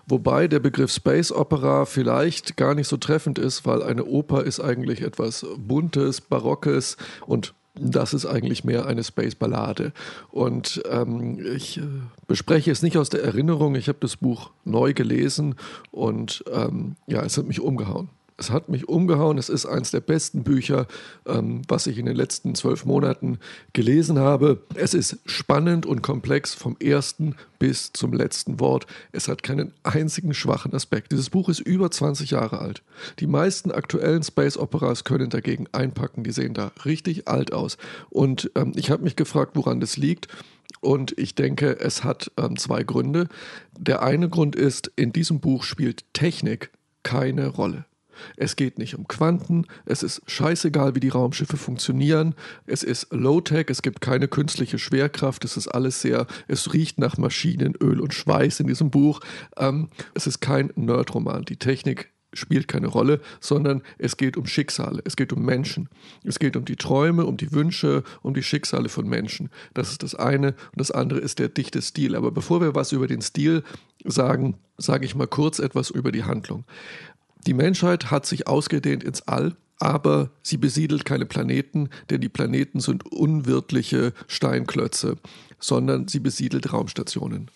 Wobei 0.08 0.48
der 0.48 0.60
Begriff 0.60 0.92
Space 0.92 1.32
Opera 1.32 1.86
vielleicht 1.86 2.58
gar 2.58 2.76
nicht 2.76 2.88
so 2.88 2.98
treffend 2.98 3.40
ist, 3.40 3.66
weil 3.66 3.84
eine 3.84 4.06
Oper 4.06 4.44
ist 4.44 4.60
eigentlich 4.60 5.02
etwas 5.02 5.46
Buntes, 5.58 6.22
Barockes 6.22 6.98
und 7.26 7.54
das 7.78 8.14
ist 8.14 8.26
eigentlich 8.26 8.64
mehr 8.64 8.86
eine 8.86 9.04
Space 9.04 9.36
Ballade. 9.36 9.92
Und 10.32 10.82
ähm, 10.90 11.40
ich 11.56 11.78
äh, 11.78 11.82
bespreche 12.28 12.72
es 12.72 12.82
nicht 12.82 12.98
aus 12.98 13.10
der 13.10 13.24
Erinnerung. 13.24 13.76
Ich 13.76 13.90
habe 13.90 13.98
das 14.00 14.16
Buch 14.18 14.52
neu 14.64 14.94
gelesen 14.94 15.56
und 15.92 16.44
ähm, 16.52 16.96
ja, 17.06 17.22
es 17.24 17.38
hat 17.38 17.48
mich 17.48 17.60
umgehauen. 17.60 18.10
Es 18.38 18.50
hat 18.50 18.68
mich 18.68 18.90
umgehauen. 18.90 19.38
Es 19.38 19.48
ist 19.48 19.66
eines 19.66 19.92
der 19.92 20.02
besten 20.02 20.44
Bücher, 20.44 20.88
ähm, 21.26 21.62
was 21.70 21.88
ich 21.88 21.98
in 21.98 22.06
den 22.06 22.16
letzten 22.16 22.54
zwölf 22.54 22.84
Monaten 22.84 23.40
gelesen 23.72 24.20
habe. 24.20 24.62
Es 24.76 24.94
ist 24.94 25.20
spannend 25.26 25.86
und 25.86 26.02
komplex 26.02 26.54
vom 26.54 26.76
ersten 26.82 27.36
bis 27.60 27.94
zum 27.94 28.12
letzten 28.12 28.60
Wort. 28.60 28.88
Es 29.14 29.30
hat 29.30 29.42
keinen 29.42 29.72
einzigen 29.84 30.34
schwachen 30.34 30.74
Aspekt. 30.74 31.14
Dieses 31.14 31.30
Buch 31.30 31.48
ist 31.48 31.62
über 31.62 31.90
20 31.90 32.32
Jahre 32.32 32.60
alt. 32.60 32.84
Die 33.20 33.28
meisten 33.28 33.72
aktuellen 33.72 34.24
Space 34.24 34.58
Operas 34.58 35.06
können 35.06 35.30
dagegen 35.30 35.68
einpacken. 35.72 36.26
Die 36.26 36.32
sehen 36.32 36.54
da 36.54 36.72
richtig 36.84 37.30
alt 37.30 37.54
aus. 37.54 37.78
Und 38.10 38.52
ähm, 38.56 38.74
ich 38.76 38.92
habe 38.92 39.04
mich 39.04 39.16
gefragt, 39.16 39.52
woran 39.56 39.80
das 39.80 39.96
liegt. 39.96 40.28
Und 40.82 41.18
ich 41.18 41.36
denke, 41.36 41.80
es 41.80 42.04
hat 42.04 42.32
ähm, 42.38 42.58
zwei 42.58 42.84
Gründe. 42.84 43.30
Der 43.78 44.04
eine 44.04 44.28
Grund 44.28 44.58
ist, 44.58 44.92
in 44.98 45.14
diesem 45.14 45.40
Buch 45.40 45.64
spielt 45.64 46.04
Technik 46.14 46.72
keine 47.02 47.48
Rolle. 47.48 47.86
Es 48.38 48.56
geht 48.56 48.78
nicht 48.78 48.96
um 48.96 49.08
Quanten, 49.08 49.66
es 49.86 50.04
ist 50.04 50.22
scheißegal, 50.28 50.96
wie 50.96 51.00
die 51.00 51.10
Raumschiffe 51.10 51.58
funktionieren, 51.58 52.36
es 52.66 52.84
ist 52.84 53.08
Low-Tech, 53.12 53.68
es 53.70 53.82
gibt 53.82 54.02
keine 54.02 54.28
künstliche 54.28 54.80
Schwerkraft, 54.80 55.46
es 55.46 55.58
ist 55.58 55.68
alles 55.68 56.02
sehr, 56.02 56.28
es 56.48 56.74
riecht 56.74 57.00
nach 57.00 57.18
Maschinen, 57.18 57.76
Öl 57.82 58.00
und 58.00 58.14
Schweiß 58.14 58.60
in 58.60 58.68
diesem 58.68 58.90
Buch. 58.92 59.20
Ähm, 59.58 59.90
es 60.14 60.28
ist 60.28 60.40
kein 60.42 60.72
Nerd-Roman. 60.76 61.46
Die 61.46 61.58
Technik 61.58 62.12
spielt 62.36 62.68
keine 62.68 62.88
Rolle, 62.88 63.22
sondern 63.40 63.82
es 63.98 64.18
geht 64.18 64.38
um 64.38 64.46
Schicksale, 64.46 65.02
es 65.06 65.16
geht 65.16 65.34
um 65.34 65.44
Menschen. 65.44 65.90
Es 66.24 66.40
geht 66.40 66.56
um 66.56 66.66
die 66.66 66.76
Träume, 66.76 67.26
um 67.26 67.38
die 67.38 67.52
Wünsche, 67.52 68.04
um 68.22 68.34
die 68.34 68.44
Schicksale 68.44 68.90
von 68.90 69.08
Menschen. 69.08 69.50
Das 69.74 69.92
ist 69.92 70.04
das 70.04 70.16
eine. 70.16 70.50
Und 70.50 70.80
das 70.80 70.92
andere 70.92 71.20
ist 71.20 71.40
der 71.40 71.50
dichte 71.50 71.82
Stil. 71.82 72.16
Aber 72.16 72.32
bevor 72.32 72.62
wir 72.62 72.76
was 72.76 72.92
über 72.92 73.08
den 73.08 73.22
Stil 73.22 73.64
sagen, 74.04 74.56
sage 74.78 75.06
ich 75.06 75.16
mal 75.16 75.28
kurz 75.28 75.60
etwas 75.60 75.90
über 75.90 76.12
die 76.12 76.24
Handlung. 76.24 76.66
Die 77.48 77.54
Menschheit 77.54 78.12
hat 78.12 78.26
sich 78.26 78.48
ausgedehnt 78.48 79.04
ins 79.04 79.22
All, 79.28 79.56
aber 79.80 80.32
sie 80.42 80.58
besiedelt 80.58 81.06
keine 81.06 81.26
Planeten, 81.26 81.90
denn 82.10 82.22
die 82.22 82.30
Planeten 82.30 82.80
sind 82.80 83.06
unwirtliche 83.12 84.14
Steinklötze, 84.28 85.18
sondern 85.60 86.08
sie 86.08 86.20
besiedelt 86.20 86.72
Raumstationen. 86.72 87.52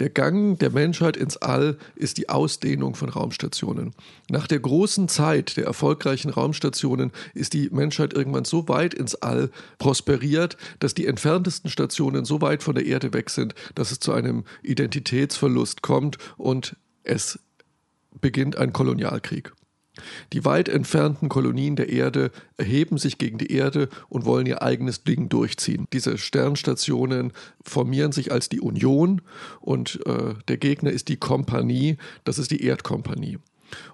Der 0.00 0.10
Gang 0.10 0.58
der 0.58 0.70
Menschheit 0.70 1.16
ins 1.16 1.36
All 1.36 1.78
ist 1.94 2.18
die 2.18 2.28
Ausdehnung 2.28 2.96
von 2.96 3.08
Raumstationen. 3.08 3.92
Nach 4.28 4.48
der 4.48 4.58
großen 4.58 5.08
Zeit 5.08 5.56
der 5.56 5.64
erfolgreichen 5.64 6.30
Raumstationen 6.30 7.12
ist 7.34 7.52
die 7.52 7.68
Menschheit 7.70 8.12
irgendwann 8.12 8.44
so 8.44 8.66
weit 8.68 8.94
ins 8.94 9.14
All 9.14 9.50
prosperiert, 9.78 10.56
dass 10.80 10.94
die 10.94 11.06
entferntesten 11.06 11.70
Stationen 11.70 12.24
so 12.24 12.40
weit 12.40 12.64
von 12.64 12.74
der 12.74 12.86
Erde 12.86 13.12
weg 13.12 13.30
sind, 13.30 13.54
dass 13.76 13.92
es 13.92 14.00
zu 14.00 14.12
einem 14.12 14.44
Identitätsverlust 14.62 15.82
kommt 15.82 16.18
und 16.36 16.76
es 17.04 17.38
beginnt 18.20 18.56
ein 18.56 18.72
Kolonialkrieg. 18.72 19.52
Die 20.32 20.44
weit 20.44 20.68
entfernten 20.68 21.28
Kolonien 21.28 21.76
der 21.76 21.88
Erde 21.88 22.30
erheben 22.56 22.96
sich 22.96 23.18
gegen 23.18 23.38
die 23.38 23.52
Erde 23.52 23.88
und 24.08 24.24
wollen 24.24 24.46
ihr 24.46 24.62
eigenes 24.62 25.04
Ding 25.04 25.28
durchziehen. 25.28 25.86
Diese 25.92 26.16
Sternstationen 26.16 27.32
formieren 27.62 28.12
sich 28.12 28.32
als 28.32 28.48
die 28.48 28.60
Union 28.60 29.20
und 29.60 30.00
äh, 30.06 30.34
der 30.48 30.56
Gegner 30.56 30.90
ist 30.90 31.08
die 31.08 31.16
Kompanie, 31.16 31.96
das 32.24 32.38
ist 32.38 32.50
die 32.50 32.64
Erdkompanie. 32.64 33.38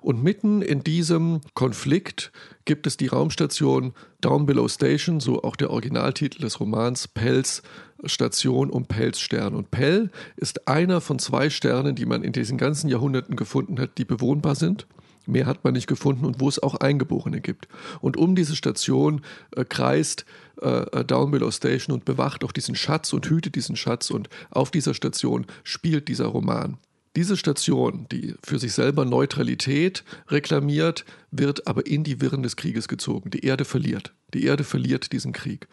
Und 0.01 0.23
mitten 0.23 0.63
in 0.63 0.83
diesem 0.83 1.41
Konflikt 1.55 2.33
gibt 2.65 2.87
es 2.87 2.97
die 2.97 3.09
Raumstation 3.09 3.93
Down 4.21 4.47
Below 4.47 4.69
Station, 4.69 5.21
so 5.21 5.43
auch 5.43 5.57
der 5.57 5.71
Originaltitel 5.71 6.41
des 6.41 6.61
Romans, 6.61 7.09
Pells 7.09 7.63
Station 8.05 8.71
um 8.71 8.87
Pells 8.87 9.21
Stern. 9.21 9.55
Und 9.55 9.71
Pell 9.71 10.11
ist 10.37 10.69
einer 10.69 11.01
von 11.01 11.19
zwei 11.19 11.51
Sternen, 11.51 11.95
die 11.95 12.07
man 12.07 12.23
in 12.23 12.33
diesen 12.33 12.59
ganzen 12.59 12.89
Jahrhunderten 12.89 13.37
gefunden 13.37 13.79
hat, 13.81 13.99
die 13.99 14.05
bewohnbar 14.05 14.55
sind. 14.55 14.87
Mehr 15.27 15.47
hat 15.47 15.65
man 15.65 15.73
nicht 15.73 15.89
gefunden 15.89 16.25
und 16.25 16.41
wo 16.41 16.49
es 16.49 16.63
auch 16.63 16.77
Eingeborene 16.77 17.41
gibt. 17.41 17.69
Und 18.01 18.17
um 18.17 18.37
diese 18.37 18.55
Station 18.55 19.23
äh, 19.57 19.65
kreist 19.65 20.25
äh, 20.61 21.05
Down 21.05 21.33
Below 21.33 21.51
Station 21.51 21.95
und 21.95 22.05
bewacht 22.05 22.45
auch 22.45 22.53
diesen 22.53 22.77
Schatz 22.77 23.13
und 23.13 23.29
hütet 23.29 23.57
diesen 23.57 23.77
Schatz. 23.77 24.11
Und 24.11 24.29
auf 24.51 24.71
dieser 24.71 24.95
Station 24.95 25.47
spielt 25.65 26.09
dieser 26.09 26.27
Roman. 26.27 26.79
Diese 27.17 27.39
Station, 27.39 28.07
die 28.13 28.35
für 28.45 28.59
sich 28.59 28.75
selber 28.75 29.07
Neutralität 29.07 30.05
reklamiert, 30.29 31.07
wird 31.31 31.67
aber 31.67 31.87
in 31.87 32.05
die 32.05 32.21
Wirren 32.21 32.43
des 32.43 32.57
Krieges 32.57 32.89
gezogen. 32.89 33.31
Die 33.31 33.45
Erde 33.45 33.65
verliert. 33.65 34.13
Die 34.35 34.45
Erde 34.45 34.65
verliert 34.65 35.13
diesen 35.13 35.33
Krieg. 35.33 35.67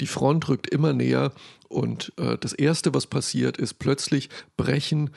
Die 0.00 0.06
Front 0.06 0.48
rückt 0.48 0.68
immer 0.68 0.94
näher 0.94 1.32
und 1.68 2.14
äh, 2.16 2.38
das 2.38 2.54
Erste, 2.54 2.94
was 2.94 3.06
passiert, 3.06 3.58
ist 3.58 3.74
plötzlich 3.74 4.30
brechen 4.56 5.10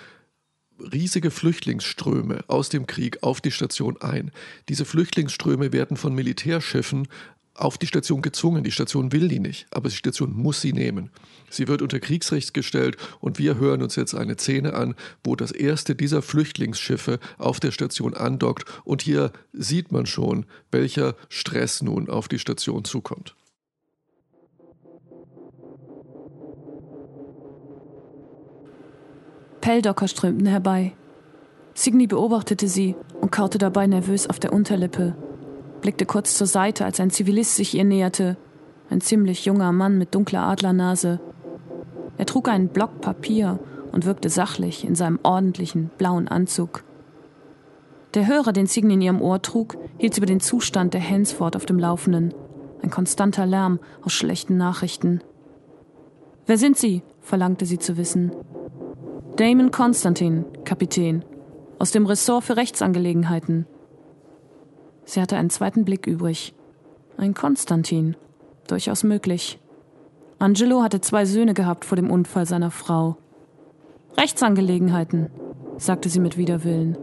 riesige 0.80 1.32
Flüchtlingsströme 1.32 2.43
aus 2.47 2.69
dem 2.69 2.86
Krieg 2.86 3.23
auf 3.23 3.41
die 3.41 3.51
Station 3.51 4.01
ein. 4.01 4.32
Diese 4.69 4.86
Flüchtlingsströme 4.86 5.71
werden 5.73 5.97
von 5.97 6.13
Militärschiffen 6.13 7.07
auf 7.60 7.78
die 7.78 7.88
Station 7.88 8.22
gezwungen. 8.22 8.64
Die 8.64 8.72
Station 8.72 9.12
will 9.12 9.28
die 9.28 9.39
nicht, 9.39 9.68
aber 9.72 9.89
die 9.89 9.95
Station 9.95 10.34
muss 10.34 10.62
sie 10.62 10.74
nehmen. 10.74 11.10
Sie 11.49 11.68
wird 11.68 11.82
unter 11.82 11.99
Kriegsrecht 11.99 12.53
gestellt 12.53 12.97
und 13.20 13.39
wir 13.39 13.57
hören 13.57 13.82
uns 13.82 13.95
jetzt 13.95 14.16
eine 14.16 14.38
Szene 14.38 14.74
an, 14.74 14.95
wo 15.24 15.36
das 15.36 15.51
erste 15.51 15.95
dieser 15.95 16.22
Flüchtlingsschiffe 16.22 17.20
auf 17.38 17.60
der 17.60 17.72
Station 17.72 18.14
andockt 18.14 18.66
und 18.86 19.01
hier 19.01 19.32
sieht 19.53 19.91
man 19.91 20.05
schon, 20.05 20.45
welcher 20.72 21.16
Stress 21.28 21.82
nun 21.82 22.10
auf 22.10 22.28
die 22.28 22.39
Station 22.39 22.86
zukommt. 22.86 23.36
Pelldocker 29.62 30.07
strömten 30.07 30.47
herbei. 30.47 30.93
Signy 31.74 32.07
beobachtete 32.07 32.68
sie 32.68 32.95
und 33.22 33.32
kaute 33.32 33.57
dabei 33.57 33.88
nervös 33.88 34.28
auf 34.30 34.39
der 34.39 34.53
Unterlippe 34.53 35.16
blickte 35.82 36.05
kurz 36.05 36.36
zur 36.36 36.47
Seite, 36.47 36.86
als 36.86 36.99
ein 36.99 37.09
Zivilist 37.09 37.55
sich 37.55 37.75
ihr 37.75 37.84
näherte. 37.84 38.38
Ein 38.89 39.01
ziemlich 39.01 39.45
junger 39.45 39.71
Mann 39.71 39.97
mit 39.97 40.15
dunkler 40.15 40.41
Adlernase. 40.41 41.19
Er 42.17 42.25
trug 42.25 42.49
einen 42.49 42.69
Block 42.69 43.01
Papier 43.01 43.59
und 43.91 44.05
wirkte 44.05 44.30
sachlich 44.30 44.84
in 44.84 44.95
seinem 44.95 45.19
ordentlichen 45.23 45.89
blauen 45.97 46.27
Anzug. 46.27 46.84
Der 48.15 48.27
Hörer, 48.27 48.53
den 48.53 48.65
Signy 48.65 48.95
in 48.95 49.01
ihrem 49.01 49.21
Ohr 49.21 49.41
trug, 49.41 49.77
hielt 49.97 50.17
über 50.17 50.25
den 50.25 50.39
Zustand 50.39 50.93
der 50.93 51.07
Hansford 51.07 51.55
auf 51.55 51.65
dem 51.65 51.77
Laufenden. 51.77 52.34
Ein 52.82 52.89
konstanter 52.89 53.45
Lärm 53.45 53.80
aus 54.01 54.13
schlechten 54.13 54.57
Nachrichten. 54.57 55.21
Wer 56.45 56.57
sind 56.57 56.77
Sie? 56.77 57.03
verlangte 57.21 57.65
sie 57.65 57.77
zu 57.77 57.97
wissen. 57.97 58.32
Damon 59.36 59.69
Konstantin, 59.69 60.45
Kapitän, 60.65 61.23
aus 61.77 61.91
dem 61.91 62.07
Ressort 62.07 62.43
für 62.43 62.57
Rechtsangelegenheiten. 62.57 63.67
Sie 65.10 65.20
hatte 65.20 65.38
einen 65.38 65.49
zweiten 65.49 65.86
Blick 65.86 66.05
übrig. 66.05 66.53
Ein 67.18 67.34
Konstantin. 67.34 68.16
Durchaus 68.68 69.03
möglich. 69.03 69.60
Angelo 70.38 70.84
hatte 70.84 71.01
zwei 71.01 71.26
Söhne 71.26 71.55
gehabt 71.55 71.84
vor 71.84 71.95
dem 71.95 72.12
Unfall 72.12 72.45
seiner 72.45 72.70
Frau. 72.70 73.18
Rechtsangelegenheiten, 74.18 75.32
sagte 75.78 76.10
sie 76.10 76.20
mit 76.20 76.38
Widerwillen. 76.38 76.95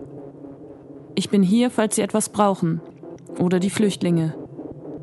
Ich 1.17 1.31
bin 1.31 1.43
hier, 1.43 1.69
falls 1.69 1.97
Sie 1.97 2.03
etwas 2.03 2.29
brauchen. 2.29 2.81
Oder 3.41 3.59
die 3.59 3.71
Flüchtlinge. 3.71 4.37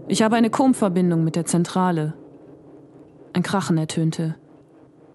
Ich 0.07 0.21
habe 0.21 0.37
eine 0.37 0.49
Com-Verbindung 0.49 1.25
mit 1.25 1.35
der 1.35 1.45
Zentrale. 1.45 2.13
Ein 3.33 3.43
Krachen 3.43 3.77
ertönte. 3.77 4.35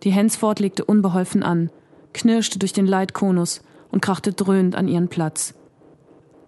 Die 0.02 0.10
Hensford 0.10 0.60
legte 0.60 0.84
unbeholfen 0.84 1.42
an, 1.42 1.70
knirschte 2.12 2.58
durch 2.58 2.74
den 2.74 2.86
Leitkonus 2.86 3.62
und 3.90 4.02
krachte 4.02 4.34
dröhnend 4.34 4.76
an 4.76 4.88
ihren 4.88 5.08
Platz. 5.08 5.54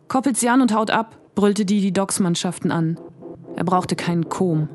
Koppelt 0.09 0.37
sie 0.37 0.51
an 0.51 0.61
und 0.61 0.75
haut 0.75 0.91
ab, 0.91 1.17
brüllte 1.35 1.65
die 1.65 1.81
die 1.81 1.93
Docksmannschaften 1.93 2.71
an. 2.71 2.99
Er 3.57 3.65
brauchte 3.65 3.97
keinen 3.97 4.29
Kom. 4.29 4.69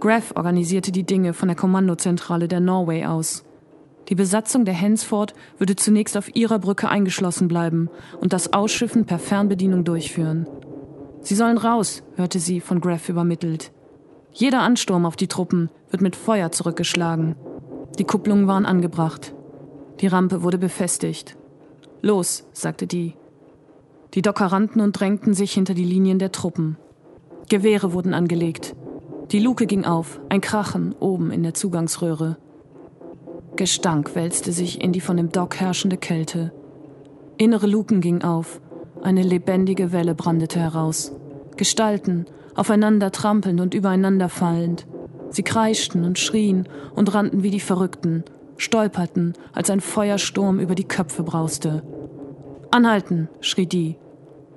Graf 0.00 0.32
organisierte 0.34 0.90
die 0.90 1.04
Dinge 1.04 1.32
von 1.32 1.48
der 1.48 1.56
Kommandozentrale 1.56 2.48
der 2.48 2.60
Norway 2.60 3.06
aus. 3.06 3.44
Die 4.08 4.14
Besatzung 4.16 4.64
der 4.64 4.78
Hansford 4.78 5.32
würde 5.58 5.76
zunächst 5.76 6.16
auf 6.16 6.34
ihrer 6.34 6.58
Brücke 6.58 6.88
eingeschlossen 6.88 7.48
bleiben 7.48 7.88
und 8.20 8.32
das 8.32 8.52
Ausschiffen 8.52 9.04
per 9.06 9.18
Fernbedienung 9.18 9.84
durchführen. 9.84 10.48
Sie 11.20 11.36
sollen 11.36 11.56
raus, 11.56 12.02
hörte 12.16 12.40
sie 12.40 12.60
von 12.60 12.80
Graf 12.80 13.08
übermittelt. 13.08 13.70
Jeder 14.32 14.60
Ansturm 14.60 15.06
auf 15.06 15.14
die 15.14 15.28
Truppen 15.28 15.70
wird 15.90 16.02
mit 16.02 16.16
Feuer 16.16 16.50
zurückgeschlagen. 16.50 17.36
Die 17.98 18.04
Kupplungen 18.04 18.48
waren 18.48 18.66
angebracht. 18.66 19.34
Die 20.00 20.08
Rampe 20.08 20.42
wurde 20.42 20.58
befestigt. 20.58 21.36
Los, 22.00 22.44
sagte 22.52 22.88
die. 22.88 23.14
Die 24.14 24.22
Docker 24.22 24.46
rannten 24.46 24.80
und 24.82 24.92
drängten 24.92 25.32
sich 25.32 25.52
hinter 25.52 25.72
die 25.72 25.84
Linien 25.84 26.18
der 26.18 26.32
Truppen. 26.32 26.76
Gewehre 27.48 27.94
wurden 27.94 28.12
angelegt. 28.12 28.76
Die 29.30 29.38
Luke 29.38 29.66
ging 29.66 29.84
auf, 29.84 30.20
ein 30.28 30.42
Krachen 30.42 30.94
oben 31.00 31.30
in 31.30 31.42
der 31.42 31.54
Zugangsröhre. 31.54 32.36
Gestank 33.56 34.14
wälzte 34.14 34.52
sich 34.52 34.82
in 34.82 34.92
die 34.92 35.00
von 35.00 35.16
dem 35.16 35.32
Dock 35.32 35.56
herrschende 35.60 35.96
Kälte. 35.96 36.52
Innere 37.38 37.66
Luken 37.66 38.02
gingen 38.02 38.22
auf, 38.22 38.60
eine 39.02 39.22
lebendige 39.22 39.92
Welle 39.92 40.14
brandete 40.14 40.60
heraus. 40.60 41.12
Gestalten, 41.56 42.26
aufeinander 42.54 43.12
trampelnd 43.12 43.60
und 43.60 43.72
übereinander 43.72 44.28
fallend. 44.28 44.86
Sie 45.30 45.42
kreischten 45.42 46.04
und 46.04 46.18
schrien 46.18 46.68
und 46.94 47.14
rannten 47.14 47.42
wie 47.42 47.50
die 47.50 47.60
Verrückten, 47.60 48.24
stolperten, 48.58 49.32
als 49.54 49.70
ein 49.70 49.80
Feuersturm 49.80 50.60
über 50.60 50.74
die 50.74 50.84
Köpfe 50.84 51.22
brauste. 51.22 51.82
Anhalten, 52.70 53.28
schrie 53.40 53.66
die, 53.66 53.96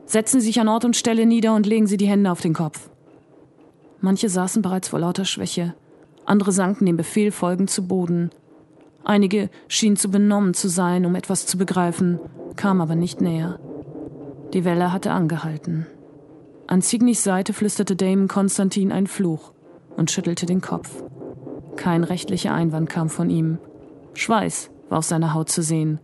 Setzen 0.06 0.40
Sie 0.40 0.48
sich 0.48 0.60
an 0.60 0.68
Ort 0.68 0.86
und 0.86 0.96
Stelle 0.96 1.26
nieder 1.26 1.56
und 1.56 1.66
legen 1.66 1.88
Sie 1.88 1.98
die 1.98 2.08
Hände 2.08 2.32
auf 2.32 2.42
den 2.42 2.54
Kopf. 2.54 2.90
Manche 4.02 4.30
saßen 4.30 4.62
bereits 4.62 4.90
vor 4.90 5.00
lauter 5.00 5.26
Schwäche, 5.26 5.74
andere 6.26 6.52
sanken 6.52 6.86
dem 6.86 6.98
Befehl 6.98 7.32
folgend 7.32 7.70
zu 7.70 7.88
Boden. 7.88 8.30
Einige 9.04 9.50
schienen 9.68 9.98
zu 9.98 10.10
benommen 10.10 10.54
zu 10.54 10.70
sein, 10.70 11.06
um 11.06 11.16
etwas 11.16 11.46
zu 11.46 11.58
begreifen, 11.58 12.20
kamen 12.56 12.82
aber 12.82 12.96
nicht 12.96 13.22
näher. 13.22 13.60
Die 14.54 14.64
Welle 14.64 14.92
hatte 14.92 15.12
angehalten. 15.12 15.88
An 16.68 16.82
Signys 16.82 17.24
Seite 17.24 17.54
flüsterte 17.54 17.96
Damon 17.96 18.28
Konstantin 18.28 18.92
einen 18.92 19.08
Fluch 19.08 19.54
und 19.98 20.12
schüttelte 20.12 20.46
den 20.46 20.62
Kopf. 20.62 21.04
Kein 21.76 22.04
rechtlicher 22.04 22.54
Einwand 22.54 22.90
kam 22.90 23.10
von 23.10 23.30
ihm. 23.30 23.58
Schweiß 24.14 24.72
war 24.90 25.00
auf 25.00 25.06
seiner 25.06 25.34
Haut 25.34 25.50
zu 25.50 25.62
sehen. 25.62 26.00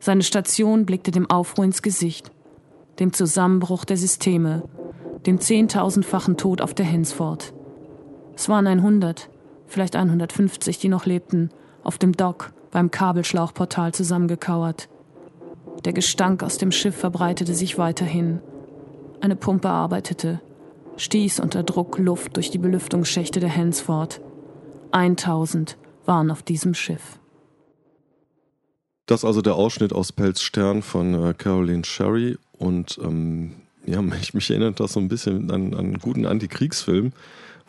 Seine 0.00 0.22
Station 0.22 0.86
blickte 0.86 1.10
dem 1.10 1.30
Aufruhr 1.30 1.64
ins 1.64 1.82
Gesicht 1.82 2.32
dem 2.98 3.12
Zusammenbruch 3.12 3.84
der 3.84 3.96
Systeme, 3.96 4.62
dem 5.26 5.40
zehntausendfachen 5.40 6.36
Tod 6.36 6.60
auf 6.60 6.74
der 6.74 6.86
Hensford. 6.86 7.52
Es 8.34 8.48
waren 8.48 8.66
100, 8.66 9.28
vielleicht 9.66 9.96
150, 9.96 10.78
die 10.78 10.88
noch 10.88 11.06
lebten, 11.06 11.50
auf 11.82 11.98
dem 11.98 12.12
Dock 12.12 12.52
beim 12.70 12.90
Kabelschlauchportal 12.90 13.94
zusammengekauert. 13.94 14.88
Der 15.84 15.92
Gestank 15.92 16.42
aus 16.42 16.58
dem 16.58 16.72
Schiff 16.72 16.96
verbreitete 16.96 17.54
sich 17.54 17.78
weiterhin. 17.78 18.40
Eine 19.20 19.36
Pumpe 19.36 19.68
arbeitete, 19.68 20.40
stieß 20.96 21.40
unter 21.40 21.62
Druck 21.62 21.98
Luft 21.98 22.36
durch 22.36 22.50
die 22.50 22.58
Belüftungsschächte 22.58 23.40
der 23.40 23.48
Hensford. 23.48 24.20
1000 24.92 25.76
waren 26.04 26.30
auf 26.30 26.42
diesem 26.42 26.74
Schiff. 26.74 27.18
Das 29.06 29.24
also 29.24 29.40
der 29.40 29.54
Ausschnitt 29.54 29.92
aus 29.92 30.12
Pelz 30.12 30.40
Stern 30.40 30.82
von 30.82 31.14
äh, 31.14 31.34
Caroline 31.34 31.84
Sherry 31.84 32.38
und 32.58 32.98
ähm, 33.02 33.52
ja, 33.86 34.02
mich, 34.02 34.34
mich 34.34 34.50
erinnert 34.50 34.80
das 34.80 34.94
so 34.94 35.00
ein 35.00 35.08
bisschen 35.08 35.50
an, 35.50 35.74
an 35.74 35.78
einen 35.78 35.98
guten 35.98 36.26
Antikriegsfilm, 36.26 37.12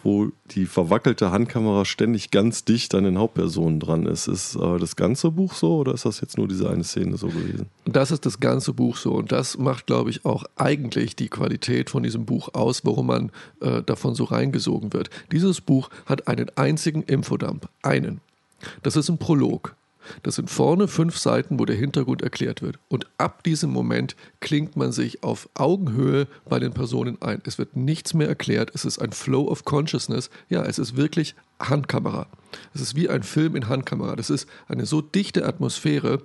wo 0.03 0.29
die 0.51 0.65
verwackelte 0.65 1.31
Handkamera 1.31 1.83
ständig 1.83 2.31
ganz 2.31 2.63
dicht 2.63 2.93
an 2.95 3.03
den 3.03 3.17
Hauptpersonen 3.17 3.79
dran 3.79 4.05
ist. 4.05 4.27
Ist 4.27 4.55
äh, 4.55 4.77
das 4.77 4.95
ganze 4.95 5.31
Buch 5.31 5.53
so 5.53 5.77
oder 5.77 5.93
ist 5.93 6.05
das 6.05 6.21
jetzt 6.21 6.37
nur 6.37 6.47
diese 6.47 6.69
eine 6.69 6.83
Szene 6.83 7.17
so 7.17 7.27
gewesen? 7.27 7.67
Das 7.85 8.11
ist 8.11 8.25
das 8.25 8.39
ganze 8.39 8.73
Buch 8.73 8.97
so 8.97 9.13
und 9.13 9.31
das 9.31 9.57
macht, 9.57 9.87
glaube 9.87 10.09
ich, 10.09 10.23
auch 10.23 10.45
eigentlich 10.55 11.15
die 11.15 11.29
Qualität 11.29 11.89
von 11.89 12.03
diesem 12.03 12.25
Buch 12.25 12.49
aus, 12.53 12.85
warum 12.85 13.07
man 13.07 13.31
äh, 13.59 13.81
davon 13.83 14.15
so 14.15 14.25
reingesogen 14.25 14.93
wird. 14.93 15.09
Dieses 15.31 15.61
Buch 15.61 15.89
hat 16.05 16.27
einen 16.27 16.51
einzigen 16.55 17.01
Infodump, 17.03 17.67
einen. 17.81 18.21
Das 18.83 18.95
ist 18.95 19.09
ein 19.09 19.17
Prolog. 19.17 19.75
Das 20.23 20.35
sind 20.35 20.49
vorne 20.49 20.87
fünf 20.87 21.17
Seiten, 21.17 21.59
wo 21.59 21.65
der 21.65 21.75
Hintergrund 21.75 22.21
erklärt 22.21 22.61
wird. 22.61 22.79
Und 22.87 23.07
ab 23.17 23.43
diesem 23.43 23.71
Moment 23.71 24.15
klingt 24.39 24.75
man 24.75 24.91
sich 24.91 25.23
auf 25.23 25.49
Augenhöhe 25.53 26.27
bei 26.49 26.59
den 26.59 26.73
Personen 26.73 27.21
ein. 27.21 27.41
Es 27.45 27.57
wird 27.57 27.75
nichts 27.75 28.13
mehr 28.13 28.27
erklärt. 28.27 28.71
Es 28.73 28.85
ist 28.85 28.99
ein 28.99 29.11
Flow 29.11 29.47
of 29.47 29.65
Consciousness. 29.65 30.29
Ja, 30.49 30.63
es 30.63 30.79
ist 30.79 30.95
wirklich 30.95 31.35
Handkamera. 31.59 32.27
Es 32.73 32.81
ist 32.81 32.95
wie 32.95 33.09
ein 33.09 33.23
Film 33.23 33.55
in 33.55 33.67
Handkamera. 33.67 34.15
Das 34.15 34.29
ist 34.29 34.47
eine 34.67 34.85
so 34.85 35.01
dichte 35.01 35.45
Atmosphäre, 35.45 36.21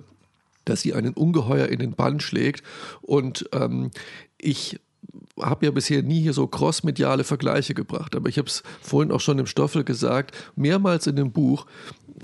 dass 0.65 0.81
sie 0.81 0.93
einen 0.93 1.13
Ungeheuer 1.13 1.67
in 1.67 1.79
den 1.79 1.93
Bann 1.93 2.19
schlägt. 2.19 2.63
Und 3.01 3.49
ähm, 3.53 3.91
ich 4.37 4.79
habe 5.39 5.65
ja 5.65 5.71
bisher 5.71 6.03
nie 6.03 6.21
hier 6.21 6.33
so 6.33 6.47
crossmediale 6.47 7.23
Vergleiche 7.23 7.73
gebracht, 7.73 8.15
aber 8.15 8.29
ich 8.29 8.37
habe 8.37 8.47
es 8.47 8.63
vorhin 8.81 9.11
auch 9.11 9.19
schon 9.19 9.39
im 9.39 9.47
Stoffel 9.47 9.83
gesagt, 9.83 10.35
mehrmals 10.55 11.07
in 11.07 11.15
dem 11.15 11.31
Buch 11.31 11.65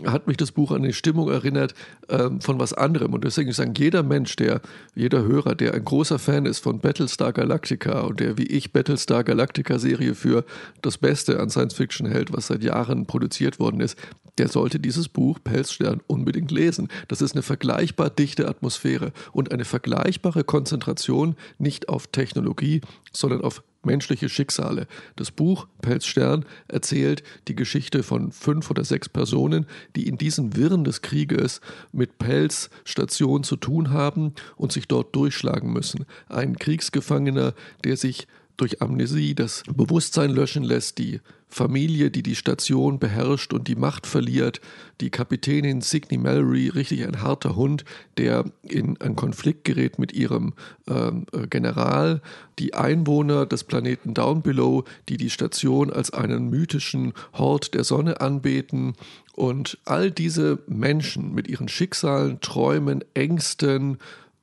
hat 0.06 0.28
mich 0.28 0.38
das 0.38 0.52
Buch 0.52 0.72
an 0.72 0.84
die 0.84 0.94
Stimmung 0.94 1.30
erinnert 1.30 1.74
ähm, 2.10 2.42
von 2.42 2.60
was 2.60 2.74
anderem. 2.74 3.14
Und 3.14 3.24
deswegen 3.24 3.52
sagen, 3.52 3.74
jeder 3.78 4.04
Mensch, 4.04 4.36
der, 4.36 4.62
jeder 4.96 5.24
Hörer, 5.24 5.56
der 5.56 5.74
ein 5.74 5.84
großer 5.84 6.20
Fan 6.20 6.46
ist 6.46 6.60
von 6.60 6.80
Battlestar 6.80 7.34
Galactica 7.34 8.02
und 8.02 8.20
der 8.20 8.38
wie 8.38 8.46
ich 8.46 8.72
Battlestar 8.72 9.24
Galactica 9.24 9.80
Serie 9.80 10.16
für 10.16 10.46
das 10.82 10.98
Beste 10.98 11.40
an 11.40 11.50
Science 11.50 11.74
Fiction 11.74 12.08
hält, 12.08 12.34
was 12.34 12.48
seit 12.48 12.64
Jahren 12.64 13.06
produziert 13.06 13.60
worden 13.60 13.82
ist, 13.82 13.98
der 14.38 14.48
sollte 14.48 14.80
dieses 14.80 15.10
Buch 15.10 15.40
Pelzstern 15.44 16.02
unbedingt 16.08 16.52
lesen. 16.52 16.88
Das 17.08 17.22
ist 17.22 17.34
eine 17.34 17.44
vergleichbar 17.44 18.10
dichte 18.10 18.48
Atmosphäre 18.48 19.12
und 19.34 19.52
eine 19.52 19.66
vergleichbare 19.66 20.44
Konzentration 20.44 21.36
nicht 21.58 21.90
auf 21.90 22.08
Technologie, 22.08 22.82
sondern 23.12 23.42
auf 23.42 23.64
menschliche 23.84 24.30
Schicksale. 24.30 24.88
Das 25.16 25.32
Buch 25.32 25.68
Pelzstern 25.82 26.46
erzählt 26.68 27.24
die 27.48 27.56
Geschichte 27.56 28.04
von 28.04 28.32
fünf 28.32 28.70
oder 28.70 28.84
sechs 28.84 29.10
Personen, 29.10 29.66
die 29.96 30.08
in 30.08 30.18
diesen 30.18 30.56
Wirren 30.56 30.84
des 30.84 31.02
Krieges 31.02 31.62
mit 31.92 32.18
Pelzstationen 32.18 33.44
zu 33.44 33.56
tun 33.56 33.92
haben 33.92 34.34
und 34.58 34.72
sich 34.72 34.88
dort 34.88 35.16
durchschlagen 35.16 35.72
müssen. 35.72 36.06
Ein 36.28 36.58
Kriegsgefangener, 36.58 37.54
der 37.84 37.98
sich 37.98 38.28
durch 38.58 38.82
Amnesie 38.82 39.36
das 39.36 39.64
Bewusstsein 39.74 40.32
löschen 40.32 40.64
lässt, 40.64 40.98
die 40.98 41.22
Familie, 41.50 42.12
die 42.12 42.22
die 42.22 42.36
Station 42.36 43.00
beherrscht 43.00 43.54
und 43.54 43.68
die 43.68 43.76
Macht 43.76 44.06
verliert, 44.06 44.62
die 45.02 45.10
Kapitänin 45.10 45.82
Signe 45.82 46.20
Mallory, 46.20 46.70
richtig 46.70 47.06
ein 47.06 47.22
harter 47.22 47.56
Hund, 47.56 47.86
der 48.18 48.46
in 48.62 49.02
einen 49.02 49.16
Konflikt 49.16 49.64
gerät 49.64 49.98
mit 49.98 50.14
ihrem 50.14 50.54
ähm, 50.88 51.26
äh, 51.34 51.48
General, 51.48 52.22
die 52.60 52.76
Einwohner 52.76 53.48
des 53.48 53.64
Planeten 53.64 54.14
Down 54.14 54.44
Below, 54.44 54.84
die 55.10 55.18
die 55.18 55.32
Station 55.32 55.90
als 55.90 56.12
einen 56.14 56.50
mythischen 56.50 57.14
Hort 57.34 57.74
der 57.74 57.84
Sonne 57.84 58.22
anbeten. 58.22 58.94
Und 59.34 59.80
all 59.86 60.12
diese 60.12 60.60
Menschen 60.68 61.34
mit 61.34 61.48
ihren 61.48 61.68
Schicksalen, 61.68 62.42
Träumen, 62.42 63.04
Ängsten, 63.16 63.98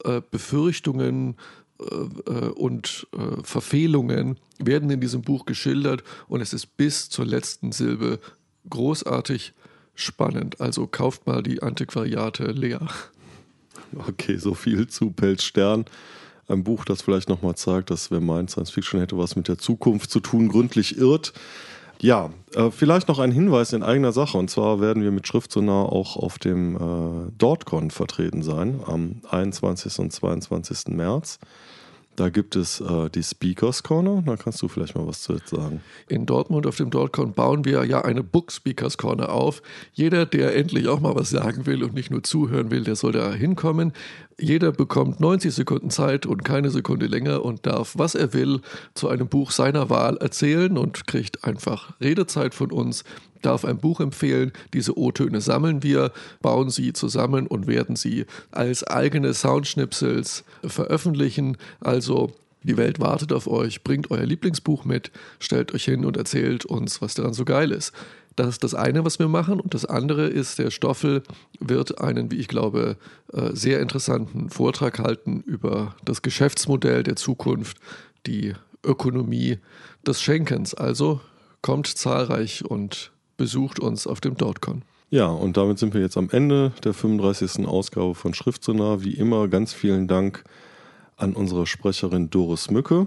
äh, 0.04 0.20
Befürchtungen, 0.30 1.36
und 1.78 3.06
äh, 3.12 3.42
Verfehlungen 3.42 4.38
werden 4.58 4.90
in 4.90 5.00
diesem 5.00 5.22
Buch 5.22 5.44
geschildert 5.44 6.02
und 6.28 6.40
es 6.40 6.52
ist 6.52 6.76
bis 6.76 7.08
zur 7.10 7.26
letzten 7.26 7.72
Silbe 7.72 8.18
großartig 8.70 9.52
spannend. 9.94 10.60
Also 10.60 10.86
kauft 10.86 11.26
mal 11.26 11.42
die 11.42 11.62
Antiquariate 11.62 12.52
leer. 12.52 12.88
Okay, 14.08 14.36
so 14.36 14.54
viel 14.54 14.86
zu 14.88 15.10
Pelzstern. 15.10 15.84
Ein 16.48 16.64
Buch, 16.64 16.84
das 16.84 17.02
vielleicht 17.02 17.28
nochmal 17.28 17.56
zeigt, 17.56 17.90
dass 17.90 18.10
wer 18.10 18.20
meint, 18.20 18.50
Science 18.50 18.70
Fiction 18.70 19.00
hätte 19.00 19.18
was 19.18 19.36
mit 19.36 19.48
der 19.48 19.58
Zukunft 19.58 20.10
zu 20.10 20.20
tun, 20.20 20.48
gründlich 20.48 20.96
irrt. 20.96 21.32
Ja, 22.00 22.30
äh, 22.54 22.70
vielleicht 22.70 23.08
noch 23.08 23.18
ein 23.18 23.32
Hinweis 23.32 23.72
in 23.72 23.82
eigener 23.82 24.12
Sache. 24.12 24.36
Und 24.38 24.50
zwar 24.50 24.80
werden 24.80 25.02
wir 25.02 25.10
mit 25.10 25.26
Schriftsonar 25.26 25.92
auch 25.92 26.16
auf 26.16 26.38
dem 26.38 26.76
äh, 26.76 27.30
DortCon 27.38 27.90
vertreten 27.90 28.42
sein, 28.42 28.80
am 28.86 29.22
21. 29.30 29.98
und 29.98 30.12
22. 30.12 30.88
März. 30.88 31.38
Da 32.16 32.30
gibt 32.30 32.56
es 32.56 32.80
äh, 32.80 33.10
die 33.10 33.22
Speakers 33.22 33.82
Corner. 33.82 34.22
Da 34.24 34.36
kannst 34.36 34.62
du 34.62 34.68
vielleicht 34.68 34.96
mal 34.96 35.06
was 35.06 35.22
zu 35.22 35.36
sagen. 35.44 35.82
In 36.08 36.24
Dortmund 36.24 36.66
auf 36.66 36.76
dem 36.76 36.90
Dortcon 36.90 37.34
bauen 37.34 37.64
wir 37.64 37.84
ja 37.84 38.02
eine 38.02 38.22
Book 38.22 38.50
Speakers 38.50 38.96
Corner 38.96 39.30
auf. 39.30 39.62
Jeder, 39.92 40.24
der 40.24 40.56
endlich 40.56 40.88
auch 40.88 41.00
mal 41.00 41.14
was 41.14 41.30
sagen 41.30 41.66
will 41.66 41.84
und 41.84 41.94
nicht 41.94 42.10
nur 42.10 42.22
zuhören 42.22 42.70
will, 42.70 42.84
der 42.84 42.96
soll 42.96 43.12
da 43.12 43.32
hinkommen. 43.32 43.92
Jeder 44.38 44.72
bekommt 44.72 45.20
90 45.20 45.54
Sekunden 45.54 45.90
Zeit 45.90 46.26
und 46.26 46.44
keine 46.44 46.70
Sekunde 46.70 47.06
länger 47.06 47.44
und 47.44 47.66
darf, 47.66 47.94
was 47.96 48.14
er 48.14 48.32
will, 48.32 48.60
zu 48.94 49.08
einem 49.08 49.28
Buch 49.28 49.50
seiner 49.50 49.90
Wahl 49.90 50.16
erzählen 50.16 50.76
und 50.76 51.06
kriegt 51.06 51.44
einfach 51.44 51.98
Redezeit 52.00 52.54
von 52.54 52.72
uns, 52.72 53.04
darf 53.42 53.64
ein 53.64 53.78
Buch 53.78 54.00
empfehlen. 54.00 54.52
Diese 54.72 54.98
O-Töne 54.98 55.40
sammeln 55.40 55.82
wir, 55.82 56.12
bauen 56.42 56.70
sie 56.70 56.92
zusammen 56.92 57.46
und 57.46 57.66
werden 57.66 57.96
sie 57.96 58.26
als 58.50 58.84
eigene 58.84 59.34
Soundschnipsels 59.34 60.44
veröffentlichen. 60.64 61.56
Also 61.80 62.32
die 62.62 62.76
Welt 62.76 62.98
wartet 62.98 63.32
auf 63.32 63.46
euch, 63.46 63.84
bringt 63.84 64.10
euer 64.10 64.26
Lieblingsbuch 64.26 64.84
mit, 64.84 65.12
stellt 65.38 65.72
euch 65.72 65.84
hin 65.84 66.04
und 66.04 66.16
erzählt 66.16 66.64
uns, 66.64 67.00
was 67.00 67.14
daran 67.14 67.32
so 67.32 67.44
geil 67.44 67.70
ist. 67.70 67.92
Das 68.34 68.48
ist 68.48 68.64
das 68.64 68.74
eine, 68.74 69.04
was 69.04 69.18
wir 69.18 69.28
machen. 69.28 69.60
Und 69.60 69.72
das 69.72 69.86
andere 69.86 70.26
ist, 70.26 70.58
der 70.58 70.70
Stoffel 70.70 71.22
wird 71.58 72.00
einen, 72.00 72.30
wie 72.30 72.36
ich 72.36 72.48
glaube, 72.48 72.96
äh, 73.32 73.50
sehr 73.54 73.80
interessanten 73.80 74.50
Vortrag 74.50 74.98
halten 74.98 75.42
über 75.46 75.96
das 76.04 76.22
Geschäftsmodell 76.22 77.02
der 77.02 77.16
Zukunft, 77.16 77.78
die 78.26 78.54
Ökonomie 78.84 79.58
des 80.06 80.20
Schenkens. 80.20 80.74
Also 80.74 81.20
kommt 81.62 81.86
zahlreich 81.86 82.64
und 82.64 83.10
besucht 83.36 83.80
uns 83.80 84.06
auf 84.06 84.20
dem 84.20 84.36
Dortcon. 84.36 84.82
Ja, 85.10 85.26
und 85.26 85.56
damit 85.56 85.78
sind 85.78 85.94
wir 85.94 86.00
jetzt 86.00 86.16
am 86.16 86.30
Ende 86.30 86.72
der 86.82 86.92
35. 86.92 87.66
Ausgabe 87.66 88.14
von 88.14 88.34
Schriftsonar. 88.34 89.04
Wie 89.04 89.14
immer 89.14 89.46
ganz 89.48 89.72
vielen 89.72 90.08
Dank 90.08 90.44
an 91.16 91.34
unsere 91.34 91.66
Sprecherin 91.66 92.28
Doris 92.28 92.70
Mücke. 92.70 93.06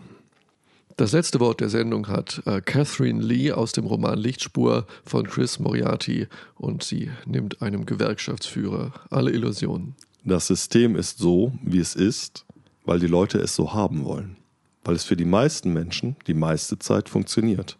Das 0.95 1.11
letzte 1.13 1.39
Wort 1.39 1.61
der 1.61 1.69
Sendung 1.69 2.07
hat 2.07 2.41
äh, 2.45 2.59
Catherine 2.61 3.23
Lee 3.23 3.51
aus 3.53 3.71
dem 3.71 3.85
Roman 3.85 4.17
Lichtspur 4.17 4.85
von 5.05 5.25
Chris 5.27 5.59
Moriarty 5.59 6.27
und 6.55 6.83
sie 6.83 7.09
nimmt 7.25 7.61
einem 7.61 7.85
Gewerkschaftsführer 7.85 8.91
alle 9.09 9.31
Illusionen. 9.31 9.95
Das 10.25 10.47
System 10.47 10.95
ist 10.95 11.17
so, 11.17 11.53
wie 11.63 11.79
es 11.79 11.95
ist, 11.95 12.45
weil 12.85 12.99
die 12.99 13.07
Leute 13.07 13.39
es 13.39 13.55
so 13.55 13.73
haben 13.73 14.03
wollen. 14.03 14.35
Weil 14.83 14.95
es 14.95 15.03
für 15.03 15.15
die 15.15 15.25
meisten 15.25 15.71
Menschen 15.71 16.17
die 16.27 16.33
meiste 16.33 16.79
Zeit 16.79 17.07
funktioniert. 17.07 17.77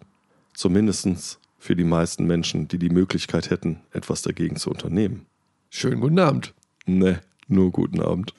Zumindest 0.54 1.39
für 1.60 1.76
die 1.76 1.84
meisten 1.84 2.26
Menschen, 2.26 2.68
die 2.68 2.80
die 2.80 2.90
Möglichkeit 2.90 3.50
hätten, 3.50 3.82
etwas 3.92 4.22
dagegen 4.22 4.56
zu 4.56 4.72
unternehmen. 4.72 5.26
Schönen 5.70 6.02
guten 6.02 6.20
Abend. 6.20 6.54
Ne, 6.86 7.22
nur 7.48 7.72
guten 7.72 8.02
Abend. 8.02 8.34